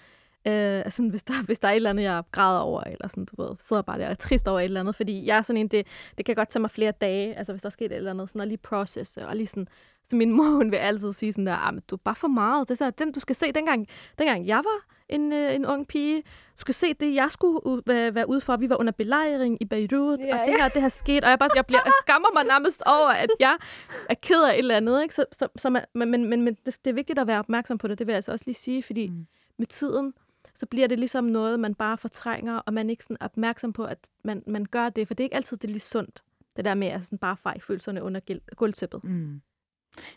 Øh, 0.46 0.80
altså, 0.86 1.04
hvis, 1.04 1.24
der, 1.24 1.44
hvis 1.44 1.60
der 1.60 1.68
er 1.68 1.72
et 1.72 1.76
eller 1.76 1.90
andet, 1.90 2.04
jeg 2.04 2.24
græder 2.32 2.60
over, 2.60 2.82
eller 2.82 3.08
sådan, 3.08 3.26
du 3.26 3.44
ved, 3.44 3.56
sidder 3.60 3.82
bare 3.82 4.00
der 4.00 4.06
og 4.06 4.12
er 4.12 4.16
trist 4.16 4.48
over 4.48 4.60
et 4.60 4.64
eller 4.64 4.80
andet, 4.80 4.96
fordi 4.96 5.26
jeg 5.26 5.38
er 5.38 5.42
sådan 5.42 5.58
en, 5.58 5.68
det, 5.68 5.88
det 6.18 6.26
kan 6.26 6.36
godt 6.36 6.50
tage 6.50 6.62
mig 6.62 6.72
flere 6.72 6.92
dage, 6.92 7.36
altså 7.36 7.54
hvis 7.54 7.62
der 7.62 7.68
er 7.68 7.72
sket 7.72 7.92
et 7.92 7.98
eller 7.98 8.12
andet, 8.12 8.30
sådan 8.30 8.42
at 8.42 8.48
lige 8.48 8.58
processe, 8.58 9.28
og 9.28 9.36
lige 9.36 9.48
sådan, 9.48 9.68
så 10.10 10.16
min 10.16 10.32
mor, 10.38 10.44
hun 10.56 10.72
vil 10.72 10.78
altid 10.78 11.14
sige 11.14 11.34
sådan 11.34 11.48
der, 11.48 11.56
ah, 11.56 11.74
men 11.74 11.84
du 11.90 11.96
er 11.96 12.00
bare 12.04 12.16
for 12.16 12.28
meget, 12.28 12.70
det 12.70 12.82
er 12.82 12.86
så, 12.86 12.92
den, 12.92 13.12
du 13.12 13.20
skal 13.20 13.36
se, 13.36 13.52
dengang, 13.52 13.88
dengang 14.18 14.48
jeg 14.48 14.58
var 14.58 14.96
en, 15.10 15.34
øh, 15.34 15.56
en 15.56 15.66
ung 15.66 15.88
pige, 15.88 16.22
du 16.58 16.62
skal 16.62 16.74
se 16.74 16.94
det, 16.94 17.16
jeg 17.16 17.32
skulle 17.32 17.66
ud, 17.66 17.82
være, 17.86 18.16
være 18.16 18.30
ude 18.30 18.42
for, 18.42 18.58
vi 18.58 18.70
var 18.70 18.80
under 18.80 18.94
belejring 18.94 19.58
i 19.62 19.66
Beirut, 19.66 20.20
Ja, 20.20 20.42
og 20.42 20.48
det 20.48 20.62
her, 20.62 20.70
det 20.70 20.82
har 20.82 20.90
sket, 20.90 21.24
og 21.24 21.30
jeg, 21.30 21.40
bare, 21.40 21.50
jeg, 21.56 21.66
bliver, 21.66 21.82
jeg 21.86 21.94
skammer 22.02 22.30
mig 22.34 22.44
nærmest 22.44 22.84
over, 22.86 23.10
at 23.10 23.30
jeg 23.40 23.58
er 24.10 24.14
ked 24.14 24.44
af 24.44 24.54
et 24.54 24.60
eller 24.60 24.78
andet, 24.78 25.02
ikke? 25.02 25.16
Så, 25.16 25.26
så, 25.32 25.48
så 25.56 25.70
man, 25.70 25.86
men, 25.94 26.12
men, 26.12 26.42
men, 26.42 26.58
det, 26.66 26.78
det 26.86 26.90
er 26.92 26.94
vigtigt 26.94 27.20
at 27.20 27.28
være 27.28 27.40
opmærksom 27.40 27.78
på 27.78 27.88
det, 27.88 28.00
det 28.00 28.08
vil 28.08 28.14
jeg 28.14 28.18
altså 28.18 28.32
også 28.32 28.46
lige 28.46 28.56
sige, 28.56 28.84
fordi 28.84 29.10
mm. 29.10 29.28
med 29.58 29.68
tiden, 29.68 30.14
så 30.60 30.66
bliver 30.66 30.88
det 30.88 31.00
ligesom 31.00 31.24
noget, 31.24 31.60
man 31.60 31.76
bare 31.76 31.98
fortrænger, 31.98 32.58
og 32.58 32.74
man 32.74 32.86
er 32.86 32.90
ikke 32.92 33.04
sådan 33.04 33.18
opmærksom 33.22 33.74
på, 33.74 33.84
at 33.84 33.98
man, 34.24 34.44
man 34.48 34.66
gør 34.66 34.90
det, 34.90 35.08
for 35.08 35.14
det 35.14 35.24
er 35.24 35.26
ikke 35.26 35.36
altid 35.36 35.58
det 35.58 35.68
er 35.68 35.72
lige 35.72 35.80
sundt, 35.80 36.24
det 36.56 36.66
der 36.66 36.74
med 36.74 36.88
at 36.88 37.06
sådan 37.06 37.18
bare 37.18 37.38
feje 37.38 37.60
følelserne 37.60 38.04
under 38.04 38.20
gæld- 38.20 38.56
gulvtæppet. 38.56 39.04
Mm. 39.04 39.42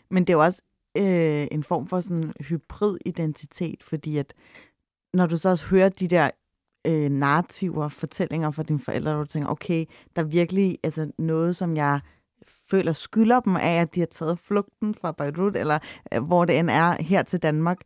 Men 0.09 0.23
det 0.23 0.33
er 0.33 0.37
jo 0.37 0.43
også 0.43 0.61
øh, 0.97 1.47
en 1.51 1.63
form 1.63 1.87
for 1.87 2.01
sådan 2.01 2.33
hybrid 2.39 2.97
identitet, 3.05 3.83
fordi 3.83 4.17
at 4.17 4.33
når 5.13 5.25
du 5.25 5.37
så 5.37 5.49
også 5.49 5.65
hører 5.65 5.89
de 5.89 6.07
der 6.07 6.29
øh, 6.87 7.09
narrativer, 7.09 7.89
fortællinger 7.89 8.51
fra 8.51 8.63
dine 8.63 8.79
forældre, 8.79 9.13
hvor 9.13 9.23
du 9.23 9.29
tænker, 9.29 9.49
okay, 9.49 9.85
der 10.15 10.21
er 10.21 10.25
virkelig 10.25 10.79
altså, 10.83 11.11
noget, 11.17 11.55
som 11.55 11.75
jeg 11.75 11.99
føler 12.69 12.93
skylder 12.93 13.39
dem 13.39 13.55
af, 13.55 13.81
at 13.81 13.95
de 13.95 13.99
har 13.99 14.07
taget 14.07 14.39
flugten 14.39 14.95
fra 14.95 15.11
Beirut, 15.11 15.55
eller 15.55 15.79
øh, 16.13 16.23
hvor 16.23 16.45
det 16.45 16.59
end 16.59 16.69
er 16.69 17.03
her 17.03 17.23
til 17.23 17.39
Danmark. 17.39 17.81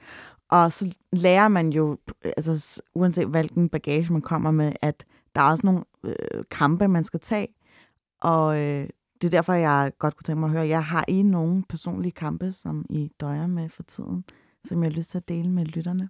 Og 0.50 0.72
så 0.72 0.96
lærer 1.12 1.48
man 1.48 1.70
jo, 1.70 1.98
altså, 2.24 2.82
uanset 2.96 3.28
hvilken 3.28 3.70
bagage 3.70 4.14
man 4.14 4.22
kommer 4.22 4.52
med, 4.52 4.74
at 4.82 5.06
der 5.36 5.42
er 5.42 5.52
også 5.52 5.66
nogle 5.66 5.84
øh, 6.04 6.44
kampe, 6.52 6.88
man 6.88 7.04
skal 7.04 7.20
tage. 7.20 7.48
Og 8.22 8.58
øh, 8.60 8.90
det 9.22 9.28
er 9.28 9.30
derfor, 9.30 9.54
jeg 9.54 9.92
godt 10.00 10.16
kunne 10.16 10.24
tænke 10.24 10.40
mig 10.40 10.48
at 10.48 10.52
høre, 10.52 10.68
jeg 10.68 10.86
har 10.86 11.06
I 11.08 11.22
nogle 11.22 11.64
personlige 11.70 12.12
kampe, 12.12 12.52
som 12.52 12.86
I 12.90 13.12
døjer 13.20 13.48
med 13.48 13.70
for 13.70 13.84
tiden, 13.84 14.24
som 14.64 14.84
jeg 14.84 14.92
har 14.92 14.98
lyst 14.98 15.12
til 15.12 15.18
at 15.18 15.28
dele 15.28 15.50
med 15.50 15.66
lytterne? 15.66 16.10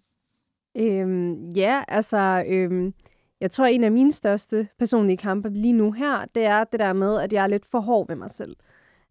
Øhm, 0.77 1.49
ja, 1.49 1.83
altså, 1.87 2.43
øhm, 2.47 2.93
jeg 3.41 3.51
tror, 3.51 3.65
en 3.65 3.83
af 3.83 3.91
mine 3.91 4.11
største 4.11 4.67
personlige 4.79 5.17
kampe 5.17 5.49
lige 5.49 5.73
nu 5.73 5.91
her, 5.91 6.25
det 6.35 6.45
er 6.45 6.63
det 6.63 6.79
der 6.79 6.93
med, 6.93 7.19
at 7.19 7.33
jeg 7.33 7.43
er 7.43 7.47
lidt 7.47 7.65
for 7.65 7.79
hård 7.79 8.07
ved 8.07 8.15
mig 8.15 8.31
selv. 8.31 8.55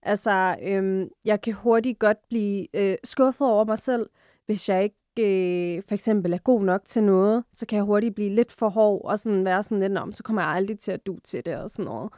Altså, 0.02 0.56
øhm, 0.62 1.08
jeg 1.24 1.40
kan 1.40 1.52
hurtigt 1.52 1.98
godt 1.98 2.18
blive 2.28 2.76
øh, 2.76 2.96
skuffet 3.04 3.46
over 3.46 3.64
mig 3.64 3.78
selv, 3.78 4.06
hvis 4.46 4.68
jeg 4.68 4.84
ikke 4.84 4.96
øh, 5.18 5.82
for 5.88 5.94
eksempel 5.94 6.32
er 6.32 6.38
god 6.38 6.62
nok 6.62 6.82
til 6.86 7.02
noget, 7.02 7.44
så 7.52 7.66
kan 7.66 7.76
jeg 7.76 7.84
hurtigt 7.84 8.14
blive 8.14 8.34
lidt 8.34 8.52
for 8.52 8.68
hård 8.68 9.04
og 9.04 9.18
sådan 9.18 9.44
være 9.44 9.62
sådan 9.62 9.80
lidt 9.80 9.98
om, 9.98 10.12
så 10.12 10.22
kommer 10.22 10.42
jeg 10.42 10.50
aldrig 10.50 10.78
til 10.78 10.92
at 10.92 11.06
du 11.06 11.18
til 11.24 11.44
det 11.46 11.56
og 11.56 11.70
sådan 11.70 11.84
noget. 11.84 12.12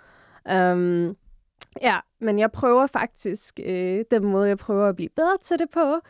Um, 0.73 1.17
ja, 1.83 2.01
men 2.21 2.39
jeg 2.39 2.53
prøver 2.53 2.87
faktisk, 2.87 3.61
øh, 3.65 4.05
den 4.11 4.25
måde 4.25 4.49
jeg 4.49 4.59
prøver 4.59 4.89
at 4.89 4.97
blive 4.97 5.09
bedre 5.09 5.39
til 5.43 5.59
det 5.59 5.71
på, 5.71 6.01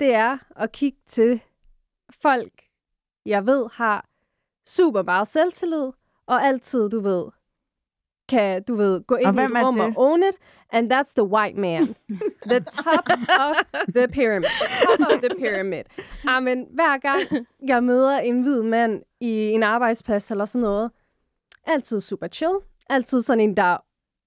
det 0.00 0.14
er 0.14 0.38
at 0.56 0.72
kigge 0.72 0.98
til 1.06 1.42
folk, 2.22 2.52
jeg 3.26 3.46
ved 3.46 3.68
har 3.72 4.08
super 4.66 5.02
meget 5.02 5.28
selvtillid, 5.28 5.90
og 6.26 6.42
altid, 6.42 6.90
du 6.90 7.00
ved, 7.00 7.24
kan, 8.28 8.62
du 8.62 8.74
ved, 8.74 9.00
gå 9.06 9.14
ind 9.14 9.28
i 9.28 9.32
hvem 9.32 9.56
et 9.56 9.64
rum 9.64 9.80
og 9.80 9.92
own 9.96 10.22
it, 10.22 10.36
and 10.72 10.92
that's 10.92 11.12
the 11.16 11.24
white 11.24 11.60
man. 11.60 11.94
the 12.46 12.60
top 12.60 13.08
of 13.40 13.56
the 13.94 14.08
pyramid. 14.08 14.48
Top 14.86 15.00
of 15.00 15.20
the 15.20 15.30
pyramid. 15.38 15.84
Amen, 16.26 16.66
hver 16.70 16.98
gang 16.98 17.46
jeg 17.66 17.84
møder 17.84 18.18
en 18.18 18.42
hvid 18.42 18.62
mand 18.62 19.02
i 19.20 19.30
en 19.30 19.62
arbejdsplads 19.62 20.30
eller 20.30 20.44
sådan 20.44 20.62
noget, 20.62 20.90
altid 21.66 22.00
super 22.00 22.26
chill. 22.26 22.54
Altid 22.88 23.22
sådan 23.22 23.40
en, 23.40 23.56
der 23.56 23.76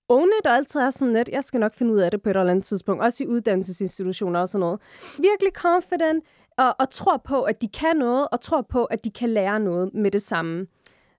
own 0.09 0.29
it, 0.39 0.47
og 0.47 0.55
altid 0.55 0.79
er 0.79 0.89
sådan 0.89 1.13
lidt, 1.13 1.29
jeg 1.29 1.43
skal 1.43 1.59
nok 1.59 1.75
finde 1.75 1.93
ud 1.93 1.99
af 1.99 2.11
det 2.11 2.21
på 2.21 2.29
et 2.29 2.37
eller 2.37 2.51
andet 2.51 2.65
tidspunkt. 2.65 3.03
Også 3.03 3.23
i 3.23 3.27
uddannelsesinstitutioner 3.27 4.39
og 4.39 4.49
sådan 4.49 4.59
noget. 4.59 4.81
Virkelig 5.19 5.53
confident, 5.53 6.23
og, 6.57 6.75
og 6.79 6.89
tror 6.89 7.17
på, 7.17 7.43
at 7.43 7.61
de 7.61 7.67
kan 7.67 7.95
noget, 7.95 8.27
og 8.31 8.41
tror 8.41 8.61
på, 8.61 8.85
at 8.85 9.03
de 9.03 9.11
kan 9.11 9.29
lære 9.29 9.59
noget 9.59 9.93
med 9.93 10.11
det 10.11 10.21
samme. 10.21 10.67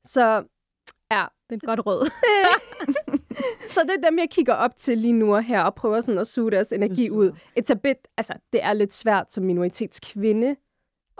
Så 0.04 0.44
ja, 1.10 1.24
Det 1.50 1.56
er 1.56 1.72
et 1.72 1.76
godt 1.76 1.86
råd. 1.86 2.10
så 3.74 3.80
det 3.80 3.90
er 3.90 4.10
dem, 4.10 4.18
jeg 4.18 4.30
kigger 4.30 4.54
op 4.54 4.76
til 4.76 4.98
lige 4.98 5.12
nu 5.12 5.34
og 5.34 5.42
her, 5.42 5.62
og 5.62 5.74
prøver 5.74 6.00
sådan 6.00 6.18
at 6.18 6.26
suge 6.26 6.50
deres 6.50 6.72
energi 6.72 7.10
ud. 7.10 7.30
It's 7.30 7.70
a 7.70 7.74
bit, 7.74 7.96
altså, 8.16 8.32
det 8.52 8.64
er 8.64 8.72
lidt 8.72 8.94
svært 8.94 9.32
som 9.32 9.44
minoritetskvinde 9.44 10.56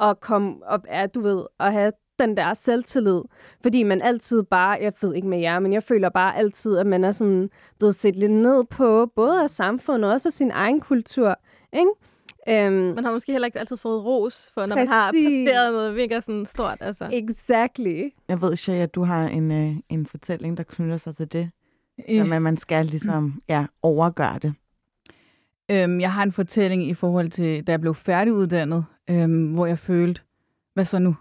at 0.01 0.21
komme 0.21 0.67
op 0.67 0.87
af, 0.89 1.11
du 1.11 1.21
ved, 1.21 1.45
at 1.61 1.73
have 1.73 1.93
den 2.19 2.37
der 2.37 2.55
selvtillid. 2.55 3.21
Fordi 3.63 3.83
man 3.83 4.03
altid 4.03 4.43
bare, 4.43 4.79
jeg 4.81 4.93
ved 5.03 5.15
ikke 5.15 5.29
med 5.29 5.39
jer, 5.39 5.59
men 5.59 5.73
jeg 5.73 5.83
føler 5.83 6.09
bare 6.09 6.37
altid, 6.37 6.77
at 6.77 6.87
man 6.87 7.05
er 7.05 7.11
sådan 7.11 7.51
blevet 7.79 7.95
set 7.95 8.17
lidt 8.17 8.33
ned 8.33 8.65
på, 8.65 9.07
både 9.17 9.43
af 9.43 9.51
samfundet 9.51 10.05
og 10.05 10.13
også 10.13 10.29
af 10.29 10.33
sin 10.33 10.51
egen 10.51 10.81
kultur. 10.81 11.37
Ikke? 11.73 11.91
Øhm, 12.49 12.73
Man 12.95 13.05
har 13.05 13.13
måske 13.13 13.33
heller 13.33 13.47
ikke 13.47 13.59
altid 13.59 13.77
fået 13.77 14.05
ros 14.05 14.51
for, 14.55 14.67
når 14.67 14.77
man 14.77 14.89
har 14.89 15.11
Præcis. 15.13 15.27
præsteret 15.27 15.73
noget 15.73 15.95
mega 15.95 16.21
sådan 16.21 16.47
stort. 16.47 16.79
Altså. 16.81 17.09
exactly. 17.13 18.09
Jeg 18.29 18.41
ved, 18.43 18.57
Shea, 18.57 18.77
at 18.77 18.95
du 18.95 19.03
har 19.05 19.27
en, 19.29 19.51
øh, 19.53 19.77
en 19.89 20.07
fortælling, 20.07 20.57
der 20.57 20.63
knytter 20.63 20.97
sig 20.97 21.17
til 21.17 21.33
det, 21.33 21.51
Øh, 22.09 22.19
som 22.19 22.33
at 22.33 22.43
man 22.43 22.57
skal 22.57 22.87
ligesom 22.87 23.43
ja, 23.49 23.67
overgøre 23.83 24.39
det. 24.43 24.55
Øhm, 25.71 26.01
jeg 26.01 26.13
har 26.13 26.23
en 26.23 26.33
fortælling 26.33 26.83
i 26.89 26.95
forhold 26.95 27.31
til, 27.31 27.67
da 27.67 27.73
jeg 27.73 27.81
blev 27.81 27.95
færdiguddannet, 27.95 28.85
øhm, 29.11 29.51
hvor 29.55 29.67
jeg 29.67 29.79
følte, 29.79 30.21
hvad 30.75 30.85
så 30.85 30.99
nu? 30.99 31.17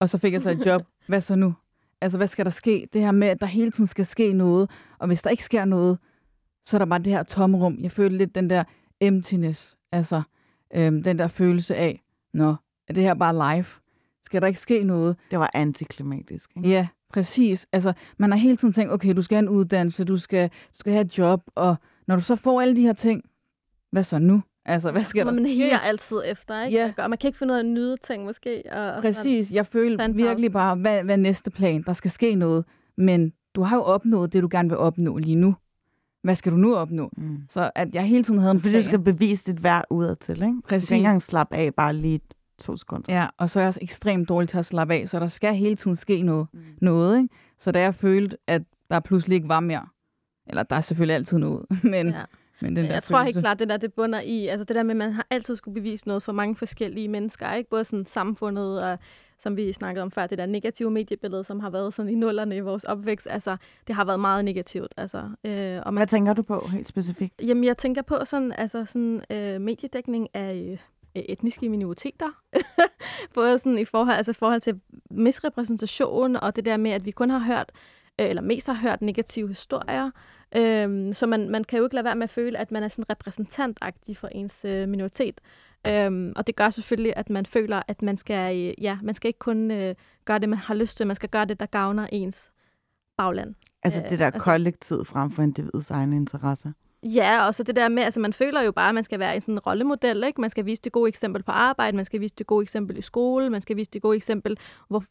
Og 0.00 0.08
så 0.08 0.18
fik 0.18 0.32
jeg 0.32 0.42
så 0.42 0.50
et 0.50 0.66
job, 0.66 0.82
hvad 1.08 1.20
så 1.20 1.36
nu? 1.36 1.54
Altså, 2.00 2.16
hvad 2.16 2.28
skal 2.28 2.44
der 2.44 2.50
ske? 2.50 2.88
Det 2.92 3.00
her 3.00 3.12
med, 3.12 3.28
at 3.28 3.40
der 3.40 3.46
hele 3.46 3.70
tiden 3.70 3.86
skal 3.86 4.06
ske 4.06 4.32
noget, 4.32 4.70
og 4.98 5.06
hvis 5.06 5.22
der 5.22 5.30
ikke 5.30 5.44
sker 5.44 5.64
noget, 5.64 5.98
så 6.64 6.76
er 6.76 6.78
der 6.78 6.86
bare 6.86 6.98
det 6.98 7.12
her 7.12 7.22
tomrum. 7.22 7.78
Jeg 7.82 7.92
følte 7.92 8.16
lidt 8.18 8.34
den 8.34 8.50
der 8.50 8.64
emptiness, 9.00 9.76
altså 9.92 10.22
øhm, 10.76 11.02
den 11.02 11.18
der 11.18 11.28
følelse 11.28 11.76
af, 11.76 12.02
nå, 12.34 12.54
er 12.88 12.92
det 12.92 13.02
her 13.02 13.14
bare 13.14 13.56
live? 13.56 13.66
Skal 14.24 14.40
der 14.40 14.46
ikke 14.46 14.60
ske 14.60 14.84
noget? 14.84 15.16
Det 15.30 15.38
var 15.38 15.50
antiklimatisk. 15.54 16.50
Ikke? 16.56 16.68
Ja, 16.68 16.88
Præcis. 17.12 17.66
Altså, 17.72 17.92
man 18.18 18.30
har 18.30 18.38
hele 18.38 18.56
tiden 18.56 18.72
tænkt, 18.72 18.92
okay, 18.92 19.14
du 19.16 19.22
skal 19.22 19.36
have 19.36 19.42
en 19.42 19.48
uddannelse, 19.48 20.04
du 20.04 20.16
skal, 20.16 20.48
du 20.48 20.78
skal 20.78 20.92
have 20.92 21.04
et 21.04 21.18
job, 21.18 21.42
og 21.54 21.76
når 22.06 22.16
du 22.16 22.22
så 22.22 22.36
får 22.36 22.60
alle 22.60 22.76
de 22.76 22.80
her 22.80 22.92
ting, 22.92 23.24
hvad 23.92 24.04
så 24.04 24.18
nu? 24.18 24.42
Altså, 24.64 24.92
hvad 24.92 25.02
Hvor 25.14 25.24
der 25.24 25.32
man 25.32 25.46
higer 25.46 25.78
altid 25.78 26.16
efter, 26.24 26.64
ikke? 26.64 26.78
Ja. 26.78 26.92
Og 26.98 27.10
man 27.10 27.18
kan 27.18 27.28
ikke 27.28 27.38
finde 27.38 27.52
ud 27.54 27.58
af 27.58 27.62
at 27.62 27.66
nyde 27.66 27.96
ting, 27.96 28.24
måske. 28.24 28.62
Og, 28.72 28.78
og 28.78 29.02
sådan. 29.02 29.14
Præcis. 29.14 29.52
Jeg 29.52 29.66
føler 29.66 30.12
virkelig 30.12 30.52
bare, 30.52 30.76
hvad, 30.76 31.02
hvad 31.02 31.14
er 31.14 31.20
næste 31.20 31.50
plan? 31.50 31.82
Der 31.82 31.92
skal 31.92 32.10
ske 32.10 32.34
noget. 32.34 32.64
Men 32.96 33.32
du 33.54 33.62
har 33.62 33.76
jo 33.76 33.82
opnået 33.82 34.32
det, 34.32 34.42
du 34.42 34.48
gerne 34.50 34.68
vil 34.68 34.78
opnå 34.78 35.18
lige 35.18 35.36
nu. 35.36 35.54
Hvad 36.22 36.34
skal 36.34 36.52
du 36.52 36.56
nu 36.56 36.76
opnå? 36.76 37.10
Mm. 37.16 37.38
Så 37.48 37.70
at 37.74 37.94
jeg 37.94 38.02
hele 38.06 38.22
tiden 38.24 38.40
havde 38.40 38.50
en 38.50 38.60
Fordi 38.60 38.68
du 38.72 38.74
plan. 38.74 38.82
skal 38.82 38.98
bevise 38.98 39.52
dit 39.52 39.62
værd 39.62 39.84
udadtil, 39.90 40.34
ikke? 40.42 40.46
Du 40.46 40.60
Præcis. 40.68 40.88
kan 40.88 40.96
ikke 40.96 41.04
engang 41.06 41.22
slappe 41.22 41.56
af 41.56 41.74
bare 41.74 41.92
lige 41.92 42.20
to 42.58 42.76
sekunder. 42.76 43.14
Ja, 43.14 43.26
og 43.38 43.50
så 43.50 43.58
er 43.58 43.62
jeg 43.62 43.68
også 43.68 43.80
ekstremt 43.82 44.28
dårlig 44.28 44.48
til 44.48 44.58
at 44.58 44.66
slappe 44.66 44.94
af, 44.94 45.08
så 45.08 45.20
der 45.20 45.26
skal 45.26 45.54
hele 45.54 45.76
tiden 45.76 45.96
ske 45.96 46.22
noget. 46.22 46.46
Mm. 46.52 46.60
noget 46.80 47.16
ikke? 47.22 47.34
Så 47.58 47.72
da 47.72 47.80
jeg 47.80 47.94
følte, 47.94 48.36
at 48.46 48.62
der 48.90 49.00
pludselig 49.00 49.34
ikke 49.36 49.48
var 49.48 49.60
mere, 49.60 49.86
eller 50.46 50.62
der 50.62 50.76
er 50.76 50.80
selvfølgelig 50.80 51.14
altid 51.14 51.38
noget, 51.38 51.66
men, 51.82 52.08
ja. 52.08 52.22
Men 52.62 52.76
den 52.76 52.84
der 52.84 52.92
jeg 52.92 53.02
tror 53.02 53.22
helt 53.22 53.36
klart, 53.38 53.58
det 53.58 53.68
der 53.68 53.76
det 53.76 53.92
bunder 53.92 54.20
i, 54.20 54.46
altså 54.46 54.64
det 54.64 54.76
der 54.76 54.82
med, 54.82 54.90
at 54.90 54.96
man 54.96 55.12
har 55.12 55.26
altid 55.30 55.56
skulle 55.56 55.74
bevise 55.74 56.08
noget 56.08 56.22
for 56.22 56.32
mange 56.32 56.56
forskellige 56.56 57.08
mennesker, 57.08 57.52
ikke? 57.52 57.70
Både 57.70 57.84
sådan 57.84 58.06
samfundet 58.06 58.82
og 58.82 58.98
som 59.42 59.56
vi 59.56 59.72
snakkede 59.72 60.02
om 60.02 60.10
før, 60.10 60.26
det 60.26 60.38
der 60.38 60.46
negative 60.46 60.90
mediebillede, 60.90 61.44
som 61.44 61.60
har 61.60 61.70
været 61.70 61.94
sådan 61.94 62.12
i 62.12 62.14
nullerne 62.14 62.56
i 62.56 62.60
vores 62.60 62.84
opvækst, 62.84 63.26
altså 63.30 63.56
det 63.86 63.94
har 63.94 64.04
været 64.04 64.20
meget 64.20 64.44
negativt, 64.44 64.94
altså. 64.96 65.18
Øh, 65.44 65.82
og 65.86 65.94
man, 65.94 66.00
Hvad 66.00 66.06
tænker 66.06 66.32
du 66.32 66.42
på 66.42 66.66
helt 66.72 66.86
specifikt? 66.86 67.42
jamen 67.42 67.64
jeg 67.64 67.78
tænker 67.78 68.02
på 68.02 68.24
sådan, 68.24 68.52
altså 68.52 68.84
sådan 68.84 69.22
øh, 69.30 69.60
mediedækning 69.60 70.28
af 70.34 70.80
øh, 71.16 71.22
etniske 71.22 71.68
minoriteter, 71.68 72.30
både 73.34 73.58
sådan 73.58 73.78
i 73.78 73.84
forhold, 73.84 74.16
altså 74.16 74.32
forhold 74.32 74.60
til 74.60 74.80
misrepræsentation 75.10 76.36
og 76.36 76.56
det 76.56 76.64
der 76.64 76.76
med, 76.76 76.90
at 76.90 77.04
vi 77.04 77.10
kun 77.10 77.30
har 77.30 77.38
hørt, 77.38 77.72
øh, 78.18 78.28
eller 78.28 78.42
mest 78.42 78.66
har 78.66 78.74
hørt 78.74 79.02
negative 79.02 79.48
historier, 79.48 80.10
Øhm, 80.56 81.14
så 81.14 81.26
man, 81.26 81.48
man 81.48 81.64
kan 81.64 81.78
jo 81.78 81.84
ikke 81.84 81.94
lade 81.94 82.04
være 82.04 82.14
med 82.14 82.24
at 82.24 82.30
føle, 82.30 82.58
at 82.58 82.70
man 82.70 82.82
er 82.82 82.88
sådan 82.88 83.10
repræsentantagtig 83.10 84.16
for 84.16 84.28
ens 84.28 84.64
øh, 84.64 84.88
minoritet. 84.88 85.40
Øhm, 85.86 86.32
og 86.36 86.46
det 86.46 86.56
gør 86.56 86.70
selvfølgelig, 86.70 87.12
at 87.16 87.30
man 87.30 87.46
føler, 87.46 87.82
at 87.88 88.02
man 88.02 88.16
skal, 88.16 88.56
øh, 88.56 88.74
ja, 88.84 88.98
man 89.02 89.14
skal 89.14 89.28
ikke 89.28 89.38
kun 89.38 89.70
øh, 89.70 89.94
gøre 90.24 90.38
det, 90.38 90.48
man 90.48 90.58
har 90.58 90.74
lyst 90.74 90.96
til, 90.96 91.06
man 91.06 91.16
skal 91.16 91.28
gøre 91.28 91.44
det, 91.44 91.60
der 91.60 91.66
gavner 91.66 92.06
ens 92.12 92.50
bagland. 93.16 93.54
Altså 93.82 94.00
Øh, 94.04 94.10
det 94.10 94.18
der 94.18 94.26
altså- 94.26 94.40
kollektiv 94.40 95.04
frem 95.04 95.30
for 95.30 95.42
individets 95.42 95.90
egne 95.90 96.16
interesser. 96.16 96.72
Ja, 97.02 97.46
og 97.46 97.54
så 97.54 97.62
det 97.62 97.76
der 97.76 97.88
med, 97.88 98.02
altså 98.02 98.20
man 98.20 98.32
føler 98.32 98.62
jo 98.62 98.72
bare, 98.72 98.88
at 98.88 98.94
man 98.94 99.04
skal 99.04 99.18
være 99.18 99.34
en 99.34 99.40
sådan 99.40 99.58
rollemodel, 99.58 100.24
ikke? 100.24 100.40
Man 100.40 100.50
skal 100.50 100.66
vise 100.66 100.82
det 100.82 100.92
gode 100.92 101.08
eksempel 101.08 101.42
på 101.42 101.50
arbejde, 101.52 101.96
man 101.96 102.04
skal 102.04 102.20
vise 102.20 102.34
det 102.38 102.46
gode 102.46 102.62
eksempel 102.62 102.98
i 102.98 103.02
skole, 103.02 103.50
man 103.50 103.60
skal 103.60 103.76
vise 103.76 103.90
det 103.90 104.02
gode 104.02 104.16
eksempel, 104.16 104.58
hvor 104.88 105.04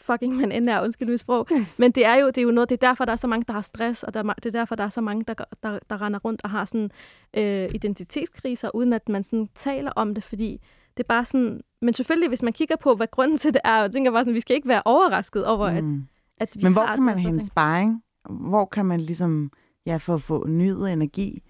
fucking 0.00 0.36
man 0.36 0.52
end 0.52 0.70
er, 0.70 0.82
undskyld 0.82 1.08
mit 1.08 1.20
sprog. 1.20 1.48
Men 1.76 1.92
det 1.92 2.06
er 2.06 2.14
jo, 2.14 2.26
det 2.26 2.38
er 2.38 2.42
jo 2.42 2.50
noget, 2.50 2.68
det 2.68 2.82
er 2.82 2.88
derfor, 2.88 3.04
der 3.04 3.12
er 3.12 3.16
så 3.16 3.26
mange, 3.26 3.44
der 3.48 3.52
har 3.52 3.60
stress, 3.60 4.02
og 4.02 4.14
der, 4.14 4.24
er 4.24 4.32
det 4.32 4.46
er 4.46 4.50
derfor, 4.50 4.74
der 4.74 4.84
er 4.84 4.88
så 4.88 5.00
mange, 5.00 5.24
der, 5.28 5.34
der, 5.62 5.78
der 5.90 6.02
render 6.02 6.18
rundt 6.18 6.40
og 6.44 6.50
har 6.50 6.64
sådan 6.64 6.90
øh, 7.36 7.70
identitetskriser, 7.74 8.74
uden 8.74 8.92
at 8.92 9.08
man 9.08 9.24
sådan 9.24 9.48
taler 9.54 9.90
om 9.90 10.14
det, 10.14 10.24
fordi 10.24 10.60
det 10.96 11.02
er 11.02 11.08
bare 11.08 11.24
sådan... 11.24 11.60
Men 11.82 11.94
selvfølgelig, 11.94 12.28
hvis 12.28 12.42
man 12.42 12.52
kigger 12.52 12.76
på, 12.76 12.94
hvad 12.94 13.06
grunden 13.10 13.38
til 13.38 13.54
det 13.54 13.60
er, 13.64 13.82
og 13.82 13.92
tænker 13.92 14.10
bare 14.10 14.24
sådan, 14.24 14.34
vi 14.34 14.40
skal 14.40 14.56
ikke 14.56 14.68
være 14.68 14.82
overrasket 14.84 15.46
over, 15.46 15.80
mm. 15.80 16.06
at, 16.38 16.48
at 16.48 16.56
vi 16.56 16.62
Men 16.62 16.72
hvor 16.72 16.86
kan 16.86 17.02
man 17.02 17.18
hente 17.18 17.46
sparring? 17.46 18.02
Hvor 18.30 18.64
kan 18.64 18.86
man 18.86 19.00
ligesom, 19.00 19.50
ja, 19.86 19.96
for 19.96 20.14
at 20.14 20.22
få 20.22 20.46
nyet 20.46 20.92
energi, 20.92 21.42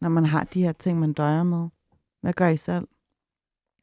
når 0.00 0.08
man 0.08 0.24
har 0.24 0.44
de 0.44 0.62
her 0.62 0.72
ting, 0.72 1.00
man 1.00 1.12
døjer 1.12 1.42
med? 1.42 1.68
Hvad 2.20 2.32
gør 2.32 2.48
I 2.48 2.56
selv? 2.56 2.88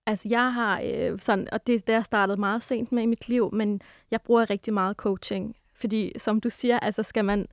Altså, 0.07 0.27
jeg 0.29 0.53
har 0.53 0.81
øh, 0.83 1.19
sådan, 1.19 1.47
og 1.51 1.67
det, 1.67 1.87
det 1.87 1.95
er 1.95 2.03
startet 2.03 2.39
meget 2.39 2.63
sent 2.63 2.91
med 2.91 3.03
i 3.03 3.05
mit 3.05 3.29
liv, 3.29 3.49
men 3.53 3.81
jeg 4.11 4.21
bruger 4.21 4.49
rigtig 4.49 4.73
meget 4.73 4.95
coaching. 4.95 5.55
Fordi, 5.73 6.19
som 6.19 6.41
du 6.41 6.49
siger, 6.49 6.79
altså, 6.79 7.03
skal 7.03 7.25
man 7.25 7.47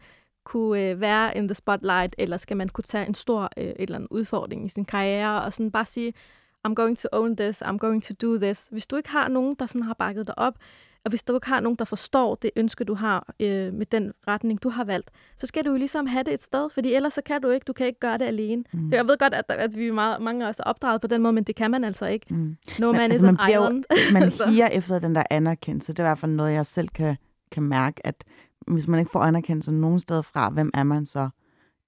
kunne 0.45 0.81
øh, 0.81 1.01
være 1.01 1.37
in 1.37 1.49
the 1.49 1.55
spotlight, 1.55 2.15
eller 2.19 2.37
skal 2.37 2.57
man 2.57 2.69
kunne 2.69 2.85
tage 2.85 3.07
en 3.07 3.15
stor 3.15 3.51
øh, 3.57 3.65
et 3.65 3.75
eller 3.79 3.95
anden 3.95 4.09
udfordring 4.11 4.67
i 4.67 4.69
sin 4.69 4.85
karriere, 4.85 5.43
og 5.43 5.53
sådan 5.53 5.71
bare 5.71 5.87
sige, 5.87 6.15
I'm 6.69 6.75
going 6.75 6.99
to 6.99 7.09
own 7.13 7.37
this, 7.37 7.63
I'm 7.63 7.79
going 7.79 8.05
to 8.05 8.15
do 8.23 8.39
this. 8.39 8.67
Hvis 8.71 8.87
du 8.87 8.97
ikke 8.97 9.09
har 9.09 9.29
nogen, 9.29 9.55
der 9.55 9.67
sådan 9.67 9.83
har 9.83 9.95
bakket 9.95 10.27
dig 10.27 10.39
op, 10.39 10.55
og 11.05 11.09
hvis 11.09 11.23
du 11.23 11.35
ikke 11.35 11.47
har 11.47 11.61
nogen, 11.61 11.77
der 11.79 11.85
forstår 11.85 12.35
det 12.35 12.51
ønske, 12.57 12.85
du 12.85 12.95
har 12.95 13.35
øh, 13.41 13.73
med 13.75 13.87
den 13.87 14.13
retning, 14.29 14.63
du 14.63 14.69
har 14.69 14.85
valgt, 14.85 15.11
så 15.37 15.47
skal 15.47 15.65
du 15.65 15.71
jo 15.71 15.77
ligesom 15.77 16.07
have 16.07 16.25
det 16.25 16.35
et 16.35 16.43
sted, 16.43 16.71
fordi 16.71 16.95
ellers 16.95 17.13
så 17.15 17.21
kan 17.27 17.43
du 17.43 17.49
ikke, 17.51 17.65
du 17.65 17.73
kan 17.73 17.87
ikke 17.87 18.01
gøre 18.01 18.19
det 18.19 18.25
alene. 18.25 18.65
Mm. 18.73 18.91
Jeg 18.93 19.07
ved 19.07 19.19
godt, 19.19 19.35
at, 19.35 19.45
at 19.49 19.77
vi 19.77 19.91
meget, 19.91 20.23
mange 20.23 20.45
af 20.45 20.49
os 20.49 20.59
er 20.59 20.65
opdraget 20.65 21.01
på 21.01 21.07
den 21.07 21.23
måde, 21.23 21.33
men 21.33 21.45
det 21.45 21.57
kan 21.57 21.71
man 21.71 21.85
altså 21.85 22.07
ikke. 22.07 22.27
Mm. 22.35 22.57
No 22.79 22.87
Men, 22.93 22.97
man 22.97 23.13
altså, 23.13 23.17
is 23.17 23.23
man 23.23 23.31
an 23.41 23.47
bliver 23.47 23.57
jo- 23.57 23.83
island. 23.91 24.13
Man 24.13 24.33
higer 24.53 24.67
efter 24.69 24.99
den 24.99 25.15
der 25.15 25.23
anerkendelse. 25.31 25.93
Det 25.93 25.99
er 25.99 26.03
i 26.05 26.07
hvert 26.09 26.19
fald 26.19 26.33
noget, 26.33 26.53
jeg 26.53 26.67
selv 26.67 26.89
kan, 26.89 27.17
kan 27.51 27.63
mærke, 27.63 28.07
at 28.07 28.25
hvis 28.67 28.89
man 28.89 29.01
ikke 29.01 29.11
får 29.13 29.21
anerkendelse 29.21 29.73
nogen 29.73 30.01
steder 30.01 30.23
fra, 30.23 30.51
hvem 30.51 30.71
er 30.75 30.83
man 30.83 31.07
så? 31.07 31.29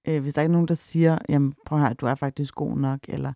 Øh, 0.07 0.21
hvis 0.21 0.33
der 0.33 0.41
ikke 0.41 0.49
er 0.49 0.53
nogen, 0.53 0.67
der 0.67 0.73
siger, 0.73 1.17
jamen 1.29 1.53
prøv 1.65 1.79
her, 1.79 1.93
du 1.93 2.05
er 2.05 2.15
faktisk 2.15 2.55
god 2.55 2.77
nok, 2.77 2.99
eller 3.07 3.33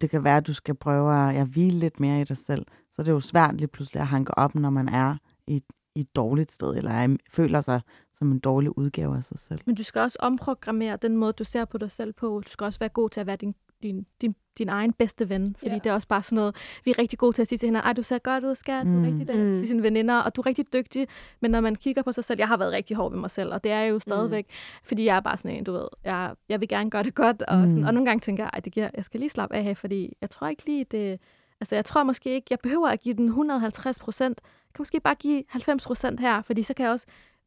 det 0.00 0.10
kan 0.10 0.24
være, 0.24 0.36
at 0.36 0.46
du 0.46 0.52
skal 0.54 0.74
prøve 0.74 1.28
at 1.28 1.34
ja, 1.34 1.44
hvile 1.44 1.78
lidt 1.78 2.00
mere 2.00 2.20
i 2.20 2.24
dig 2.24 2.36
selv, 2.36 2.66
så 2.96 3.02
er 3.02 3.04
det 3.04 3.12
jo 3.12 3.20
svært 3.20 3.54
lige 3.56 3.66
pludselig 3.68 4.00
at 4.00 4.06
hanke 4.06 4.38
op, 4.38 4.54
når 4.54 4.70
man 4.70 4.88
er 4.88 5.16
i, 5.46 5.62
i 5.94 6.00
et 6.00 6.16
dårligt 6.16 6.52
sted, 6.52 6.76
eller 6.76 6.90
er, 6.90 7.16
føler 7.30 7.60
sig 7.60 7.80
som 8.12 8.32
en 8.32 8.38
dårlig 8.38 8.78
udgave 8.78 9.16
af 9.16 9.24
sig 9.24 9.38
selv. 9.38 9.60
Men 9.66 9.74
du 9.74 9.82
skal 9.82 10.00
også 10.00 10.18
omprogrammere 10.20 10.96
den 11.02 11.16
måde, 11.16 11.32
du 11.32 11.44
ser 11.44 11.64
på 11.64 11.78
dig 11.78 11.90
selv 11.90 12.12
på. 12.12 12.42
Du 12.46 12.50
skal 12.50 12.64
også 12.64 12.78
være 12.78 12.88
god 12.88 13.10
til 13.10 13.20
at 13.20 13.26
være 13.26 13.36
din, 13.36 13.54
din, 13.82 14.06
din, 14.20 14.34
din 14.58 14.68
egen 14.68 14.92
bedste 14.92 15.28
ven. 15.28 15.56
Fordi 15.58 15.70
Ja. 15.70 15.78
det 15.78 15.86
er 15.86 15.92
også 15.92 16.08
bare 16.08 16.22
sådan 16.22 16.36
noget, 16.36 16.56
vi 16.84 16.90
er 16.90 16.98
rigtig 16.98 17.18
gode 17.18 17.32
til 17.36 17.42
at 17.42 17.48
sige 17.48 17.58
til 17.58 17.66
hinanden, 17.66 17.86
ej, 17.86 17.92
du 17.92 18.02
ser 18.02 18.18
godt 18.18 18.44
ud, 18.44 18.54
skat, 18.54 18.86
du 18.86 18.90
er 18.90 18.96
Mm. 18.98 19.04
rigtig 19.04 19.28
det, 19.28 19.36
Mm. 19.46 19.58
til 19.58 19.68
sine 19.68 19.82
veninder, 19.82 20.14
og 20.18 20.36
du 20.36 20.40
er 20.40 20.46
rigtig 20.46 20.72
dygtig. 20.72 21.08
Men 21.40 21.50
når 21.50 21.60
man 21.60 21.76
kigger 21.76 22.02
på 22.02 22.12
sig 22.12 22.24
selv, 22.24 22.38
jeg 22.38 22.48
har 22.48 22.56
været 22.56 22.72
rigtig 22.72 22.96
hård 22.96 23.12
ved 23.12 23.20
mig 23.20 23.30
selv, 23.30 23.52
og 23.54 23.64
det 23.64 23.72
er 23.72 23.78
jeg 23.80 23.90
jo 23.90 23.98
stadigvæk, 23.98 24.46
fordi 24.84 25.04
jeg 25.04 25.16
er 25.16 25.20
bare 25.20 25.36
sådan 25.36 25.56
en, 25.56 25.64
du 25.64 25.72
ved, 25.72 25.88
jeg, 26.04 26.34
jeg 26.48 26.60
vil 26.60 26.68
gerne 26.68 26.90
gøre 26.90 27.02
det 27.02 27.14
godt, 27.14 27.42
og, 27.42 27.60
sådan, 27.60 27.74
Mm. 27.80 27.84
og 27.86 27.94
nogle 27.94 28.06
gange 28.10 28.20
tænker 28.20 28.44
jeg, 28.44 28.50
ej, 28.52 28.60
det 28.60 28.72
giver, 28.72 28.90
jeg 28.96 29.04
skal 29.04 29.20
lige 29.20 29.30
slappe 29.30 29.56
af 29.56 29.64
her, 29.64 29.74
fordi 29.74 30.16
jeg 30.20 30.30
tror 30.30 30.48
ikke 30.48 30.66
lige, 30.66 30.84
det, 30.90 31.20
altså 31.62 31.74
jeg 31.74 31.84
tror 31.84 32.02
måske 32.02 32.34
ikke, 32.34 32.46
jeg 32.50 32.58
behøver 32.58 32.88
at 32.88 33.00
give 33.00 33.14
den 33.14 33.26
150 33.26 33.98
procent, 33.98 34.40
jeg 34.42 34.74
kan 34.74 34.80
måske 34.80 35.00
bare 35.00 35.14
give 35.14 35.44
90 35.48 35.84
procent 35.84 36.20
her, 36.20 36.42
fordi 36.42 36.62
så 36.62 36.74
kan 36.74 36.84
jeg 36.84 36.92
også 36.92 37.06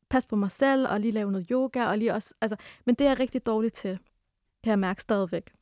passe 0.09 0.29
på 0.29 0.35
mig 0.35 0.51
selv, 0.51 0.87
og 0.87 0.99
lige 0.99 1.11
lave 1.11 1.31
noget 1.31 1.47
yoga, 1.51 1.85
og 1.85 1.97
lige 1.97 2.13
også, 2.13 2.33
altså, 2.41 2.55
men 2.85 2.95
det 2.95 3.05
er 3.05 3.09
jeg 3.09 3.19
rigtig 3.19 3.45
dårlig 3.45 3.73
til, 3.73 3.99
kan 4.63 4.69
jeg 4.69 4.79
mærke 4.79 5.01
stadigvæk. 5.01 5.53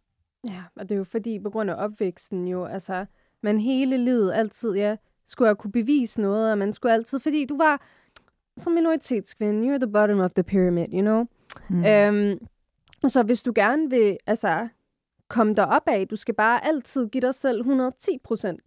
Ja, 0.43 0.64
og 0.76 0.89
det 0.89 0.95
er 0.95 0.97
jo 0.97 1.04
fordi, 1.04 1.39
på 1.39 1.49
grund 1.49 1.70
af 1.70 1.76
opvæksten 1.76 2.47
jo, 2.47 2.66
altså, 2.66 3.06
man 3.41 3.60
hele 3.60 3.97
livet 3.97 4.34
altid, 4.34 4.72
ja, 4.76 4.95
skulle 5.26 5.47
have 5.47 5.56
kunne 5.56 5.72
bevise 5.72 6.22
noget, 6.22 6.51
og 6.51 6.58
man 6.58 6.74
skulle 6.74 6.93
altid, 6.93 7.20
fordi 7.20 7.45
du 7.45 7.58
var 7.58 7.82
som 8.58 8.74
minoritetskvinde, 8.74 9.76
you're 9.76 9.78
the 9.78 9.91
bottom 9.91 10.20
of 10.20 10.32
the 10.32 10.43
pyramid, 10.43 10.88
you 10.93 11.01
know? 11.01 11.26
Mm. 11.70 11.86
Øhm, 11.86 12.47
så 13.08 13.24
hvis 13.24 13.43
du 13.43 13.51
gerne 13.56 13.89
vil, 13.89 14.18
altså, 14.26 14.68
komme 15.30 15.53
derop 15.53 15.82
af, 15.88 16.07
du 16.07 16.15
skal 16.15 16.34
bare 16.36 16.65
altid 16.65 17.07
give 17.09 17.21
dig 17.21 17.36
selv 17.36 17.59
110 17.59 18.17
procent. 18.24 18.61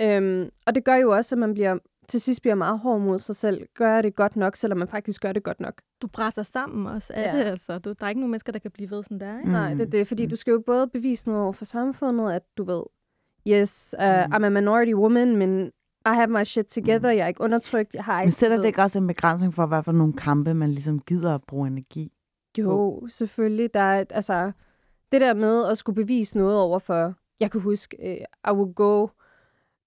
Øhm, 0.00 0.48
og 0.66 0.74
det 0.74 0.84
gør 0.84 0.94
jo 0.94 1.10
også, 1.10 1.34
at 1.34 1.38
man 1.38 1.54
bliver, 1.54 1.78
til 2.08 2.20
sidst 2.20 2.40
bliver 2.42 2.54
meget 2.54 2.78
hård 2.78 3.00
mod 3.00 3.18
sig 3.18 3.36
selv. 3.36 3.66
Gør 3.74 3.94
jeg 3.94 4.02
det 4.02 4.16
godt 4.16 4.36
nok, 4.36 4.56
selvom 4.56 4.78
man 4.78 4.88
faktisk 4.88 5.22
gør 5.22 5.32
det 5.32 5.42
godt 5.42 5.60
nok. 5.60 5.74
Du 6.02 6.06
brænder 6.06 6.42
sammen 6.42 6.86
også 6.86 7.12
af 7.12 7.22
Ja. 7.32 7.38
det, 7.38 7.44
altså. 7.44 7.78
Du, 7.78 7.92
der 7.92 8.04
er 8.04 8.08
ikke 8.08 8.20
nogen 8.20 8.30
mennesker, 8.30 8.52
der 8.52 8.58
kan 8.58 8.70
blive 8.70 8.90
ved 8.90 9.02
sådan 9.02 9.20
der, 9.20 9.38
ikke? 9.38 9.46
Mm. 9.46 9.52
Nej, 9.52 9.74
det 9.74 9.80
er 9.82 9.90
det, 9.90 10.08
fordi 10.08 10.24
Mm. 10.24 10.30
du 10.30 10.36
skal 10.36 10.50
jo 10.52 10.62
både 10.66 10.88
bevise 10.88 11.28
noget 11.28 11.42
over 11.44 11.52
for 11.52 11.64
samfundet, 11.64 12.32
at 12.32 12.42
du 12.56 12.64
ved, 12.64 12.82
yes, 13.48 13.94
uh, 13.98 14.04
Mm. 14.04 14.32
I'm 14.34 14.44
a 14.46 14.48
minority 14.48 14.92
woman, 14.94 15.36
men 15.36 15.66
I 16.06 16.14
have 16.14 16.26
my 16.26 16.44
shit 16.44 16.66
together, 16.66 17.10
jeg 17.10 17.24
er 17.24 17.28
ikke 17.28 17.40
undertrykt, 17.40 17.94
jeg 17.94 18.04
har 18.04 18.18
Men 18.18 18.28
ikke... 18.28 18.38
sætter 18.38 18.56
du 18.56 18.62
det 18.62 18.68
ikke 18.68 18.82
også 18.82 18.98
en 18.98 19.06
begrænsning 19.06 19.54
for, 19.54 19.66
hvad 19.66 19.82
for 19.82 19.92
nogle 19.92 20.12
kampe, 20.12 20.54
man 20.54 20.70
ligesom 20.70 20.98
gider 21.00 21.34
at 21.34 21.40
bruge 21.46 21.66
energi? 21.68 22.12
Jo, 22.58 23.06
selvfølgelig. 23.08 23.74
Der 23.74 23.80
er, 23.80 24.04
altså, 24.10 24.52
det 25.12 25.20
der 25.20 25.34
med 25.34 25.66
at 25.66 25.78
skulle 25.78 25.96
bevise 25.96 26.38
noget 26.38 26.58
over 26.60 26.78
for... 26.78 27.14
Jeg 27.40 27.50
kan 27.50 27.60
huske, 27.60 27.96
uh, 28.00 28.50
I 28.52 28.54
would 28.54 28.74
go 28.74 29.08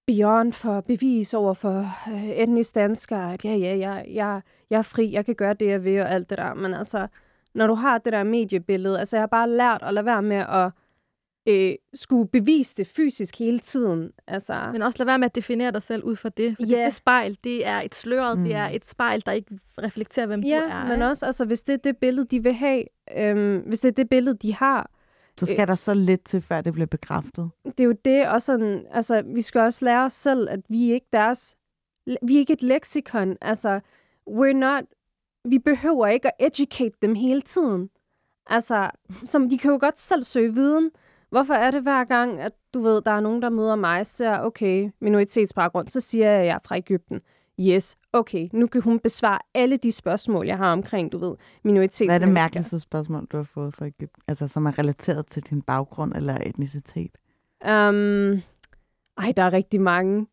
beyond 0.06 0.52
for 0.52 0.80
bevis 0.80 1.34
over 1.34 1.54
for 1.54 1.86
uh, 2.12 2.28
etnisk 2.30 2.74
danskere, 2.74 3.32
at 3.32 3.44
ja, 3.44 3.54
ja, 3.54 3.78
jeg, 3.78 4.04
jeg, 4.08 4.40
jeg 4.70 4.78
er 4.78 4.82
fri, 4.82 5.12
jeg 5.12 5.24
kan 5.26 5.34
gøre 5.34 5.54
det, 5.54 5.66
jeg 5.66 5.84
vil, 5.84 6.00
og 6.00 6.10
alt 6.10 6.30
det 6.30 6.38
der. 6.38 6.54
Men 6.54 6.74
altså, 6.74 7.06
når 7.54 7.66
du 7.66 7.74
har 7.74 7.98
det 7.98 8.12
der 8.12 8.22
mediebillede, 8.22 8.98
altså 8.98 9.16
jeg 9.16 9.22
har 9.22 9.26
bare 9.26 9.50
lært 9.50 9.82
at 9.82 9.94
lade 9.94 10.06
være 10.06 10.22
med 10.22 10.36
at 10.36 10.70
øh, 11.48 11.74
skulle 11.94 12.28
bevise 12.28 12.74
det 12.76 12.86
fysisk 12.86 13.38
hele 13.38 13.58
tiden. 13.58 14.12
Altså, 14.26 14.68
Men 14.72 14.82
også 14.82 14.98
lad 14.98 15.06
være 15.06 15.18
med 15.18 15.26
at 15.26 15.34
definere 15.34 15.70
dig 15.70 15.82
selv 15.82 16.04
ud 16.04 16.16
fra 16.16 16.28
det. 16.28 16.56
For 16.56 16.66
Ja. 16.66 16.74
yeah. 16.76 16.84
det 16.84 16.94
spejl, 16.94 17.38
det 17.44 17.66
er 17.66 17.80
et 17.80 17.94
sløret, 17.94 18.38
mm. 18.38 18.44
det 18.44 18.54
er 18.54 18.68
Mm. 18.68 18.74
et 18.74 18.86
spejl, 18.86 19.22
der 19.26 19.32
ikke 19.32 19.58
reflekterer, 19.78 20.26
hvem 20.26 20.40
ja, 20.40 20.56
du 20.60 20.62
er. 20.70 20.82
men 20.84 20.92
ikke? 20.92 21.06
også, 21.06 21.26
altså, 21.26 21.44
hvis 21.44 21.62
det 21.62 21.72
er 21.72 21.76
det 21.78 21.96
billede, 21.96 22.26
de 22.26 22.42
vil 22.42 22.52
have, 22.52 22.84
øhm, 23.18 23.58
hvis 23.66 23.80
det 23.80 23.88
er 23.88 23.92
det 23.92 24.08
billede, 24.08 24.36
de 24.36 24.54
har, 24.54 24.90
Så 25.38 25.46
skal 25.46 25.68
der 25.68 25.74
så 25.74 25.94
lidt 25.94 26.24
til, 26.24 26.42
før 26.42 26.60
det 26.60 26.72
bliver 26.72 26.86
bekræftet. 26.86 27.50
det 27.64 27.80
er 27.80 27.84
jo 27.84 27.94
det, 28.04 28.28
og 28.28 28.42
sådan, 28.42 28.86
altså, 28.90 29.22
vi 29.22 29.40
skal 29.40 29.60
også 29.60 29.84
lære 29.84 30.04
os 30.04 30.12
selv, 30.12 30.48
at 30.50 30.60
vi 30.68 30.90
er 30.90 30.94
ikke 30.94 31.08
deres, 31.12 31.56
vi 32.22 32.34
er 32.34 32.38
ikke 32.38 32.52
et 32.52 32.62
leksikon, 32.62 33.36
altså, 33.40 33.80
we're 34.30 34.52
not, 34.52 34.84
vi 35.44 35.58
behøver 35.58 36.06
ikke 36.06 36.28
at 36.28 36.46
educate 36.52 36.94
dem 37.02 37.14
hele 37.14 37.40
tiden. 37.40 37.90
Altså, 38.46 38.90
som 39.22 39.48
de 39.48 39.58
kan 39.58 39.70
jo 39.70 39.78
godt 39.80 39.98
selv 39.98 40.24
søge 40.24 40.54
viden. 40.54 40.90
Hvorfor 41.30 41.54
er 41.54 41.70
det 41.70 41.82
hver 41.82 42.04
gang, 42.04 42.40
at 42.40 42.52
du 42.74 42.80
ved, 42.80 43.02
der 43.02 43.10
er 43.10 43.20
nogen, 43.20 43.42
der 43.42 43.50
møder 43.50 43.76
mig, 43.76 44.06
ser, 44.06 44.38
okay, 44.38 44.90
minoritetsbaggrund, 45.00 45.88
så 45.88 46.00
siger 46.00 46.30
jeg, 46.30 46.40
at 46.40 46.46
jeg 46.46 46.54
er 46.54 46.58
fra 46.64 46.76
Ægypten. 46.76 47.20
Yes, 47.68 47.96
okay, 48.12 48.48
nu 48.52 48.66
kan 48.66 48.80
hun 48.82 48.98
besvare 48.98 49.38
alle 49.54 49.76
de 49.76 49.92
spørgsmål, 49.92 50.46
jeg 50.46 50.56
har 50.56 50.72
omkring, 50.72 51.12
du 51.12 51.18
ved, 51.18 51.34
minoritetsmennesker. 51.64 52.18
Hvad 52.18 52.28
er 52.28 52.32
det 52.34 52.34
mærkeligste 52.34 52.80
spørgsmål, 52.80 53.26
du 53.32 53.36
har 53.36 53.44
fået 53.44 53.74
fra 53.74 53.86
Ægypten? 53.86 54.22
Altså, 54.28 54.48
som 54.48 54.66
er 54.66 54.78
relateret 54.78 55.26
til 55.26 55.42
din 55.42 55.62
baggrund 55.62 56.12
eller 56.16 56.38
etnicitet? 56.46 57.18
Um, 57.64 58.32
ej, 59.18 59.32
der 59.36 59.42
er 59.42 59.52
rigtig 59.52 59.80
mange. 59.80 60.26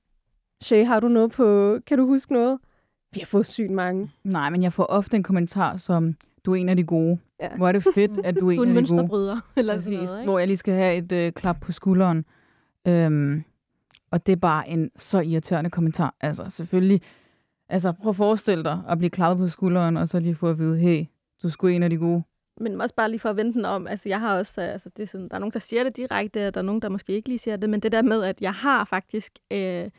Shay, 0.62 0.86
har 0.86 1.00
du 1.00 1.08
noget 1.08 1.32
på... 1.32 1.78
Kan 1.88 1.98
du 1.98 2.06
huske 2.06 2.34
noget? 2.34 2.60
Vi 3.14 3.20
har 3.20 3.26
fået 3.26 3.46
sygt 3.46 3.72
mange. 3.72 4.12
Nej, 4.24 4.50
men 4.50 4.64
jeg 4.64 4.74
får 4.74 4.84
ofte 4.84 5.18
en 5.18 5.24
kommentar 5.24 5.78
som, 5.78 6.16
du 6.46 6.52
er 6.52 6.56
en 6.56 6.70
af 6.70 6.76
de 6.76 6.84
gode. 6.84 7.20
Ja. 7.42 7.50
Hvor 7.58 7.68
er 7.68 7.72
det 7.72 7.84
fedt, 7.94 8.12
at 8.24 8.36
du 8.40 8.50
er 8.50 8.56
Du 8.58 8.62
er 8.62 8.66
en 8.66 8.70
en 8.72 8.78
af 8.78 8.84
de 8.88 9.08
gode. 9.08 9.42
eller 9.56 9.74
sådan 9.74 9.84
Præcis, 9.84 10.06
noget, 10.06 10.20
ikke? 10.20 10.30
hvor 10.32 10.40
jeg 10.40 10.48
lige 10.48 10.58
skal 10.58 10.74
have 10.74 10.96
et 10.96 11.12
øh, 11.12 11.32
klap 11.32 11.58
på 11.62 11.72
skulderen. 11.72 12.26
Øhm, 12.88 13.44
og 14.12 14.26
det 14.26 14.32
er 14.32 14.36
bare 14.36 14.70
en 14.70 14.92
så 14.96 15.20
irriterende 15.20 15.70
kommentar. 15.70 16.16
Altså, 16.22 16.46
selvfølgelig. 16.50 17.02
Altså, 17.70 17.92
prøv 17.92 18.10
at 18.10 18.16
forestille 18.16 18.64
dig 18.64 18.82
at 18.90 18.98
blive 18.98 19.10
klappet 19.10 19.46
på 19.46 19.50
skulderen, 19.50 19.98
og 19.98 20.08
så 20.08 20.20
lige 20.20 20.36
få 20.36 20.50
at 20.50 20.58
vide, 20.60 20.78
hey, 20.78 21.06
du 21.44 21.50
sgu 21.50 21.68
en 21.68 21.84
af 21.84 21.90
de 21.90 21.98
gode. 21.98 22.24
Men 22.62 22.82
også 22.82 22.96
bare 22.96 23.10
lige 23.10 23.20
for 23.20 23.30
at 23.30 23.38
vente 23.38 23.58
den 23.58 23.66
om, 23.66 23.88
altså 23.88 24.10
jeg 24.10 24.20
har 24.20 24.38
også, 24.38 24.62
øh, 24.62 24.68
altså 24.70 24.90
det 24.98 25.04
er 25.04 25.08
sådan, 25.08 25.30
der 25.30 25.36
er 25.36 25.40
nogen, 25.40 25.54
der 25.54 25.60
siger 25.60 25.84
det 25.84 25.98
direkte, 25.98 26.48
og 26.48 26.54
der 26.54 26.60
er 26.60 26.66
nogen, 26.66 26.82
der 26.82 26.90
måske 26.90 27.14
ikke 27.14 27.30
lige 27.30 27.40
siger 27.40 27.58
det, 27.58 27.70
men 27.70 27.80
det 27.80 27.92
der 27.92 28.02
med, 28.02 28.24
at 28.24 28.42
jeg 28.42 28.54
har 28.54 28.86
faktisk 28.86 29.34
øh, 29.52 29.90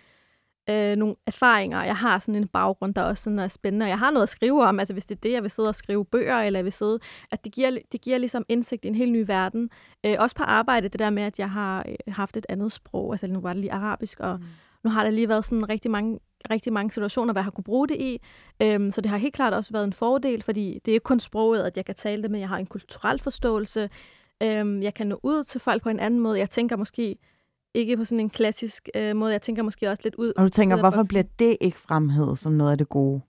øh, 0.70 0.96
nogle 0.96 1.14
erfaringer, 1.26 1.84
jeg 1.84 1.96
har 1.96 2.18
sådan 2.18 2.34
en 2.34 2.48
baggrund, 2.48 2.94
der 2.94 3.02
også 3.02 3.22
sådan 3.22 3.38
er 3.38 3.48
spændende, 3.48 3.84
og 3.84 3.88
jeg 3.88 3.98
har 3.98 4.10
noget 4.10 4.22
at 4.22 4.28
skrive 4.28 4.64
om, 4.64 4.78
altså 4.78 4.92
hvis 4.92 5.06
det 5.06 5.14
er 5.16 5.20
det, 5.20 5.32
jeg 5.32 5.42
vil 5.42 5.50
sidde 5.50 5.68
og 5.68 5.74
skrive 5.74 6.04
bøger, 6.04 6.36
eller 6.40 6.58
jeg 6.58 6.64
vil 6.64 6.72
sidde, 6.72 6.98
at 7.30 7.44
det 7.44 7.52
giver, 7.52 7.78
det 7.92 8.00
giver 8.00 8.18
ligesom 8.18 8.44
indsigt 8.48 8.84
i 8.84 8.88
en 8.88 8.94
helt 8.94 9.12
ny 9.12 9.24
verden. 9.26 9.70
Øh, 10.06 10.16
også 10.18 10.36
på 10.36 10.42
arbejde, 10.42 10.88
det 10.88 10.98
der 10.98 11.10
med, 11.10 11.22
at 11.22 11.38
jeg 11.38 11.50
har 11.50 11.84
øh, 11.88 12.14
haft 12.14 12.36
et 12.36 12.46
andet 12.48 12.72
sprog, 12.72 13.12
altså 13.12 13.26
nu 13.26 13.40
var 13.40 13.52
det 13.52 13.60
lige 13.60 13.72
arabisk, 13.72 14.20
og 14.20 14.36
Mm. 14.38 14.44
nu 14.84 14.90
har 14.90 15.04
der 15.04 15.10
lige 15.10 15.28
været 15.28 15.44
sådan 15.44 15.68
rigtig 15.68 15.90
mange, 15.90 16.18
rigtig 16.50 16.72
mange 16.72 16.92
situationer, 16.92 17.32
hvor 17.32 17.40
jeg 17.40 17.44
har 17.44 17.50
kunne 17.50 17.64
bruge 17.64 17.88
det 17.88 17.96
i. 18.00 18.20
Øhm, 18.62 18.92
så 18.92 19.00
det 19.00 19.10
har 19.10 19.16
helt 19.16 19.34
klart 19.34 19.54
også 19.54 19.72
været 19.72 19.84
en 19.84 19.92
fordel, 19.92 20.42
fordi 20.42 20.80
det 20.84 20.92
er 20.92 20.94
ikke 20.94 21.04
kun 21.04 21.20
sproget, 21.20 21.62
at 21.62 21.76
jeg 21.76 21.84
kan 21.84 21.94
tale 21.94 22.22
det, 22.22 22.30
men 22.30 22.40
jeg 22.40 22.48
har 22.48 22.56
en 22.56 22.66
kulturel 22.66 23.20
forståelse. 23.20 23.90
Øhm, 24.42 24.82
jeg 24.82 24.94
kan 24.94 25.06
nå 25.06 25.20
ud 25.22 25.44
til 25.44 25.60
folk 25.60 25.82
på 25.82 25.88
en 25.88 26.00
anden 26.00 26.20
måde. 26.20 26.38
Jeg 26.38 26.50
tænker 26.50 26.76
måske 26.76 27.16
ikke 27.74 27.96
på 27.96 28.04
sådan 28.04 28.20
en 28.20 28.30
klassisk 28.30 28.88
øh, 28.94 29.16
måde. 29.16 29.32
Jeg 29.32 29.42
tænker 29.42 29.62
måske 29.62 29.90
også 29.90 30.00
lidt 30.04 30.14
ud. 30.14 30.32
Og 30.36 30.44
du 30.44 30.48
tænker, 30.48 30.76
hvorfor 30.76 30.96
boksen. 30.96 31.08
bliver 31.08 31.24
det 31.38 31.56
ikke 31.60 31.78
fremhævet 31.78 32.38
som 32.38 32.52
noget 32.52 32.72
af 32.72 32.78
det 32.78 32.88
gode? 32.88 33.20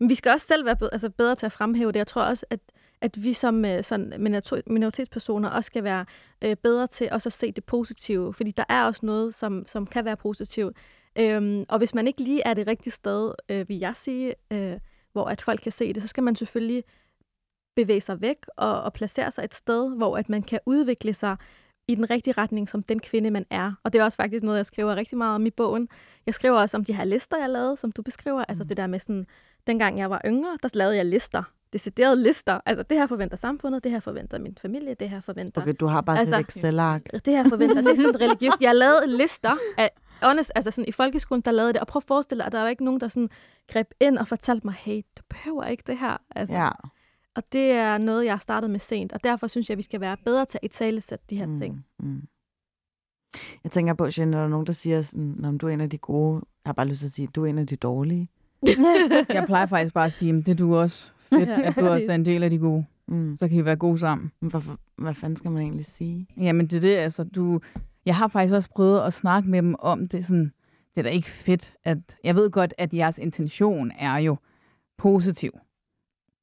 Men 0.00 0.08
vi 0.08 0.14
skal 0.14 0.32
også 0.32 0.46
selv 0.46 0.64
være 0.64 0.76
bedre, 0.76 0.92
altså 0.94 1.10
bedre 1.10 1.34
til 1.34 1.46
at 1.46 1.52
fremhæve 1.52 1.92
det. 1.92 1.98
Jeg 1.98 2.06
tror 2.06 2.22
også, 2.22 2.46
at, 2.50 2.60
at 3.00 3.24
vi 3.24 3.32
som 3.32 3.64
øh, 3.64 3.84
sådan 3.84 4.12
minoritet- 4.18 4.62
minoritetspersoner 4.66 5.48
også 5.48 5.66
skal 5.66 5.84
være 5.84 6.04
øh, 6.42 6.56
bedre 6.56 6.86
til 6.86 7.08
også 7.12 7.28
at 7.28 7.32
se 7.32 7.52
det 7.52 7.64
positive. 7.64 8.34
Fordi 8.34 8.50
der 8.50 8.64
er 8.68 8.84
også 8.84 9.06
noget, 9.06 9.34
som, 9.34 9.64
som 9.66 9.86
kan 9.86 10.04
være 10.04 10.16
positivt. 10.16 10.76
Øhm, 11.18 11.64
og 11.68 11.78
hvis 11.78 11.94
man 11.94 12.06
ikke 12.06 12.22
lige 12.22 12.42
er 12.42 12.54
det 12.54 12.66
rigtige 12.66 12.92
sted, 12.92 13.32
øh, 13.48 13.68
vil 13.68 13.78
jeg 13.78 13.96
sige, 13.96 14.34
øh, 14.52 14.78
hvor 15.12 15.24
at 15.24 15.42
folk 15.42 15.60
kan 15.60 15.72
se 15.72 15.92
det, 15.92 16.02
så 16.02 16.08
skal 16.08 16.22
man 16.22 16.36
selvfølgelig 16.36 16.84
bevæge 17.76 18.00
sig 18.00 18.20
væk 18.20 18.36
og, 18.56 18.82
og 18.82 18.92
placere 18.92 19.30
sig 19.30 19.44
et 19.44 19.54
sted, 19.54 19.96
hvor 19.96 20.16
at 20.18 20.28
man 20.28 20.42
kan 20.42 20.58
udvikle 20.66 21.14
sig 21.14 21.36
i 21.88 21.94
den 21.94 22.10
rigtige 22.10 22.34
retning 22.38 22.68
som 22.68 22.82
den 22.82 23.00
kvinde, 23.00 23.30
man 23.30 23.46
er. 23.50 23.72
Og 23.82 23.92
det 23.92 23.98
er 23.98 24.04
også 24.04 24.16
faktisk 24.16 24.44
noget, 24.44 24.56
jeg 24.58 24.66
skriver 24.66 24.96
rigtig 24.96 25.18
meget 25.18 25.34
om 25.34 25.46
i 25.46 25.50
bogen. 25.50 25.88
Jeg 26.26 26.34
skriver 26.34 26.58
også 26.58 26.76
om 26.76 26.84
de 26.84 26.92
her 26.96 27.04
lister, 27.04 27.36
jeg 27.38 27.50
lavede, 27.50 27.76
som 27.76 27.92
du 27.92 28.02
beskriver. 28.02 28.44
Altså 28.48 28.64
Mm. 28.64 28.68
det 28.68 28.76
der 28.76 28.86
med 28.86 28.98
sådan, 28.98 29.26
dengang 29.66 29.98
jeg 29.98 30.10
var 30.10 30.20
yngre, 30.26 30.58
der 30.62 30.68
lavede 30.74 30.96
jeg 30.96 31.06
lister. 31.06 31.42
Deciderede 31.72 32.22
lister. 32.22 32.60
Altså 32.66 32.82
det 32.82 32.98
her 32.98 33.06
forventer 33.06 33.36
samfundet, 33.36 33.84
det 33.84 33.92
her 33.92 34.00
forventer 34.00 34.38
min 34.38 34.56
familie, 34.62 34.94
det 34.94 35.10
her 35.10 35.20
forventer 35.20 35.62
Okay, 35.62 35.74
du 35.80 35.86
har 35.86 36.00
bare 36.00 36.18
altså, 36.18 36.36
et 36.38 36.46
Excel-ark. 36.48 37.02
det 37.24 37.26
her 37.36 37.48
forventer, 37.48 37.80
det 37.80 37.90
er 37.92 37.96
sådan 37.96 38.20
religiøst. 38.20 38.60
Jeg 38.60 38.74
lavede 38.76 39.16
lister 39.16 39.56
af, 39.78 39.90
honest, 40.22 40.52
altså 40.54 40.70
sådan 40.70 40.88
i 40.88 40.92
folkeskolen, 40.92 41.42
der 41.42 41.50
lavede 41.50 41.72
det, 41.72 41.80
og 41.80 41.86
prøv 41.86 42.00
at 42.00 42.06
forestille 42.08 42.38
dig, 42.38 42.46
at 42.46 42.52
der 42.52 42.60
var 42.60 42.68
ikke 42.68 42.84
nogen, 42.84 43.00
der 43.00 43.08
sådan 43.08 43.30
greb 43.72 43.90
ind 44.00 44.18
og 44.18 44.28
fortalte 44.28 44.66
mig, 44.66 44.74
hey, 44.74 45.00
du 45.18 45.22
behøver 45.28 45.64
ikke 45.64 45.82
det 45.86 45.98
her. 45.98 46.16
Altså, 46.36 46.54
Ja. 46.54 46.70
Og 47.34 47.42
det 47.52 47.70
er 47.70 47.98
noget, 47.98 48.24
jeg 48.24 48.32
har 48.32 48.38
startet 48.38 48.70
med 48.70 48.80
sent, 48.80 49.12
og 49.12 49.24
derfor 49.24 49.46
synes 49.46 49.68
jeg, 49.68 49.74
at 49.74 49.78
vi 49.78 49.82
skal 49.82 50.00
være 50.00 50.16
bedre 50.24 50.44
til 50.46 50.58
at 50.62 50.70
italesætte 50.70 51.24
de 51.30 51.36
her 51.36 51.46
mm. 51.46 51.58
ting. 51.60 51.86
Mm. 51.98 52.22
Jeg 53.64 53.72
tænker 53.72 53.94
på, 53.94 54.04
Jeanette, 54.04 54.26
når 54.30 54.38
der 54.38 54.44
er 54.44 54.48
nogen, 54.48 54.66
der 54.66 54.72
siger, 54.72 55.02
sådan, 55.02 55.44
om 55.44 55.58
du 55.58 55.66
er 55.68 55.70
en 55.70 55.80
af 55.80 55.90
de 55.90 55.98
gode, 55.98 56.34
jeg 56.34 56.68
har 56.68 56.72
bare 56.72 56.86
lyst 56.88 56.98
til 56.98 57.06
at 57.06 57.12
sige, 57.12 57.28
du 57.34 57.44
er 57.44 57.50
en 57.50 57.58
af 57.58 57.66
de 57.66 57.76
dårlige. 57.76 58.28
Jeg 59.28 59.44
plejer 59.46 59.66
faktisk 59.66 59.94
bare 59.94 60.06
at 60.06 60.12
sige, 60.12 60.32
"Men 60.32 60.42
det 60.42 60.52
er 60.52 60.56
du 60.56 60.76
også. 60.76 61.10
Fedt, 61.28 61.48
Ja, 61.48 61.60
at 61.62 61.76
du 61.76 61.86
også 61.88 62.06
er 62.10 62.14
en 62.14 62.24
del 62.24 62.42
af 62.42 62.50
de 62.50 62.58
gode. 62.58 62.84
Mm. 63.08 63.36
Så 63.36 63.48
kan 63.48 63.56
I 63.58 63.64
være 63.64 63.76
gode 63.76 63.98
sammen. 63.98 64.32
Men 64.40 64.50
Hvorfor, 64.50 64.78
hvad 64.96 65.14
fanden 65.14 65.36
skal 65.36 65.50
man 65.50 65.62
egentlig 65.62 65.86
sige? 65.86 66.26
Jamen, 66.36 66.66
det 66.66 66.76
er 66.76 66.80
det, 66.80 66.96
altså, 66.96 67.24
du... 67.24 67.60
Jeg 68.06 68.16
har 68.16 68.28
faktisk 68.28 68.54
også 68.54 68.70
prøvet 68.70 69.00
at 69.00 69.12
snakke 69.12 69.50
med 69.50 69.62
dem 69.62 69.74
om 69.78 70.08
det, 70.08 70.26
sådan, 70.26 70.52
det 70.94 70.98
er 70.98 71.02
da 71.02 71.08
ikke 71.08 71.28
fedt, 71.28 71.74
at... 71.84 71.98
Jeg 72.24 72.34
ved 72.34 72.50
godt, 72.50 72.74
at 72.78 72.94
jeres 72.94 73.18
intention 73.18 73.92
er 73.98 74.16
jo 74.16 74.36
positiv. 74.98 75.52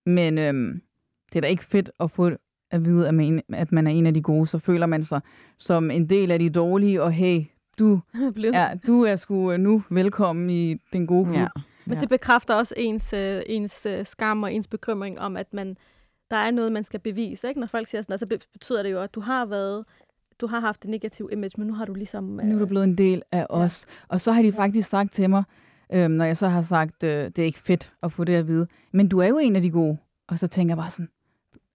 Men 0.06 0.38
øhm, 0.38 0.82
det 1.30 1.36
er 1.36 1.42
da 1.42 1.48
ikke 1.48 1.64
fedt 1.64 1.92
at 2.00 2.12
få 2.12 2.32
at 2.72 2.86
vide, 2.86 3.08
at 3.08 3.14
man, 3.14 3.42
at 3.54 3.72
man 3.72 3.88
er 3.88 3.92
en 3.92 4.06
af 4.06 4.14
de 4.14 4.22
gode. 4.22 4.48
Så 4.48 4.60
føler 4.60 4.86
man 4.86 5.04
sig 5.04 5.22
som 5.58 5.92
en 5.92 6.10
del 6.10 6.32
af 6.32 6.40
de 6.40 6.50
dårlige, 6.50 7.04
og 7.04 7.12
hey, 7.12 7.44
du 7.80 8.02
er, 8.54 8.76
du 8.88 9.04
er 9.04 9.16
sgu 9.16 9.52
øh, 9.52 9.60
nu 9.60 9.84
velkommen 9.90 10.50
i 10.50 10.74
den 10.94 11.08
gode 11.08 11.26
klub. 11.26 11.36
Ja. 11.36 11.48
Men 11.86 11.96
ja. 11.96 12.02
det 12.02 12.10
bekræfter 12.10 12.54
også 12.54 12.74
ens, 12.78 13.14
øh, 13.14 13.42
ens 13.46 13.86
øh, 13.86 14.06
skam 14.06 14.44
og 14.44 14.54
ens 14.54 14.68
bekymring 14.68 15.20
om, 15.20 15.38
at 15.38 15.54
man, 15.54 15.78
der 16.32 16.38
er 16.38 16.52
noget, 16.52 16.72
man 16.72 16.84
skal 16.84 17.00
bevise. 17.00 17.48
Ikke? 17.48 17.60
Når 17.60 17.68
folk 17.68 17.88
siger 17.88 18.02
sådan 18.02 18.12
noget, 18.12 18.20
så 18.20 18.26
be- 18.26 18.50
betyder 18.54 18.84
det 18.84 18.92
jo, 18.92 19.02
at 19.02 19.16
du 19.16 19.20
har 19.20 19.46
været 19.46 19.86
du 20.42 20.48
har 20.48 20.60
haft 20.60 20.84
et 20.84 20.90
negativt 20.90 21.34
image, 21.34 21.52
men 21.58 21.68
nu 21.68 21.74
har 21.74 21.86
du 21.86 21.94
ligesom... 21.94 22.24
Nu 22.24 22.56
er 22.56 22.60
du 22.60 22.66
blevet 22.66 22.84
en 22.84 22.98
del 22.98 23.22
af 23.32 23.46
os. 23.50 23.86
Og 24.08 24.22
så 24.22 24.32
har 24.32 24.42
de 24.42 24.52
faktisk 24.52 24.90
sagt 24.90 25.14
til 25.14 25.30
mig, 25.30 25.44
øhm, 25.94 26.12
når 26.12 26.26
jeg 26.26 26.38
så 26.38 26.48
har 26.48 26.62
sagt, 26.62 27.04
øh, 27.04 27.10
det 27.10 27.40
er 27.40 27.44
ikke 27.44 27.60
fedt 27.60 27.94
at 28.04 28.12
få 28.12 28.24
det 28.24 28.34
at 28.36 28.48
vide, 28.48 28.68
men 28.94 29.08
du 29.08 29.20
er 29.20 29.28
jo 29.28 29.38
en 29.38 29.56
af 29.56 29.62
de 29.62 29.72
gode. 29.72 29.98
Og 30.28 30.40
så 30.40 30.48
tænker 30.48 30.72
jeg 30.72 30.78
bare 30.78 30.92
sådan, 30.92 31.10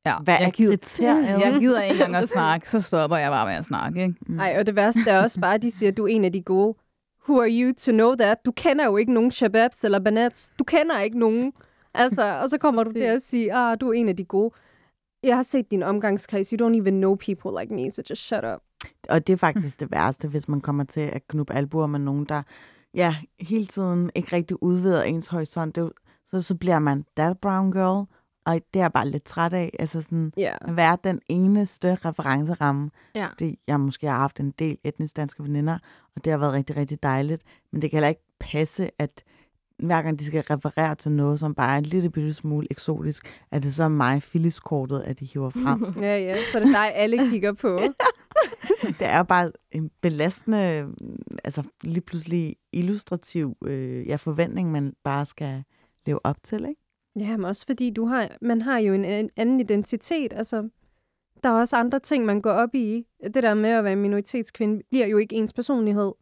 ja, 0.06 0.14
Hvad 0.24 0.34
er 0.34 0.38
jeg, 0.40 0.52
gider, 0.52 0.70
kriteriet? 0.70 1.40
jeg 1.44 1.56
gider 1.60 1.82
ikke 1.82 1.94
engang 2.04 2.16
at 2.22 2.28
snakke, 2.28 2.70
så 2.70 2.80
stopper 2.80 3.16
jeg 3.16 3.30
bare 3.30 3.46
med 3.46 3.54
at 3.54 3.64
snakke. 3.64 4.02
Ikke? 4.02 4.14
Mm. 4.26 4.34
Nej, 4.34 4.56
og 4.58 4.66
det 4.66 4.76
værste 4.76 5.00
er 5.06 5.22
også 5.22 5.40
bare, 5.40 5.54
at 5.54 5.62
de 5.62 5.70
siger, 5.70 5.90
at 5.90 5.96
du 5.96 6.04
er 6.04 6.08
en 6.08 6.24
af 6.24 6.32
de 6.32 6.42
gode. 6.42 6.74
Who 7.28 7.40
are 7.40 7.50
you 7.50 7.72
to 7.84 7.92
know 7.92 8.14
that? 8.14 8.38
Du 8.44 8.52
kender 8.52 8.84
jo 8.84 8.96
ikke 8.96 9.12
nogen 9.12 9.30
shababs 9.30 9.84
eller 9.84 9.98
banats. 9.98 10.50
Du 10.58 10.64
kender 10.64 11.00
ikke 11.00 11.18
nogen. 11.18 11.52
Altså, 11.94 12.38
og 12.42 12.48
så 12.48 12.58
kommer 12.58 12.84
du 12.84 12.90
der 12.90 13.14
og 13.14 13.20
siger, 13.20 13.56
ah, 13.56 13.76
du 13.80 13.88
er 13.88 13.92
en 13.92 14.08
af 14.08 14.16
de 14.16 14.24
gode. 14.24 14.54
Jeg 15.22 15.36
har 15.36 15.42
set 15.42 15.70
din 15.70 15.82
omgangskreds. 15.82 16.50
You 16.50 16.68
don't 16.68 16.80
even 16.80 16.94
know 16.94 17.14
people 17.14 17.60
like 17.60 17.74
me, 17.74 17.90
so 17.90 18.02
just 18.10 18.22
shut 18.22 18.44
up. 18.54 18.60
Og 19.08 19.26
det 19.26 19.32
er 19.32 19.36
faktisk 19.36 19.80
det 19.80 19.90
værste, 19.90 20.28
hvis 20.28 20.48
man 20.48 20.60
kommer 20.60 20.84
til 20.84 21.00
at 21.00 21.26
knuppe 21.28 21.52
albuer 21.54 21.86
med 21.86 21.98
nogen, 22.00 22.24
der 22.24 22.42
ja, 22.94 23.16
hele 23.40 23.66
tiden 23.66 24.10
ikke 24.14 24.36
rigtig 24.36 24.62
udvider 24.62 25.02
ens 25.02 25.26
horisont. 25.26 25.76
Det, 25.76 25.92
så, 26.26 26.42
så 26.42 26.54
bliver 26.54 26.78
man 26.78 27.04
that 27.16 27.38
brown 27.38 27.72
girl, 27.72 28.06
og 28.46 28.54
det 28.74 28.80
er 28.80 28.84
jeg 28.84 28.92
bare 28.92 29.08
lidt 29.08 29.24
træt 29.24 29.52
af. 29.52 29.76
Altså 29.78 30.00
sådan, 30.02 30.32
Ja. 30.36 30.54
at 30.60 30.76
være 30.76 30.98
den 31.04 31.20
eneste 31.28 31.94
referenceramme. 31.94 32.90
Ja. 33.14 33.28
Det, 33.38 33.56
jeg 33.66 33.80
måske 33.80 34.06
har 34.06 34.16
haft 34.18 34.40
en 34.40 34.50
del 34.50 34.78
etnisk 34.84 35.16
danske 35.16 35.42
veninder, 35.42 35.78
og 36.16 36.24
det 36.24 36.30
har 36.30 36.38
været 36.38 36.52
rigtig, 36.52 36.76
rigtig 36.76 37.02
dejligt. 37.02 37.42
Men 37.72 37.82
det 37.82 37.90
kan 37.90 37.96
heller 37.96 38.08
ikke 38.08 38.24
passe, 38.40 38.90
at 38.98 39.22
hver 39.82 40.02
gang 40.02 40.18
de 40.18 40.26
skal 40.26 40.42
referere 40.42 40.94
til 40.94 41.12
noget, 41.12 41.38
som 41.38 41.54
bare 41.54 41.74
er 41.74 41.78
en 41.78 41.84
lille 41.84 42.10
bitte 42.10 42.32
smule 42.32 42.66
eksotisk, 42.70 43.42
at 43.50 43.62
det 43.62 43.74
så 43.74 43.84
er 43.84 43.88
mig, 43.88 44.22
Phyllis-kortet, 44.22 45.00
at 45.00 45.20
de 45.20 45.24
hiver 45.24 45.50
frem. 45.50 45.94
Ja, 46.04 46.18
ja. 46.18 46.36
Så 46.52 46.60
det 46.60 46.66
er 46.66 46.72
dig, 46.72 46.94
alle 46.94 47.30
kigger 47.30 47.52
på. 47.52 47.80
det 48.98 49.06
er 49.06 49.22
bare 49.22 49.52
en 49.72 49.90
belastende, 50.00 50.88
altså 51.44 51.62
lige 51.82 52.00
pludselig 52.00 52.56
illustrativ 52.72 53.56
øh, 53.64 54.06
ja, 54.06 54.16
forventning, 54.16 54.72
man 54.72 54.94
bare 55.04 55.26
skal 55.26 55.64
leve 56.06 56.26
op 56.26 56.36
til, 56.42 56.66
ikke? 56.68 56.80
Ja, 57.16 57.36
men 57.36 57.44
også 57.44 57.66
fordi 57.66 57.90
du 57.90 58.06
har, 58.06 58.28
man 58.40 58.62
har 58.62 58.78
jo 58.78 58.94
en, 58.94 59.04
en 59.04 59.30
anden 59.36 59.60
identitet. 59.60 60.32
Altså, 60.32 60.68
der 61.42 61.48
er 61.48 61.52
også 61.52 61.76
andre 61.76 61.98
ting, 61.98 62.24
man 62.24 62.40
går 62.40 62.50
op 62.50 62.74
i. 62.74 63.06
Det 63.34 63.42
der 63.42 63.54
med 63.54 63.70
at 63.70 63.84
være 63.84 63.96
minoritetskvinde 63.96 64.82
bliver 64.90 65.06
jo 65.06 65.18
ikke 65.18 65.36
ens 65.36 65.52
personlighed. 65.52 66.12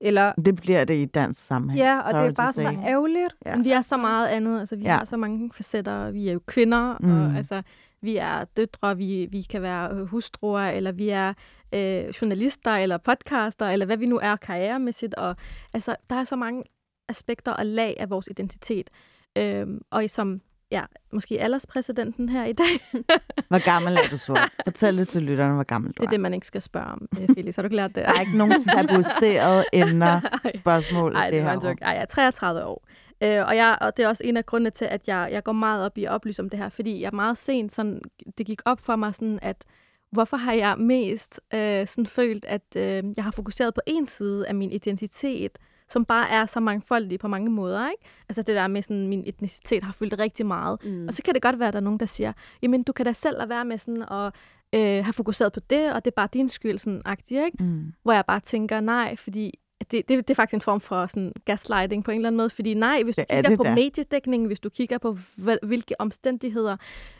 Eller, 0.00 0.32
Det 0.44 0.56
bliver 0.56 0.84
det 0.84 0.94
i 0.94 1.04
dansk 1.04 1.46
sammenhæng. 1.46 1.78
ja, 1.78 1.98
og 1.98 2.10
sorry 2.10 2.22
det 2.22 2.28
er 2.28 2.32
bare 2.32 2.52
så 2.52 2.62
ærgerligt. 2.86 3.34
Ja. 3.46 3.56
Men 3.56 3.64
vi 3.64 3.70
er 3.70 3.80
så 3.80 3.96
meget 3.96 4.28
andet. 4.28 4.60
Altså, 4.60 4.76
vi 4.76 4.82
Ja. 4.82 4.96
har 4.96 5.04
så 5.04 5.16
mange 5.16 5.50
facetter. 5.54 6.10
Vi 6.10 6.28
er 6.28 6.32
jo 6.32 6.40
kvinder, 6.46 6.96
mm. 7.00 7.10
Og 7.30 7.36
altså, 7.36 7.62
vi 8.00 8.16
er 8.16 8.44
døtre, 8.44 8.96
vi, 8.96 9.28
vi 9.30 9.42
kan 9.42 9.62
være 9.62 10.04
hustruer, 10.04 10.60
eller 10.70 10.92
vi 10.92 11.08
er 11.08 11.32
øh, 11.74 12.04
journalister, 12.22 12.70
eller 12.70 12.96
podcaster, 12.98 13.66
eller 13.66 13.86
hvad 13.86 13.96
vi 13.96 14.06
nu 14.06 14.18
er 14.22 14.36
karrieremæssigt. 14.36 15.14
Og, 15.14 15.36
altså, 15.74 15.96
der 16.10 16.16
er 16.16 16.24
så 16.24 16.36
mange 16.36 16.62
aspekter 17.08 17.52
og 17.52 17.66
lag 17.66 17.96
af 18.00 18.10
vores 18.10 18.26
identitet. 18.30 18.90
Øhm, 19.38 19.80
og 19.90 20.04
som 20.08 20.40
ja, 20.70 20.84
måske 21.12 21.40
alderspræsidenten 21.40 22.28
her 22.28 22.44
i 22.44 22.52
dag, 22.52 22.80
Hvor 23.48 23.64
gammel 23.64 23.96
er 23.96 24.08
du 24.10 24.16
så? 24.16 24.48
Fortæl 24.64 24.98
det 24.98 25.08
til 25.08 25.22
lytterne, 25.22 25.54
hvor 25.54 25.62
gammel 25.62 25.92
du 25.92 25.92
det 25.92 26.00
er 26.02 26.06
er. 26.06 26.10
det, 26.10 26.20
man 26.20 26.34
ikke 26.34 26.46
skal 26.46 26.62
spørge 26.62 26.86
om, 26.86 27.08
øh, 27.20 27.28
Felix. 27.34 27.56
Har 27.56 27.62
du 27.62 27.68
lært 27.74 27.94
det? 27.94 28.04
Der 28.04 28.12
er 28.12 28.20
ikke 28.20 28.36
nogen 28.36 28.64
tabuiserede 28.74 29.64
emner, 29.72 30.20
Ej. 30.44 30.52
spørgsmål 30.56 31.12
Nej, 31.12 31.22
i 31.22 31.30
det 31.30 31.32
det 31.32 31.44
var 31.44 31.60
her 31.60 31.68
joke. 31.68 31.84
Ej, 31.84 31.90
jeg 31.92 32.02
er 32.02 32.06
33 32.06 32.64
år. 32.64 32.86
Øh, 33.22 33.46
og, 33.46 33.56
jeg, 33.56 33.78
og 33.80 33.96
det 33.96 34.04
er 34.04 34.08
også 34.08 34.22
en 34.26 34.36
af 34.36 34.46
grundene 34.46 34.70
til, 34.70 34.84
at 34.84 35.00
jeg, 35.06 35.28
jeg 35.32 35.44
går 35.44 35.52
meget 35.52 35.84
op 35.84 35.98
i 35.98 36.04
at 36.04 36.10
oplyse 36.10 36.42
om 36.42 36.50
det 36.50 36.58
her, 36.58 36.68
fordi 36.68 37.00
jeg 37.02 37.10
meget 37.12 37.38
sent, 37.38 37.72
sådan, 37.72 38.00
det 38.38 38.46
gik 38.46 38.60
op 38.64 38.80
for 38.80 38.96
mig, 38.96 39.14
sådan, 39.14 39.38
at 39.42 39.64
hvorfor 40.10 40.36
har 40.36 40.52
jeg 40.52 40.78
mest 40.78 41.40
øh, 41.54 41.86
sådan 41.86 42.06
følt, 42.06 42.44
at 42.44 42.62
øh, 42.76 43.04
jeg 43.16 43.24
har 43.24 43.30
fokuseret 43.30 43.74
på 43.74 43.80
en 43.86 44.06
side 44.06 44.48
af 44.48 44.54
min 44.54 44.72
identitet, 44.72 45.58
som 45.90 46.04
bare 46.04 46.30
er 46.30 46.46
så 46.46 46.60
mangfoldige 46.60 47.18
på 47.18 47.28
mange 47.28 47.50
måder. 47.50 47.90
Ikke? 47.90 48.02
Altså 48.28 48.42
det 48.42 48.56
der 48.56 48.66
med, 48.66 48.82
sådan, 48.82 49.08
min 49.08 49.22
etnicitet 49.26 49.84
har 49.84 49.92
fyldt 49.92 50.18
rigtig 50.18 50.46
meget. 50.46 50.84
Mm. 50.84 51.08
Og 51.08 51.14
så 51.14 51.22
kan 51.22 51.34
det 51.34 51.42
godt 51.42 51.58
være, 51.58 51.68
at 51.68 51.74
der 51.74 51.80
er 51.80 51.84
nogen, 51.84 52.00
der 52.00 52.06
siger, 52.06 52.32
jamen 52.62 52.82
du 52.82 52.92
kan 52.92 53.06
da 53.06 53.12
selv 53.12 53.38
lade 53.38 53.48
være 53.48 53.64
med 53.64 53.78
sådan 53.78 54.02
at 54.02 54.34
øh, 54.74 55.04
have 55.04 55.12
fokuseret 55.12 55.52
på 55.52 55.60
det, 55.60 55.92
og 55.92 56.04
det 56.04 56.10
er 56.10 56.14
bare 56.14 56.28
din 56.32 56.48
skyld, 56.48 56.78
sådan 56.78 57.02
agtigt, 57.04 57.44
ikke? 57.44 57.64
Mm. 57.64 57.92
Hvor 58.02 58.12
jeg 58.12 58.24
bare 58.26 58.40
tænker, 58.40 58.80
nej, 58.80 59.16
fordi 59.16 59.58
det, 59.80 60.08
det, 60.08 60.08
det 60.08 60.30
er 60.30 60.34
faktisk 60.34 60.54
en 60.54 60.60
form 60.60 60.80
for 60.80 61.06
sådan 61.06 61.32
gaslighting 61.44 62.04
på 62.04 62.10
en 62.10 62.16
eller 62.16 62.28
anden 62.28 62.36
måde, 62.36 62.50
fordi 62.50 62.74
nej, 62.74 63.02
hvis 63.02 63.16
du 63.16 63.20
Det 63.20 63.26
er 63.30 63.42
kigger 63.42 63.56
på 63.56 63.62
da. 63.62 63.74
mediedækningen, 63.74 64.46
hvis 64.46 64.60
du 64.60 64.68
kigger 64.68 64.98
på, 64.98 65.18
hvil- 65.36 65.58
hvilke 65.62 66.00
omstændigheder 66.00 66.76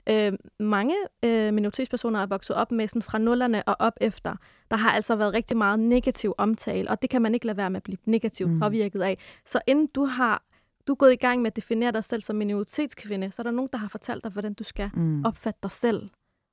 øh, 0.08 0.32
mange 0.60 0.94
øh, 1.22 1.54
minoritetspersoner 1.54 2.20
er 2.22 2.26
vokset 2.26 2.56
op 2.56 2.72
med 2.72 2.88
sådan 2.88 3.02
fra 3.02 3.18
nullerne 3.18 3.62
og 3.68 3.76
op 3.78 3.92
efter, 4.00 4.36
der 4.70 4.76
har 4.76 4.90
altså 4.90 5.16
været 5.16 5.34
rigtig 5.34 5.56
meget 5.56 5.78
negativ 5.80 6.34
omtale, 6.38 6.90
og 6.90 7.02
det 7.02 7.10
kan 7.10 7.22
man 7.22 7.34
ikke 7.34 7.46
lade 7.46 7.56
være 7.56 7.70
med 7.70 7.76
at 7.76 7.82
blive 7.82 7.98
negativt 8.04 8.50
mm. 8.50 8.60
påvirket 8.60 9.02
af. 9.02 9.18
Så 9.46 9.60
inden 9.66 9.86
du 9.86 10.04
har 10.04 10.42
du 10.86 10.92
er 10.92 10.96
gået 10.96 11.12
i 11.12 11.16
gang 11.16 11.42
med 11.42 11.50
at 11.50 11.56
definere 11.56 11.92
dig 11.92 12.04
selv 12.04 12.22
som 12.22 12.36
minoritetskvinde, 12.36 13.32
så 13.32 13.42
er 13.42 13.44
der 13.44 13.50
nogen, 13.50 13.68
der 13.72 13.78
har 13.78 13.88
fortalt 13.88 14.24
dig, 14.24 14.32
hvordan 14.32 14.54
du 14.54 14.64
skal 14.64 14.90
Mm. 14.94 15.24
opfatte 15.24 15.60
dig 15.62 15.70
selv. 15.70 16.02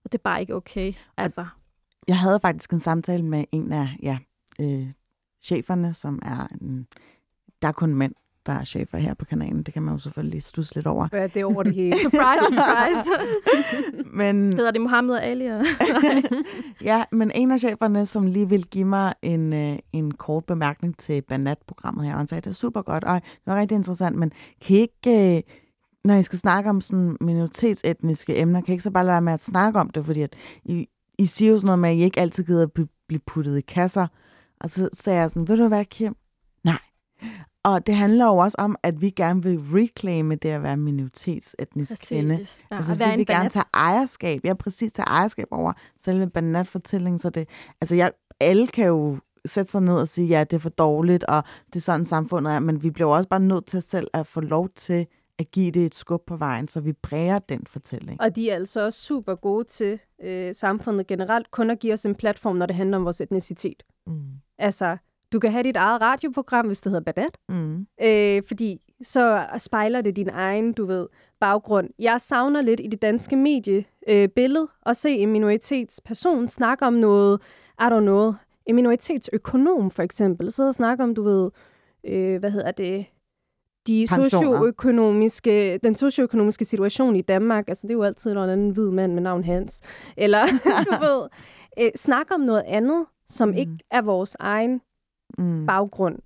Og 0.05 0.11
det 0.11 0.17
er 0.17 0.21
bare 0.23 0.41
ikke 0.41 0.55
okay. 0.55 0.93
Altså, 1.17 1.45
Jeg 2.07 2.17
havde 2.19 2.39
faktisk 2.39 2.73
en 2.73 2.79
samtale 2.79 3.23
med 3.25 3.45
en 3.51 3.73
af 3.73 3.87
ja, 4.03 4.17
øh, 4.61 4.87
cheferne, 5.45 5.93
som 5.93 6.19
er 6.21 6.47
en, 6.61 6.87
der 7.61 7.67
er 7.67 7.71
kun 7.71 7.95
mænd, 7.95 8.13
der 8.45 8.53
er 8.53 8.63
chefer 8.63 8.97
her 8.97 9.13
på 9.13 9.25
kanalen. 9.25 9.63
Det 9.63 9.73
kan 9.73 9.83
man 9.83 9.93
jo 9.93 9.99
selvfølgelig 9.99 10.43
studse 10.43 10.75
lidt 10.75 10.87
over. 10.87 11.07
Ja, 11.13 11.23
det 11.27 11.37
er 11.37 11.45
over 11.45 11.63
det 11.63 11.73
hele. 11.73 11.99
surprise, 12.01 12.45
surprise. 12.45 13.09
Men 14.17 14.53
Hedder 14.53 14.71
det 14.71 14.81
Mohammed 14.81 15.15
og 15.15 15.23
Ali? 15.23 15.45
og- 15.55 15.65
ja, 16.81 17.03
men 17.11 17.31
en 17.35 17.51
af 17.51 17.59
cheferne, 17.59 18.05
som 18.05 18.27
lige 18.27 18.49
ville 18.49 18.65
give 18.65 18.85
mig 18.85 19.13
en, 19.21 19.53
øh, 19.53 19.77
en 19.93 20.11
kort 20.13 20.45
bemærkning 20.45 20.97
til 20.97 21.21
Banat-programmet 21.21 22.05
her, 22.05 22.13
og 22.13 22.17
han 22.19 22.27
sagde, 22.27 22.41
det 22.41 22.49
er 22.49 22.53
super 22.53 22.81
godt, 22.81 23.03
og 23.03 23.15
det 23.15 23.23
var 23.45 23.59
rigtig 23.59 23.75
interessant, 23.75 24.15
men 24.15 24.31
kan 24.61 24.75
I 24.75 24.79
ikke, 24.79 25.35
øh, 25.37 25.41
når 26.03 26.15
I 26.15 26.23
skal 26.23 26.39
snakke 26.39 26.69
om 26.69 26.81
sådan 26.81 27.17
minoritetsetniske 27.21 28.37
emner, 28.37 28.61
kan 28.61 28.71
I 28.71 28.73
ikke 28.73 28.83
så 28.83 28.91
bare 28.91 29.03
lade 29.05 29.13
være 29.13 29.21
med 29.21 29.33
at 29.33 29.43
snakke 29.43 29.79
om 29.79 29.89
det, 29.89 30.05
fordi 30.05 30.21
at 30.21 30.35
I, 30.65 30.87
I 31.17 31.25
siger 31.25 31.51
jo 31.51 31.57
sådan 31.57 31.65
noget 31.65 31.79
med, 31.79 31.89
at 31.89 31.95
I 31.95 31.99
ikke 32.03 32.19
altid 32.19 32.43
gider 32.43 32.67
blive 33.07 33.19
puttet 33.27 33.57
i 33.57 33.61
kasser. 33.61 34.07
Og 34.59 34.69
så 34.69 34.89
sagde 34.93 35.19
jeg 35.19 35.29
sådan, 35.29 35.47
ved 35.47 35.57
du 35.57 35.67
hvad, 35.67 35.85
Kim? 35.85 36.15
Nej. 36.63 36.79
Og 37.63 37.87
det 37.87 37.95
handler 37.95 38.25
jo 38.25 38.37
også 38.37 38.55
om, 38.59 38.75
at 38.83 39.01
vi 39.01 39.09
gerne 39.09 39.43
vil 39.43 39.59
reclaime 39.73 40.35
det 40.35 40.49
at 40.49 40.63
være 40.63 40.77
minoritetsetnisk 40.77 42.01
kvinde. 42.01 42.37
Præcis. 42.37 42.59
Ja, 42.71 42.75
Altså, 42.75 42.93
vi 42.93 42.99
være 42.99 43.17
vil 43.17 43.25
gerne 43.25 43.49
tage 43.49 43.65
ejerskab. 43.73 44.39
Jeg 44.43 44.49
ja, 44.49 44.53
præcis 44.53 44.91
tage 44.91 45.07
ejerskab 45.07 45.47
over 45.51 45.73
selve 46.03 46.29
banatfortællingen. 46.29 47.19
Så 47.19 47.29
det, 47.29 47.49
altså, 47.81 47.95
jeg, 47.95 48.11
alle 48.39 48.67
kan 48.67 48.85
jo 48.85 49.17
sætte 49.45 49.71
sig 49.71 49.81
ned 49.81 49.93
og 49.93 50.07
sige, 50.07 50.27
ja, 50.27 50.43
det 50.43 50.55
er 50.55 50.59
for 50.59 50.69
dårligt, 50.69 51.23
og 51.23 51.43
det 51.67 51.75
er 51.75 51.79
sådan 51.81 52.05
samfundet 52.05 52.53
er, 52.53 52.59
men 52.59 52.83
vi 52.83 52.89
bliver 52.91 53.09
også 53.15 53.29
bare 53.29 53.39
nødt 53.39 53.65
til 53.65 53.81
selv 53.81 54.07
at 54.13 54.27
få 54.27 54.41
lov 54.41 54.69
til 54.75 55.07
at 55.39 55.51
give 55.51 55.71
det 55.71 55.85
et 55.85 55.95
skub 55.95 56.21
på 56.27 56.37
vejen, 56.37 56.67
så 56.67 56.79
vi 56.79 56.93
præger 56.93 57.39
den 57.39 57.65
fortælling. 57.67 58.21
Og 58.21 58.35
de 58.35 58.49
er 58.49 58.55
altså 58.55 58.85
også 58.85 58.99
super 59.01 59.35
gode 59.35 59.63
til 59.63 59.99
øh, 60.23 60.55
samfundet 60.55 61.07
generelt, 61.07 61.51
kun 61.51 61.69
at 61.69 61.79
give 61.79 61.93
os 61.93 62.05
en 62.05 62.15
platform, 62.15 62.55
når 62.55 62.65
det 62.65 62.75
handler 62.75 62.97
om 62.97 63.05
vores 63.05 63.21
etnicitet. 63.21 63.83
Mm. 64.07 64.23
Altså, 64.59 64.97
du 65.31 65.39
kan 65.39 65.51
have 65.51 65.63
dit 65.63 65.75
eget 65.75 66.01
radioprogram, 66.01 66.65
hvis 66.65 66.81
det 66.81 66.91
hedder 66.91 67.11
Banat, 67.13 67.37
Mm. 67.49 67.87
øh, 68.01 68.41
fordi 68.47 68.81
så 69.01 69.45
spejler 69.57 70.01
det 70.01 70.15
din 70.15 70.29
egen, 70.29 70.73
du 70.73 70.85
ved, 70.85 71.07
baggrund. 71.39 71.89
Jeg 71.99 72.21
savner 72.21 72.61
lidt 72.61 72.79
i 72.83 72.87
det 72.87 73.01
danske 73.01 73.35
mediebillede 73.35 73.85
øh, 74.23 74.29
billede 74.29 74.67
at 74.85 74.97
se 74.97 75.09
en 75.09 75.31
minoritetsperson 75.31 76.49
snakke 76.49 76.85
om 76.85 76.93
noget, 76.93 77.41
I 77.81 77.83
don't 77.83 77.99
know, 77.99 78.33
en 78.65 78.75
minoritetsøkonom 78.75 79.91
for 79.91 80.03
eksempel, 80.03 80.51
sidde 80.51 80.67
og 80.69 80.73
snakke 80.73 81.03
om, 81.03 81.15
du 81.15 81.23
ved, 81.23 81.51
øh, 82.03 82.39
hvad 82.39 82.51
hedder 82.51 82.71
det, 82.71 83.05
de 83.87 84.07
socioøkonomiske, 84.85 85.77
den 85.83 85.95
socioøkonomiske 85.95 86.65
situation 86.65 87.15
i 87.15 87.21
Danmark, 87.21 87.67
altså 87.67 87.87
det 87.87 87.91
er 87.93 87.97
jo 87.97 88.03
altid 88.03 88.31
en 88.31 88.37
eller 88.37 88.53
anden 88.53 88.69
hvid 88.69 88.89
mand 88.91 89.13
med 89.13 89.21
navn 89.21 89.43
Hans, 89.43 89.81
eller 90.17 90.45
du 90.91 91.05
ved, 91.05 91.29
øh, 91.79 91.91
snakke 91.95 92.33
om 92.33 92.39
noget 92.41 92.63
andet, 92.67 93.05
som 93.27 93.49
Mm. 93.49 93.55
ikke 93.55 93.77
er 93.91 94.01
vores 94.01 94.35
egen 94.39 94.81
Mm. 95.37 95.65
baggrund. 95.65 96.19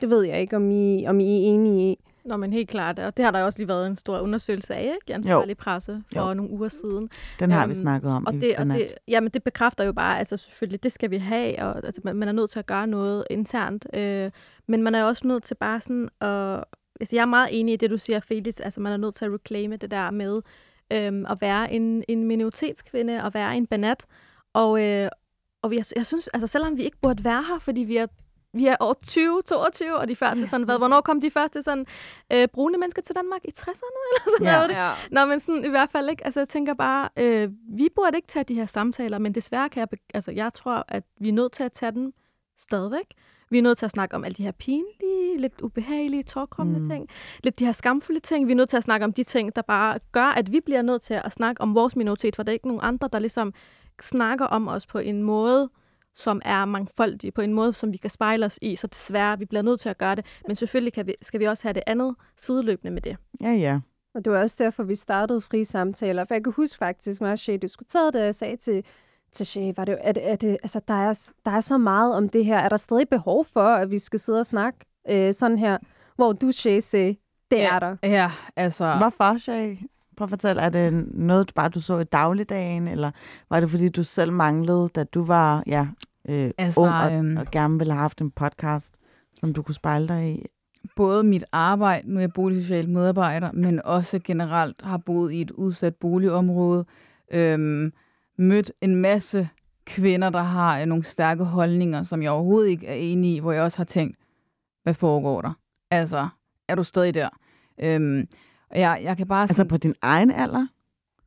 Det 0.00 0.10
ved 0.10 0.22
jeg 0.22 0.40
ikke, 0.40 0.56
om 0.56 0.70
I, 0.70 1.06
om 1.06 1.20
I 1.20 1.24
er 1.24 1.46
enige 1.54 1.92
i. 1.92 1.98
Nå, 2.24 2.36
men 2.36 2.52
helt 2.52 2.68
klart. 2.68 2.98
Og 2.98 3.16
det 3.16 3.24
har 3.24 3.32
der 3.32 3.38
jo 3.38 3.44
også 3.46 3.58
lige 3.58 3.68
været 3.68 3.86
en 3.86 3.96
stor 3.96 4.18
undersøgelse 4.18 4.74
af, 4.74 4.82
ikke? 5.02 5.14
Ansvarlig 5.14 5.56
presse 5.56 6.02
for 6.12 6.28
Jo. 6.28 6.34
nogle 6.34 6.50
uger 6.50 6.68
siden. 6.68 7.10
Den 7.40 7.50
har 7.50 7.66
vi 7.66 7.70
Øhm, 7.72 7.80
snakket 7.82 8.10
om 8.10 8.26
Og 8.26 8.32
det, 8.32 8.56
og 8.56 8.66
det, 8.66 8.94
jamen, 9.08 9.30
det 9.30 9.42
bekræfter 9.42 9.84
jo 9.84 9.92
bare, 9.92 10.18
altså 10.18 10.36
selvfølgelig, 10.36 10.82
det 10.82 10.92
skal 10.92 11.10
vi 11.10 11.16
have, 11.18 11.58
og 11.62 11.76
altså, 11.86 12.00
man, 12.04 12.16
man 12.16 12.28
er 12.28 12.32
nødt 12.32 12.50
til 12.50 12.58
at 12.58 12.66
gøre 12.66 12.86
noget 12.86 13.24
internt. 13.30 13.86
Øh, 13.94 14.30
men 14.68 14.82
man 14.82 14.94
er 14.94 15.04
også 15.04 15.26
nødt 15.26 15.42
til 15.44 15.54
bare 15.54 15.80
sådan 15.80 16.08
at... 16.20 16.64
Altså, 17.00 17.16
jeg 17.16 17.22
er 17.22 17.26
meget 17.26 17.48
enig 17.60 17.72
i 17.74 17.76
det, 17.76 17.90
du 17.90 17.98
siger, 17.98 18.20
Felix. 18.20 18.60
Altså, 18.60 18.80
man 18.80 18.92
er 18.92 18.96
nødt 18.96 19.14
til 19.14 19.24
at 19.24 19.32
reclaime 19.32 19.76
det 19.76 19.90
der 19.90 20.10
med 20.10 20.42
øhm, 20.92 21.26
at 21.26 21.38
være 21.40 21.72
en, 21.72 22.04
en 22.08 22.24
minoritetskvinde, 22.24 23.24
og 23.24 23.34
være 23.34 23.56
en 23.56 23.66
banat. 23.66 24.06
Og, 24.52 24.82
øh, 24.84 25.08
og 25.62 25.70
vi, 25.70 25.82
jeg 25.96 26.06
synes, 26.06 26.28
altså, 26.28 26.46
selvom 26.46 26.76
vi 26.76 26.82
ikke 26.82 26.96
burde 27.02 27.24
være 27.24 27.42
her, 27.42 27.58
fordi 27.58 27.80
vi 27.80 27.96
er 27.96 28.06
vi 28.54 28.66
er 28.66 28.76
år 28.80 28.92
2022, 28.92 29.96
og 29.96 30.08
de 30.08 30.16
første 30.16 30.46
sådan, 30.46 30.64
hvad, 30.64 30.78
hvornår 30.78 31.00
kom 31.00 31.20
de 31.20 31.30
første 31.30 31.62
sådan, 31.62 31.86
øh, 32.32 32.48
brune 32.48 32.78
mennesker 32.78 33.02
til 33.02 33.14
Danmark? 33.16 33.40
I 33.44 33.50
60'erne 33.58 33.68
eller 34.08 34.32
sådan 34.38 34.46
Ja. 34.46 34.54
noget? 34.56 34.70
Ja. 34.70 34.90
Nå, 35.10 35.24
men 35.26 35.40
sådan 35.40 35.64
i 35.64 35.68
hvert 35.68 35.90
fald 35.90 36.10
ikke. 36.10 36.24
Altså, 36.24 36.40
jeg 36.40 36.48
tænker 36.48 36.74
bare, 36.74 37.08
øh, 37.16 37.50
vi 37.76 37.88
burde 37.96 38.16
ikke 38.16 38.28
tage 38.28 38.44
de 38.44 38.54
her 38.54 38.66
samtaler, 38.66 39.18
men 39.18 39.34
desværre 39.34 39.68
kan 39.68 39.80
jeg, 39.80 39.98
altså, 40.14 40.30
jeg 40.30 40.54
tror, 40.54 40.84
at 40.88 41.04
vi 41.20 41.28
er 41.28 41.32
nødt 41.32 41.52
til 41.52 41.62
at 41.62 41.72
tage 41.72 41.92
dem 41.92 42.12
stadigvæk. 42.60 43.06
Vi 43.50 43.58
er 43.58 43.62
nødt 43.62 43.78
til 43.78 43.84
at 43.84 43.90
snakke 43.90 44.16
om 44.16 44.24
alle 44.24 44.34
de 44.34 44.42
her 44.42 44.52
pinlige, 44.52 45.38
lidt 45.38 45.60
ubehagelige, 45.60 46.22
tårkommende 46.22 46.78
Mm. 46.80 46.84
mm. 46.84 46.90
ting. 46.90 47.08
Lidt 47.44 47.58
de 47.58 47.64
her 47.64 47.72
skamfulde 47.72 48.20
ting. 48.20 48.46
Vi 48.46 48.52
er 48.52 48.56
nødt 48.56 48.68
til 48.68 48.76
at 48.76 48.82
snakke 48.82 49.04
om 49.04 49.12
de 49.12 49.22
ting, 49.24 49.56
der 49.56 49.62
bare 49.62 49.98
gør, 50.12 50.24
at 50.26 50.52
vi 50.52 50.60
bliver 50.60 50.82
nødt 50.82 51.02
til 51.02 51.14
at 51.14 51.32
snakke 51.32 51.60
om 51.62 51.74
vores 51.74 51.96
minoritet, 51.96 52.36
for 52.36 52.42
der 52.42 52.50
er 52.50 52.54
ikke 52.54 52.68
nogen 52.68 52.82
andre, 52.84 53.08
der 53.12 53.18
ligesom 53.18 53.54
snakker 54.00 54.46
om 54.46 54.68
os 54.68 54.86
på 54.86 54.98
en 54.98 55.22
måde, 55.22 55.70
som 56.14 56.42
er 56.44 56.64
mangfoldig, 56.64 57.34
på 57.34 57.40
en 57.40 57.54
måde, 57.54 57.72
som 57.72 57.92
vi 57.92 57.96
kan 57.96 58.10
spejle 58.10 58.46
os 58.46 58.58
i. 58.62 58.76
Så 58.76 58.86
desværre, 58.86 59.38
vi 59.38 59.44
bliver 59.44 59.62
nødt 59.62 59.80
til 59.80 59.88
at 59.88 59.98
gøre 59.98 60.14
det. 60.14 60.26
Men 60.46 60.56
selvfølgelig 60.56 60.92
kan 60.92 61.06
vi, 61.06 61.14
skal 61.22 61.40
vi 61.40 61.44
også 61.44 61.62
have 61.62 61.72
det 61.72 61.82
andet 61.86 62.14
sideløbende 62.38 62.90
med 62.90 63.02
det. 63.02 63.16
Ja, 63.40 63.52
ja. 63.52 63.80
Og 64.14 64.24
det 64.24 64.32
var 64.32 64.40
også 64.40 64.56
derfor, 64.58 64.82
vi 64.82 64.94
startede 64.94 65.40
fri 65.40 65.64
samtaler. 65.64 66.24
For 66.24 66.34
jeg 66.34 66.44
kan 66.44 66.52
huske 66.52 66.78
faktisk, 66.78 67.20
når 67.20 67.36
Shay 67.36 67.58
diskuterede 67.62 68.12
det, 68.12 68.20
jeg 68.20 68.34
sagde 68.34 68.56
til, 68.56 68.84
til 69.32 69.46
Shay, 69.46 69.72
var 69.76 69.84
det, 69.84 69.98
at, 70.00 70.18
at, 70.18 70.44
altså, 70.44 70.80
der, 70.88 70.94
er, 70.94 71.32
der 71.44 71.50
er 71.50 71.60
så 71.60 71.78
meget 71.78 72.14
om 72.14 72.28
det 72.28 72.44
her. 72.44 72.58
Er 72.58 72.68
der 72.68 72.76
stadig 72.76 73.08
behov 73.08 73.44
for, 73.44 73.64
at 73.64 73.90
vi 73.90 73.98
skal 73.98 74.18
sidde 74.18 74.40
og 74.40 74.46
snakke 74.46 74.78
øh, 75.10 75.34
sådan 75.34 75.58
her? 75.58 75.78
Hvor 76.16 76.32
du, 76.32 76.52
Shay, 76.52 76.80
sagde, 76.80 77.16
det 77.50 77.62
er 77.62 77.78
der. 77.78 77.96
Ja, 78.02 78.30
altså... 78.56 78.94
Hvorfor, 78.96 79.38
Shay? 79.38 79.76
Prøv 80.16 80.24
at 80.24 80.30
fortælle, 80.30 80.62
er 80.62 80.68
det 80.68 81.08
noget, 81.14 81.52
bare 81.54 81.68
du 81.68 81.80
så 81.80 81.98
i 81.98 82.04
dagligdagen, 82.04 82.88
eller 82.88 83.10
var 83.50 83.60
det, 83.60 83.70
fordi 83.70 83.88
du 83.88 84.02
selv 84.02 84.32
manglede, 84.32 84.88
da 84.94 85.04
du 85.04 85.24
var 85.24 85.62
ja, 85.66 85.86
øh, 86.28 86.50
Altså, 86.58 86.80
ung 86.80 86.94
og, 86.94 87.12
øhm, 87.12 87.36
og 87.36 87.46
gerne 87.50 87.78
ville 87.78 87.92
have 87.92 88.00
haft 88.00 88.20
en 88.20 88.30
podcast, 88.30 88.94
som 89.40 89.52
du 89.54 89.62
kunne 89.62 89.74
spejle 89.74 90.08
dig 90.08 90.30
i? 90.30 90.46
både 90.96 91.24
mit 91.24 91.44
arbejde, 91.52 92.10
nu 92.12 92.16
er 92.16 92.20
jeg 92.20 92.32
boligsocial 92.32 92.88
medarbejder, 92.88 93.52
men 93.52 93.80
også 93.84 94.20
generelt 94.24 94.82
har 94.82 94.96
boet 94.96 95.32
i 95.32 95.40
et 95.40 95.50
udsat 95.50 95.94
boligområde, 95.94 96.84
øhm, 97.32 97.92
mødt 98.38 98.72
en 98.80 98.96
masse 98.96 99.48
kvinder, 99.84 100.30
der 100.30 100.42
har 100.42 100.80
øh, 100.80 100.86
nogle 100.86 101.04
stærke 101.04 101.44
holdninger, 101.44 102.02
som 102.02 102.22
jeg 102.22 102.30
overhovedet 102.30 102.68
ikke 102.70 102.86
er 102.86 102.94
enig 102.94 103.34
i, 103.34 103.38
hvor 103.38 103.52
jeg 103.52 103.62
også 103.62 103.76
har 103.76 103.84
tænkt, 103.84 104.16
hvad 104.82 104.94
foregår 104.94 105.40
der? 105.40 105.52
Altså, 105.90 106.28
er 106.68 106.74
du 106.74 106.84
stadig 106.84 107.14
der? 107.14 107.28
Øhm, 107.82 108.28
jeg, 108.80 109.00
jeg 109.02 109.16
kan 109.16 109.26
bare 109.26 109.42
Altså 109.42 109.64
på 109.64 109.76
din 109.76 109.94
egen 110.02 110.30
alder? 110.30 110.66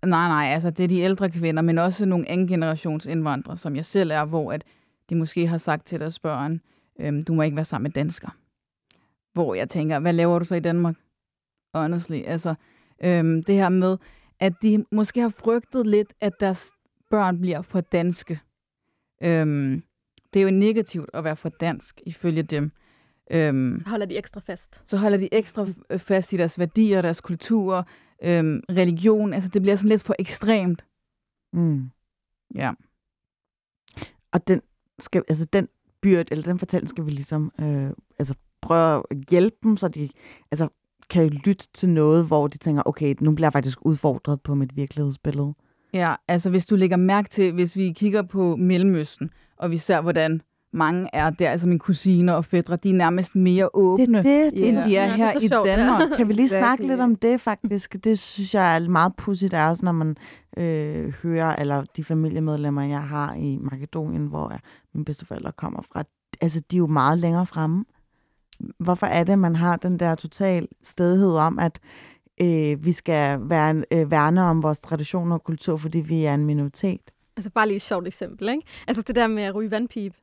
Nej, 0.05 0.27
nej, 0.27 0.53
altså 0.53 0.69
det 0.69 0.83
er 0.83 0.87
de 0.87 0.99
ældre 0.99 1.31
kvinder, 1.31 1.61
men 1.61 1.77
også 1.77 2.05
nogle 2.05 2.29
anden 2.29 2.47
generations 2.47 3.05
indvandrere, 3.05 3.57
som 3.57 3.75
jeg 3.75 3.85
selv 3.85 4.11
er, 4.11 4.25
hvor 4.25 4.51
at 4.51 4.63
de 5.09 5.15
måske 5.15 5.47
har 5.47 5.57
sagt 5.57 5.85
til 5.85 5.99
deres 5.99 6.19
børn, 6.19 6.61
øhm, 6.99 7.23
du 7.23 7.33
må 7.33 7.41
ikke 7.41 7.55
være 7.55 7.65
sammen 7.65 7.83
med 7.83 7.91
dansker. 7.91 8.29
Hvor 9.33 9.55
jeg 9.55 9.69
tænker, 9.69 9.99
hvad 9.99 10.13
laver 10.13 10.39
du 10.39 10.45
så 10.45 10.55
i 10.55 10.59
Danmark? 10.59 10.95
Honestly, 11.73 12.21
altså 12.25 12.55
øhm, 13.03 13.43
det 13.43 13.55
her 13.55 13.69
med, 13.69 13.97
at 14.39 14.53
de 14.61 14.85
måske 14.91 15.21
har 15.21 15.29
frygtet 15.29 15.87
lidt, 15.87 16.13
at 16.21 16.33
deres 16.39 16.71
børn 17.09 17.41
bliver 17.41 17.61
for 17.61 17.81
danske. 17.81 18.39
Øhm, 19.23 19.83
det 20.33 20.39
er 20.39 20.43
jo 20.43 20.51
negativt 20.51 21.09
at 21.13 21.23
være 21.23 21.35
for 21.35 21.49
dansk, 21.49 22.01
ifølge 22.05 22.43
dem. 22.43 22.71
Øhm, 23.31 23.81
Så 23.83 23.89
holder 23.89 24.05
de 24.05 24.17
ekstra 24.17 24.39
fast. 24.45 24.81
så 24.85 24.97
holder 24.97 25.17
de 25.17 25.29
ekstra 25.33 25.63
f- 25.65 25.97
fast 25.97 26.33
i 26.33 26.37
deres 26.37 26.59
værdier, 26.59 27.01
deres 27.01 27.21
kultur, 27.21 27.87
øhm, 28.23 28.61
religion. 28.69 29.33
Altså, 29.33 29.49
det 29.49 29.61
bliver 29.61 29.75
sådan 29.75 29.89
lidt 29.89 30.01
for 30.03 30.15
ekstremt. 30.19 30.85
Mm. 31.53 31.89
Ja. 32.55 32.71
Og 34.31 34.47
den, 34.47 34.61
skal, 34.99 35.23
altså 35.27 35.45
den 35.45 35.67
byrde, 36.01 36.25
eller 36.31 36.43
den 36.43 36.59
fortælling 36.59 36.89
skal 36.89 37.05
vi 37.05 37.11
ligesom 37.11 37.51
øh, 37.59 37.89
altså 38.19 38.33
prøve 38.61 39.03
at 39.11 39.17
hjælpe 39.29 39.57
dem, 39.63 39.77
så 39.77 39.87
de 39.87 40.09
altså, 40.51 40.67
kan 41.09 41.29
lytte 41.29 41.67
til 41.73 41.89
noget, 41.89 42.25
hvor 42.25 42.47
de 42.47 42.57
tænker, 42.57 42.83
okay, 42.85 43.15
nu 43.21 43.35
bliver 43.35 43.45
jeg 43.47 43.53
faktisk 43.53 43.85
udfordret 43.85 44.41
på 44.41 44.55
mit 44.55 44.75
virkelighedsbillede. 44.75 45.53
Ja, 45.93 46.15
altså 46.27 46.49
hvis 46.49 46.65
du 46.65 46.75
lægger 46.75 46.97
mærke 46.97 47.29
til, 47.29 47.53
hvis 47.53 47.75
vi 47.75 47.91
kigger 47.91 48.21
på 48.21 48.55
Mellemøsten, 48.55 49.29
og 49.57 49.71
vi 49.71 49.77
ser, 49.77 50.01
hvordan 50.01 50.41
mange 50.75 51.09
er 51.13 51.29
der, 51.29 51.49
altså 51.49 51.67
mine 51.67 51.79
kusiner 51.79 52.33
og 52.33 52.45
fædre, 52.45 52.75
de 52.75 52.89
er 52.89 52.93
nærmest 52.93 53.35
mere 53.35 53.69
åbne, 53.73 54.17
Det, 54.17 54.25
det, 54.25 54.53
det, 54.53 54.69
end 54.69 54.77
de 54.77 54.97
er 54.97 55.03
er 55.03 55.15
her 55.15 55.39
i 55.39 55.47
sjovt, 55.47 55.67
ja. 55.67 55.75
Danmark. 55.75 56.09
Kan 56.17 56.27
vi 56.27 56.33
lige 56.33 56.49
snakke 56.49 56.87
lidt 56.87 56.99
om 56.99 57.15
det 57.15 57.41
faktisk? 57.41 57.95
Det 58.03 58.19
synes 58.19 58.53
jeg 58.53 58.75
er 58.75 58.89
meget 58.89 59.15
pudsigt, 59.15 59.53
er 59.53 59.67
også 59.67 59.85
når 59.85 59.91
man 59.91 60.17
øh, 60.57 61.13
hører, 61.23 61.55
eller 61.55 61.83
de 61.97 62.03
familiemedlemmer, 62.03 62.81
jeg 62.81 63.03
har 63.03 63.33
i 63.33 63.57
Makedonien, 63.61 64.27
hvor 64.27 64.49
jeg, 64.49 64.59
mine 64.93 65.05
bedsteforældre 65.05 65.51
kommer 65.51 65.81
fra, 65.81 66.03
altså 66.41 66.59
de 66.71 66.75
er 66.75 66.79
jo 66.79 66.87
meget 66.87 67.19
længere 67.19 67.45
fremme. 67.45 67.85
Hvorfor 68.77 69.05
er 69.05 69.23
det, 69.23 69.39
man 69.39 69.55
har 69.55 69.75
den 69.75 69.99
der 69.99 70.15
total 70.15 70.67
stedighed 70.83 71.31
om, 71.31 71.59
at 71.59 71.79
øh, 72.41 72.85
vi 72.85 72.91
skal 72.91 73.39
være, 73.41 73.83
øh, 73.91 74.11
værne 74.11 74.43
om 74.43 74.63
vores 74.63 74.79
traditioner 74.79 75.35
og 75.35 75.43
kultur, 75.43 75.77
fordi 75.77 75.99
vi 75.99 76.23
er 76.23 76.33
en 76.33 76.45
minoritet? 76.45 77.11
Altså 77.37 77.49
bare 77.49 77.67
lige 77.67 77.75
et 77.75 77.81
sjovt 77.81 78.07
eksempel, 78.07 78.49
ikke? 78.49 78.61
Altså 78.87 79.03
det 79.07 79.15
der 79.15 79.27
med 79.27 79.43
at 79.43 79.55
ryge 79.55 79.71
vandpipe. 79.71 80.15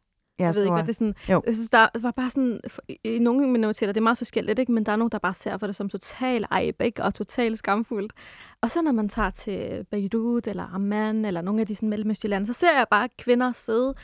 Jeg, 0.42 0.46
Jeg 0.46 0.54
ved 0.54 0.62
ikke, 0.62 0.74
hvad 0.74 0.82
det 0.82 0.90
er 0.90 0.94
sådan... 0.94 1.14
Jo. 1.28 1.42
Jeg 1.46 1.54
synes, 1.54 1.70
der 1.70 1.86
var 2.00 2.10
bare 2.10 2.30
sådan... 2.30 2.60
I, 3.04 3.18
nogle 3.18 3.48
minoriteter, 3.48 3.92
det 3.92 4.00
er 4.00 4.02
meget 4.02 4.18
forskelligt, 4.18 4.58
ikke? 4.58 4.72
Men 4.72 4.86
der 4.86 4.92
er 4.92 4.96
nogen, 4.96 5.10
der 5.10 5.18
bare 5.18 5.34
ser 5.34 5.56
for 5.58 5.66
det 5.66 5.76
som 5.76 5.88
total 5.88 6.44
ejb, 6.50 6.82
ikke? 6.82 7.02
Og 7.02 7.14
total 7.14 7.56
skamfuldt. 7.56 8.12
Og 8.60 8.70
så 8.70 8.82
når 8.82 8.92
man 8.92 9.08
tager 9.08 9.30
til 9.30 9.86
Beirut 9.90 10.46
eller 10.46 10.74
Amman 10.74 11.24
eller 11.24 11.40
nogle 11.40 11.60
af 11.60 11.66
de 11.66 11.74
sådan 11.74 11.88
mellemøstlige 11.88 12.30
lande, 12.30 12.46
så 12.46 12.52
ser 12.52 12.76
jeg 12.76 12.86
bare 12.90 13.08
kvinder 13.18 13.52
sidde 13.52 13.94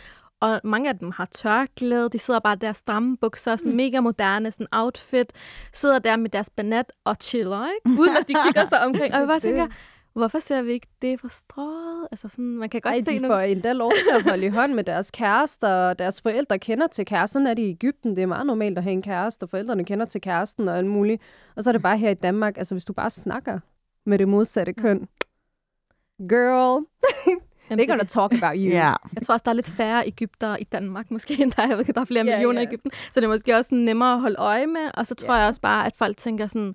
og 0.40 0.60
mange 0.64 0.88
af 0.88 0.98
dem 0.98 1.10
har 1.10 1.28
tørklæde, 1.32 2.08
de 2.08 2.18
sidder 2.18 2.40
bare 2.40 2.56
der 2.56 2.72
stramme 2.72 3.16
bukser, 3.16 3.56
sådan 3.56 3.76
mega 3.76 4.00
moderne, 4.00 4.52
sådan 4.52 4.66
outfit, 4.72 5.32
sidder 5.72 5.98
der 5.98 6.16
med 6.16 6.30
deres 6.30 6.50
banat 6.50 6.92
og 7.04 7.16
chiller, 7.20 7.66
ikke? 7.66 8.00
Uden 8.00 8.16
at 8.16 8.28
de 8.28 8.34
kigger 8.44 8.68
sig 8.68 8.84
omkring. 8.86 9.14
Og 9.14 9.20
jeg 9.20 9.28
bare 9.28 9.40
tænker, 9.48 9.66
hvorfor 10.18 10.38
ser 10.40 10.62
vi 10.62 10.72
ikke 10.72 10.86
det 11.02 11.20
for 11.20 11.28
strået? 11.28 12.08
Altså 12.12 12.28
sådan, 12.28 12.44
man 12.44 12.68
kan 12.68 12.80
godt 12.80 12.94
Ej, 12.94 13.00
se 13.00 13.06
de 13.10 13.18
nogle... 13.18 13.34
får 13.34 13.40
endda 13.40 13.72
lov 13.72 13.92
til 13.92 14.16
at 14.16 14.22
holde 14.30 14.46
i 14.46 14.48
hånd 14.58 14.72
med 14.74 14.84
deres 14.84 15.10
kærester, 15.10 15.68
og 15.68 15.98
deres 15.98 16.20
forældre 16.22 16.58
kender 16.58 16.86
til 16.86 17.06
kæresten. 17.06 17.32
Sådan 17.32 17.46
er 17.46 17.54
det 17.54 17.62
i 17.62 17.70
Ægypten. 17.70 18.16
Det 18.16 18.22
er 18.22 18.26
meget 18.26 18.46
normalt 18.46 18.78
at 18.78 18.84
have 18.84 18.92
en 18.92 19.02
kæreste, 19.02 19.42
og 19.42 19.50
forældrene 19.50 19.84
kender 19.84 20.06
til 20.06 20.20
kæresten 20.20 20.68
og 20.68 20.78
alt 20.78 20.86
muligt. 20.86 21.22
Og 21.56 21.62
så 21.62 21.70
er 21.70 21.72
det 21.72 21.82
bare 21.82 21.98
her 21.98 22.10
i 22.10 22.14
Danmark, 22.14 22.58
altså 22.58 22.74
hvis 22.74 22.84
du 22.84 22.92
bare 22.92 23.10
snakker 23.10 23.58
med 24.06 24.18
det 24.18 24.28
modsatte 24.28 24.72
køn. 24.72 25.08
Girl, 26.28 26.84
Jamen, 27.70 27.80
they're 27.84 27.90
gonna 27.90 28.04
talk 28.04 28.32
about 28.32 28.56
you. 28.56 28.68
Ja, 28.70 28.92
Jeg 29.14 29.22
tror 29.26 29.32
også, 29.32 29.42
der 29.44 29.50
er 29.50 29.54
lidt 29.54 29.68
færre 29.68 30.06
Ægypter 30.06 30.56
i 30.56 30.64
Danmark, 30.64 31.10
måske, 31.10 31.42
end 31.42 31.52
der 31.52 31.62
er, 31.62 31.82
der 31.82 32.00
er 32.00 32.04
flere 32.04 32.24
Ja, 32.26 32.36
millioner 32.36 32.60
i 32.60 32.64
ja. 32.64 32.68
Ægypten. 32.70 32.90
Så 33.12 33.20
det 33.20 33.24
er 33.24 33.28
måske 33.28 33.56
også 33.56 33.68
sådan 33.68 33.78
nemmere 33.84 34.14
at 34.14 34.20
holde 34.20 34.36
øje 34.38 34.66
med. 34.66 34.90
Og 34.94 35.06
så 35.06 35.14
tror 35.14 35.34
Ja. 35.34 35.38
jeg 35.40 35.48
også 35.48 35.60
bare, 35.60 35.86
at 35.86 35.96
folk 35.96 36.16
tænker 36.16 36.46
sådan, 36.46 36.74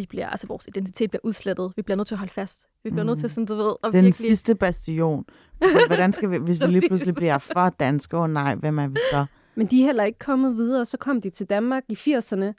vi 0.00 0.06
bliver, 0.06 0.28
altså 0.28 0.46
vores 0.46 0.66
identitet 0.66 1.10
bliver 1.10 1.20
udslettet. 1.24 1.72
Vi 1.76 1.82
bliver 1.82 1.96
nødt 1.96 2.08
til 2.08 2.14
at 2.14 2.18
holde 2.18 2.32
fast. 2.32 2.66
Vi 2.84 2.90
bliver 2.90 3.02
mm. 3.02 3.06
nødt 3.06 3.18
til 3.18 3.30
sådan, 3.30 3.46
du 3.46 3.54
ved, 3.54 3.74
at 3.84 3.92
den 3.92 4.04
virkelig... 4.04 4.14
sidste 4.14 4.54
bastion. 4.54 5.24
Hvordan 5.86 6.12
skal 6.12 6.30
vi, 6.30 6.36
hvis 6.38 6.60
vi 6.60 6.66
lige 6.76 6.88
pludselig 6.88 7.14
bliver 7.14 7.38
for 7.38 7.68
danske, 7.68 8.16
åh 8.16 8.22
oh, 8.22 8.30
nej, 8.30 8.54
hvem 8.54 8.78
er 8.78 8.86
vi 8.88 8.98
så? 9.10 9.26
Men 9.54 9.66
de 9.66 9.80
er 9.80 9.86
heller 9.86 10.04
ikke 10.04 10.18
kommet 10.18 10.56
videre. 10.56 10.84
Så 10.84 10.96
kom 10.96 11.20
de 11.20 11.30
til 11.30 11.46
Danmark 11.46 11.82
i 11.88 11.94
80'erne. 11.94 12.52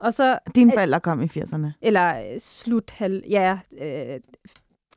Og 0.00 0.14
så, 0.14 0.38
Dine 0.54 0.72
forældre 0.72 1.00
kom 1.00 1.22
i 1.22 1.26
80'erne. 1.26 1.66
eller 1.82 2.32
øh, 2.32 2.40
slut, 2.40 2.90
halv, 2.90 3.22
ja, 3.28 3.58
øh, 3.80 4.20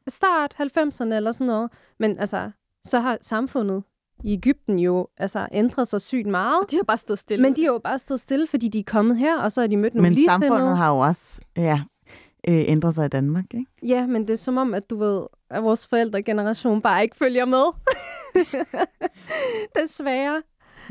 start 0.08 0.56
90'erne 0.60 1.14
eller 1.14 1.32
sådan 1.32 1.48
noget. 1.48 1.72
Men 2.00 2.20
altså, 2.20 2.52
så 2.84 3.00
har 3.00 3.18
samfundet 3.22 3.84
i 4.24 4.34
Ægypten 4.34 4.80
jo 4.80 5.08
altså, 5.18 5.48
ændret 5.52 5.88
sig 5.88 6.02
sygt 6.02 6.28
meget. 6.28 6.72
De 6.72 6.76
har 6.76 6.84
bare 6.84 6.98
stået 6.98 7.20
stille. 7.20 7.42
Men 7.42 7.56
de 7.56 7.62
har 7.64 7.72
jo 7.72 7.78
bare 7.84 8.00
stået 8.00 8.20
stille, 8.20 8.48
fordi 8.48 8.68
de 8.68 8.80
er 8.80 8.84
kommet 8.84 9.18
her, 9.18 9.40
og 9.40 9.52
så 9.52 9.62
har 9.62 9.68
de 9.68 9.78
mødt 9.78 9.94
nogle 9.96 10.10
Men 10.10 10.14
ligesindede. 10.16 10.50
samfundet 10.50 10.78
har 10.78 10.90
jo 10.90 10.98
også 11.00 11.42
ja, 11.58 11.82
øh, 12.48 12.64
ændret 12.68 12.96
sig 12.96 13.06
i 13.06 13.10
Danmark, 13.10 13.46
ikke? 13.54 13.66
Ja, 13.84 14.08
men 14.08 14.22
det 14.22 14.30
er 14.30 14.36
som 14.38 14.58
om, 14.58 14.74
at 14.74 14.90
du 14.90 14.98
ved, 14.98 15.22
at 15.50 15.64
vores 15.64 15.88
forældregeneration 15.88 16.82
bare 16.82 17.04
ikke 17.04 17.16
følger 17.18 17.46
med. 17.46 17.64
Desværre. 19.82 20.42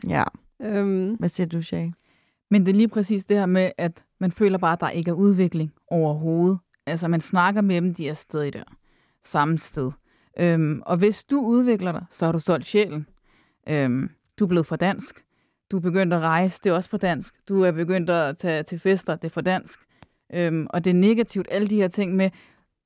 Ja. 0.09 0.24
Øhm, 0.62 1.14
Hvad 1.14 1.28
siger 1.28 1.47
du, 1.47 1.62
Shay? 1.62 1.89
Men 2.51 2.66
det 2.66 2.72
er 2.72 2.76
lige 2.76 2.89
præcis 2.89 3.24
det 3.24 3.37
her 3.37 3.47
med, 3.47 3.70
at 3.78 4.03
man 4.20 4.33
føler 4.33 4.59
bare, 4.59 4.72
at 4.72 4.80
der 4.80 4.89
ikke 4.91 5.09
er 5.11 5.14
udvikling 5.14 5.72
overhovedet. 5.91 6.59
Altså, 6.87 7.09
man 7.09 7.20
snakker 7.20 7.61
med 7.61 7.76
dem, 7.76 7.95
de 7.95 8.09
er 8.09 8.14
stadig 8.14 8.53
der. 8.53 8.62
Samme 9.24 9.59
sted. 9.59 9.91
Øhm, 10.39 10.83
og 10.87 10.97
hvis 10.97 11.24
du 11.24 11.41
udvikler 11.41 11.93
dig, 11.93 12.05
så 12.11 12.24
har 12.24 12.33
du 12.33 12.39
solgt 12.39 12.66
sjælen. 12.66 13.07
Øhm, 13.69 14.11
du 14.39 14.45
er 14.45 14.49
blevet 14.49 14.67
for 14.67 14.77
dansk. 14.77 15.25
Du 15.71 15.77
er 15.77 15.81
begyndt 15.81 16.15
at 16.15 16.21
rejse, 16.21 16.61
det 16.65 16.71
er 16.71 16.75
også 16.75 16.91
for 16.91 16.97
dansk. 16.97 17.35
Du 17.49 17.63
er 17.63 17.73
begyndt 17.73 18.11
at 18.11 18.39
tage 18.39 18.63
til 18.63 18.79
fester, 18.79 19.17
det 19.17 19.25
er 19.25 19.33
for 19.33 19.41
dansk. 19.41 19.79
Øhm, 20.35 20.67
og 20.71 20.85
det 20.85 20.91
er 20.91 20.95
negativt, 20.95 21.47
alle 21.51 21.67
de 21.67 21.77
her 21.77 21.89
ting 21.89 22.17
med, 22.17 22.31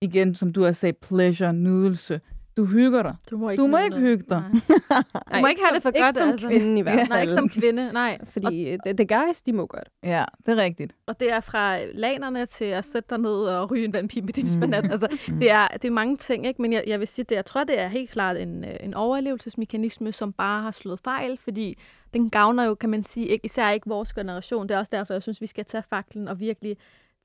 igen, 0.00 0.34
som 0.34 0.52
du 0.52 0.62
har 0.62 0.72
sagt, 0.72 1.00
pleasure, 1.00 1.52
nydelse. 1.52 2.20
Du 2.56 2.64
hygger 2.64 3.02
dig. 3.02 3.16
du 3.30 3.36
må 3.36 3.50
ikke, 3.50 3.62
Du 3.62 3.66
må 3.66 3.78
ikke 3.78 3.96
hygge 3.96 4.24
dig. 4.28 4.42
Nej. 4.50 4.60
Du 5.34 5.40
må 5.40 5.46
ikke 5.46 5.62
have 5.64 5.74
det 5.74 5.82
for 5.82 5.90
godt, 5.90 5.96
Ikke 5.96 6.18
som 6.18 6.28
altså. 6.28 6.48
kvinde 6.48 6.78
i 6.78 6.82
hvert 6.82 6.98
fald. 6.98 7.08
Nej, 7.08 7.20
ikke 7.20 7.32
som 7.32 7.48
kvinde, 7.48 7.92
nej. 7.92 8.18
Og, 8.20 8.26
Fordi 8.28 8.68
øh, 8.68 8.78
the, 8.86 8.94
the 9.04 9.06
guys, 9.18 9.42
de 9.42 9.52
må 9.52 9.66
godt. 9.66 9.88
Ja, 10.04 10.24
det 10.46 10.52
er 10.58 10.62
rigtigt. 10.62 10.92
og 11.06 11.20
det 11.20 11.32
er 11.32 11.40
fra 11.40 11.84
lanerne 11.84 12.46
til 12.46 12.64
at 12.64 12.84
sætte 12.84 13.06
dig 13.10 13.18
ned 13.18 13.30
og 13.30 13.70
ryge 13.70 13.84
en 13.84 13.92
vandpipe 13.92 14.24
med 14.24 14.32
din 14.32 14.44
Mm. 14.46 14.52
spanat. 14.52 14.90
Altså, 14.90 15.08
det, 15.40 15.50
er, 15.50 15.68
det 15.68 15.84
er 15.84 15.92
mange 15.92 16.16
ting, 16.16 16.46
ikke? 16.46 16.62
men 16.62 16.72
jeg, 16.72 16.84
jeg 16.86 17.00
vil 17.00 17.08
sige, 17.08 17.24
det, 17.28 17.34
jeg 17.36 17.44
tror, 17.44 17.64
det 17.64 17.78
er 17.80 17.88
helt 17.88 18.10
klart 18.10 18.36
en, 18.36 18.64
øh, 18.64 18.76
en 18.80 18.94
overlevelsesmekanisme, 18.94 20.12
som 20.12 20.32
bare 20.32 20.62
har 20.62 20.70
slået 20.70 21.00
fejl, 21.04 21.38
fordi 21.44 21.78
den 22.14 22.30
gavner 22.30 22.64
jo, 22.64 22.74
kan 22.74 22.90
man 22.90 23.04
sige, 23.04 23.26
ikke, 23.26 23.44
især 23.44 23.70
ikke 23.70 23.88
vores 23.88 24.12
generation. 24.12 24.68
Det 24.68 24.74
er 24.74 24.78
også 24.78 24.90
derfor, 24.92 25.14
jeg 25.14 25.22
synes, 25.22 25.40
vi 25.40 25.46
skal 25.46 25.64
tage 25.64 25.82
faklen 25.90 26.28
og 26.28 26.40
virkelig 26.40 26.76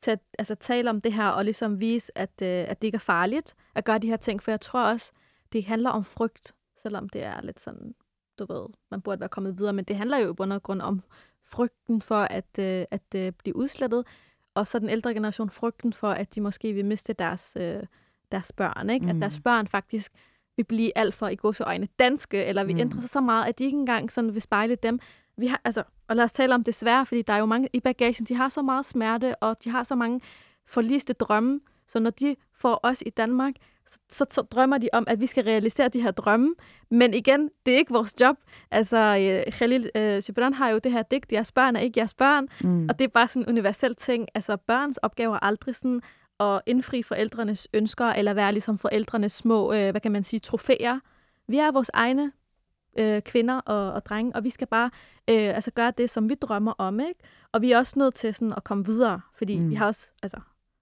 tage, 0.02 0.18
altså, 0.40 0.56
tale 0.56 0.90
om 0.90 1.02
det 1.02 1.14
her, 1.14 1.28
og 1.28 1.46
ligesom 1.46 1.80
vise, 1.80 2.18
at, 2.18 2.30
øh, 2.42 2.48
at 2.68 2.82
det 2.82 2.88
ikke 2.88 2.96
er 2.96 3.00
farligt 3.00 3.54
at 3.76 3.86
gøre 3.86 3.98
de 3.98 4.08
her 4.08 4.18
ting, 4.18 4.44
for 4.44 4.52
jeg 4.52 4.62
tror 4.62 4.84
også, 4.84 5.12
det 5.54 5.66
handler 5.66 5.90
om 5.90 6.04
frygt, 6.04 6.54
selvom 6.78 7.10
det 7.10 7.24
er 7.24 7.42
lidt 7.42 7.60
sådan, 7.60 7.96
du 8.40 8.46
ved, 8.54 8.66
man 8.92 9.02
burde 9.02 9.20
være 9.20 9.30
kommet 9.30 9.60
videre, 9.60 9.74
men 9.74 9.86
det 9.86 9.96
handler 9.96 10.18
jo 10.18 10.30
i 10.32 10.34
bund 10.34 10.54
og 10.54 10.64
grund 10.64 10.82
om 10.82 11.02
frygten 11.44 12.02
for 12.02 12.22
at, 12.22 12.60
øh, 12.60 12.86
at 12.92 13.16
øh, 13.16 13.32
blive 13.32 13.56
udslettet, 13.56 14.06
og 14.54 14.68
så 14.68 14.80
den 14.80 14.90
ældre 14.90 15.14
generation 15.14 15.50
frygten 15.50 15.94
for, 15.94 16.12
at 16.12 16.36
de 16.36 16.42
måske 16.42 16.74
vil 16.74 16.86
miste 16.86 17.14
deres, 17.14 17.54
øh, 17.60 17.84
deres 18.32 18.52
børn, 18.52 18.90
ikke? 18.90 19.04
Mm. 19.04 19.10
At 19.10 19.16
Mm. 19.16 19.20
deres 19.22 19.40
børn 19.44 19.68
faktisk 19.68 20.12
vil 20.58 20.64
blive 20.64 20.98
alt 20.98 21.16
for 21.16 21.28
i 21.28 21.36
gåseøjne 21.36 21.88
danske, 22.00 22.46
eller 22.46 22.64
vil 22.64 22.74
Mm. 22.76 22.78
mm. 22.78 22.82
ændre 22.82 23.02
sig 23.02 23.10
så 23.10 23.22
meget, 23.22 23.46
at 23.48 23.60
de 23.60 23.64
ikke 23.64 23.78
engang 23.78 24.12
sådan 24.12 24.34
vil 24.34 24.42
spejle 24.42 24.76
dem. 24.76 25.00
Vi 25.38 25.48
har, 25.48 25.62
altså, 25.64 25.84
og 26.08 26.16
lad 26.16 26.24
os 26.26 26.32
tale 26.32 26.56
om 26.56 26.64
det 26.64 26.76
svære, 26.76 27.06
fordi 27.06 27.22
der 27.22 27.34
er 27.34 27.38
jo 27.38 27.46
mange 27.46 27.70
i 27.74 27.80
bagagen, 27.80 28.26
de 28.26 28.36
har 28.36 28.50
så 28.50 28.62
meget 28.62 28.86
smerte, 28.86 29.36
og 29.36 29.64
de 29.64 29.70
har 29.70 29.84
så 29.84 29.96
mange 29.96 30.22
forliste 30.66 31.14
drømme, 31.14 31.60
så 31.88 32.00
når 32.00 32.10
de 32.10 32.36
får 32.54 32.80
os 32.84 33.04
i 33.06 33.10
Danmark, 33.10 33.54
så, 34.10 34.26
så, 34.32 34.42
drømmer 34.42 34.78
de 34.78 34.90
om, 34.94 35.04
at 35.08 35.20
vi 35.20 35.26
skal 35.26 35.44
realisere 35.44 35.90
de 35.90 36.02
her 36.02 36.12
drømme. 36.12 36.56
Men 36.92 37.14
igen, 37.14 37.50
det 37.66 37.74
er 37.74 37.78
ikke 37.78 37.94
vores 37.94 38.14
job. 38.20 38.36
Altså, 38.72 38.98
øh, 38.98 39.54
Khalil 39.54 39.90
øh, 39.96 40.24
Gibran 40.26 40.54
har 40.54 40.70
jo 40.70 40.78
det 40.78 40.92
her 40.92 41.02
digt, 41.02 41.32
jeres 41.32 41.52
børn 41.52 41.76
er 41.76 41.80
ikke 41.80 42.00
jeres 42.00 42.14
børn. 42.14 42.48
Mm. 42.62 42.90
Og 42.90 43.00
det 43.00 43.06
er 43.06 43.10
bare 43.10 43.28
sådan 43.28 43.44
en 43.44 43.50
universel 43.50 43.96
ting. 43.96 44.28
Altså, 44.36 44.58
børns 44.58 44.98
opgave 44.98 45.36
er 45.36 45.40
aldrig 45.40 45.76
sådan 45.76 46.02
at 46.40 46.62
indfri 46.66 47.04
forældrenes 47.04 47.68
ønsker, 47.74 48.06
eller 48.06 48.34
være 48.34 48.52
ligesom 48.52 48.78
forældrenes 48.78 49.32
små, 49.32 49.74
øh, 49.74 49.92
hvad 49.92 50.02
kan 50.02 50.12
man 50.12 50.24
sige, 50.24 50.40
trofæer. 50.40 51.00
Vi 51.48 51.58
er 51.58 51.72
vores 51.72 51.92
egne 51.94 52.32
øh, 52.98 53.22
kvinder 53.22 53.56
og, 53.56 53.94
og 53.94 54.06
drenge, 54.06 54.36
og 54.36 54.44
vi 54.44 54.50
skal 54.50 54.68
bare 54.68 54.90
øh, 55.28 55.56
altså 55.56 55.72
gøre 55.72 55.94
det, 55.98 56.10
som 56.10 56.30
vi 56.30 56.36
drømmer 56.36 56.74
om, 56.78 57.00
ikke? 57.00 57.20
Og 57.52 57.62
vi 57.62 57.72
er 57.72 57.78
også 57.78 58.00
nødt 58.00 58.16
til 58.16 58.34
sådan 58.34 58.54
at 58.58 58.64
komme 58.64 58.86
videre, 58.86 59.22
fordi 59.36 59.60
mm. 59.60 59.70
vi 59.70 59.76
har 59.76 59.86
også, 59.86 60.10
altså, 60.24 60.40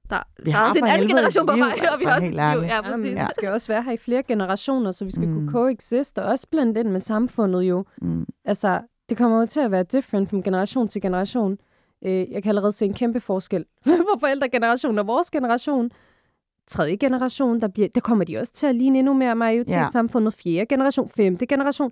der, 0.10 0.24
Vi 0.44 0.52
der 0.52 0.58
har 0.58 0.66
er 0.66 0.70
også 0.70 0.80
en 0.80 0.86
anden 0.86 1.08
generation 1.08 1.48
på 1.48 1.56
vej, 1.58 1.88
og 1.94 2.00
vi 2.00 2.06
har 2.06 2.16
også 2.16 2.26
helt 2.26 2.40
et 2.40 2.56
liv. 2.56 2.62
Ja, 2.62 2.76
Jamen, 2.76 2.92
præcis. 3.02 3.20
vi 3.20 3.26
skal 3.36 3.50
også 3.50 3.68
være 3.68 3.84
her 3.84 3.92
i 3.92 3.98
flere 3.98 4.24
generationer, 4.24 4.92
så 4.92 5.06
vi 5.06 5.12
skal 5.12 5.28
mm. 5.28 5.34
Kunne 5.34 5.52
coexiste, 5.52 6.24
og 6.24 6.32
også 6.32 6.48
blande 6.52 6.80
ind 6.80 6.90
med 6.90 7.00
samfundet 7.00 7.62
jo. 7.64 7.86
Mm. 8.02 8.26
Altså, 8.46 8.82
det 9.10 9.18
kommer 9.18 9.40
jo 9.40 9.46
til 9.46 9.60
at 9.60 9.72
være 9.72 9.84
different 9.84 10.30
fra 10.30 10.38
generation 10.38 10.88
til 10.88 11.02
generation. 11.02 11.58
Øh, 12.06 12.32
jeg 12.32 12.44
kan 12.44 12.50
allerede 12.50 12.72
se 12.72 12.86
en 12.86 12.94
kæmpe 12.94 13.20
forskel 13.20 13.66
på 13.86 14.20
forældregenerationen 14.20 15.00
og 15.00 15.08
vores 15.08 15.32
generation. 15.32 15.92
Tredje 16.68 16.96
generation, 16.96 17.62
der, 17.62 17.68
bliver, 17.68 17.88
der 17.88 18.02
kommer 18.02 18.26
de 18.26 18.38
også 18.38 18.54
til 18.54 18.68
at 18.68 18.76
ligne 18.76 19.00
endnu 19.00 19.14
mere 19.14 19.36
majoritetssamfundet. 19.36 20.34
Fjerde 20.34 20.66
generation, 20.66 21.10
femte 21.10 21.46
generation. 21.46 21.92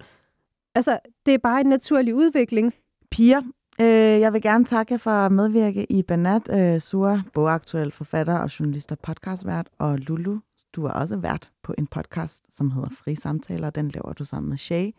Altså, 0.76 1.00
det 1.26 1.34
er 1.34 1.38
bare 1.38 1.62
en 1.62 1.68
naturlig 1.68 2.16
udvikling. 2.16 2.72
Piger, 3.12 3.42
øh, 3.82 4.20
jeg 4.22 4.34
vil 4.34 4.42
gerne 4.42 4.66
takke 4.66 4.94
jer 4.94 4.98
for 4.98 5.12
at 5.12 5.32
medvirke 5.32 5.92
i 5.92 6.04
Banat. 6.04 6.50
Øh, 6.52 6.82
Sura, 6.82 7.22
bogaktuel 7.34 7.92
forfatter 7.92 8.38
og 8.38 8.60
journalist 8.60 8.92
og 8.92 9.00
podcastvært. 9.00 9.70
Og 9.80 9.98
Lulu, 9.98 10.38
du 10.76 10.86
er 10.86 10.92
også 10.92 11.18
vært 11.18 11.52
på 11.64 11.74
en 11.78 11.88
podcast, 11.88 12.56
som 12.56 12.72
hedder 12.72 12.90
Fri 13.04 13.16
Samtaler. 13.16 13.70
Den 13.70 13.92
laver 13.92 14.14
du 14.14 14.26
sammen 14.26 14.50
med 14.50 14.58
Shay. 14.58 14.92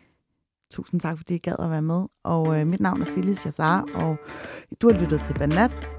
Tusind 0.71 1.01
tak, 1.01 1.17
fordi 1.17 1.35
I 1.35 1.39
gad 1.39 1.57
at 1.59 1.71
være 1.71 1.83
med. 1.83 2.07
Og 2.25 2.61
øh, 2.61 2.67
mit 2.67 2.81
navn 2.81 3.03
er 3.03 3.07
Phyllis 3.07 3.47
Jazar, 3.47 3.85
og 3.95 4.17
du 4.81 4.93
har 4.93 5.01
lyttet 5.01 5.21
til 5.25 5.35
Banat. 5.35 5.98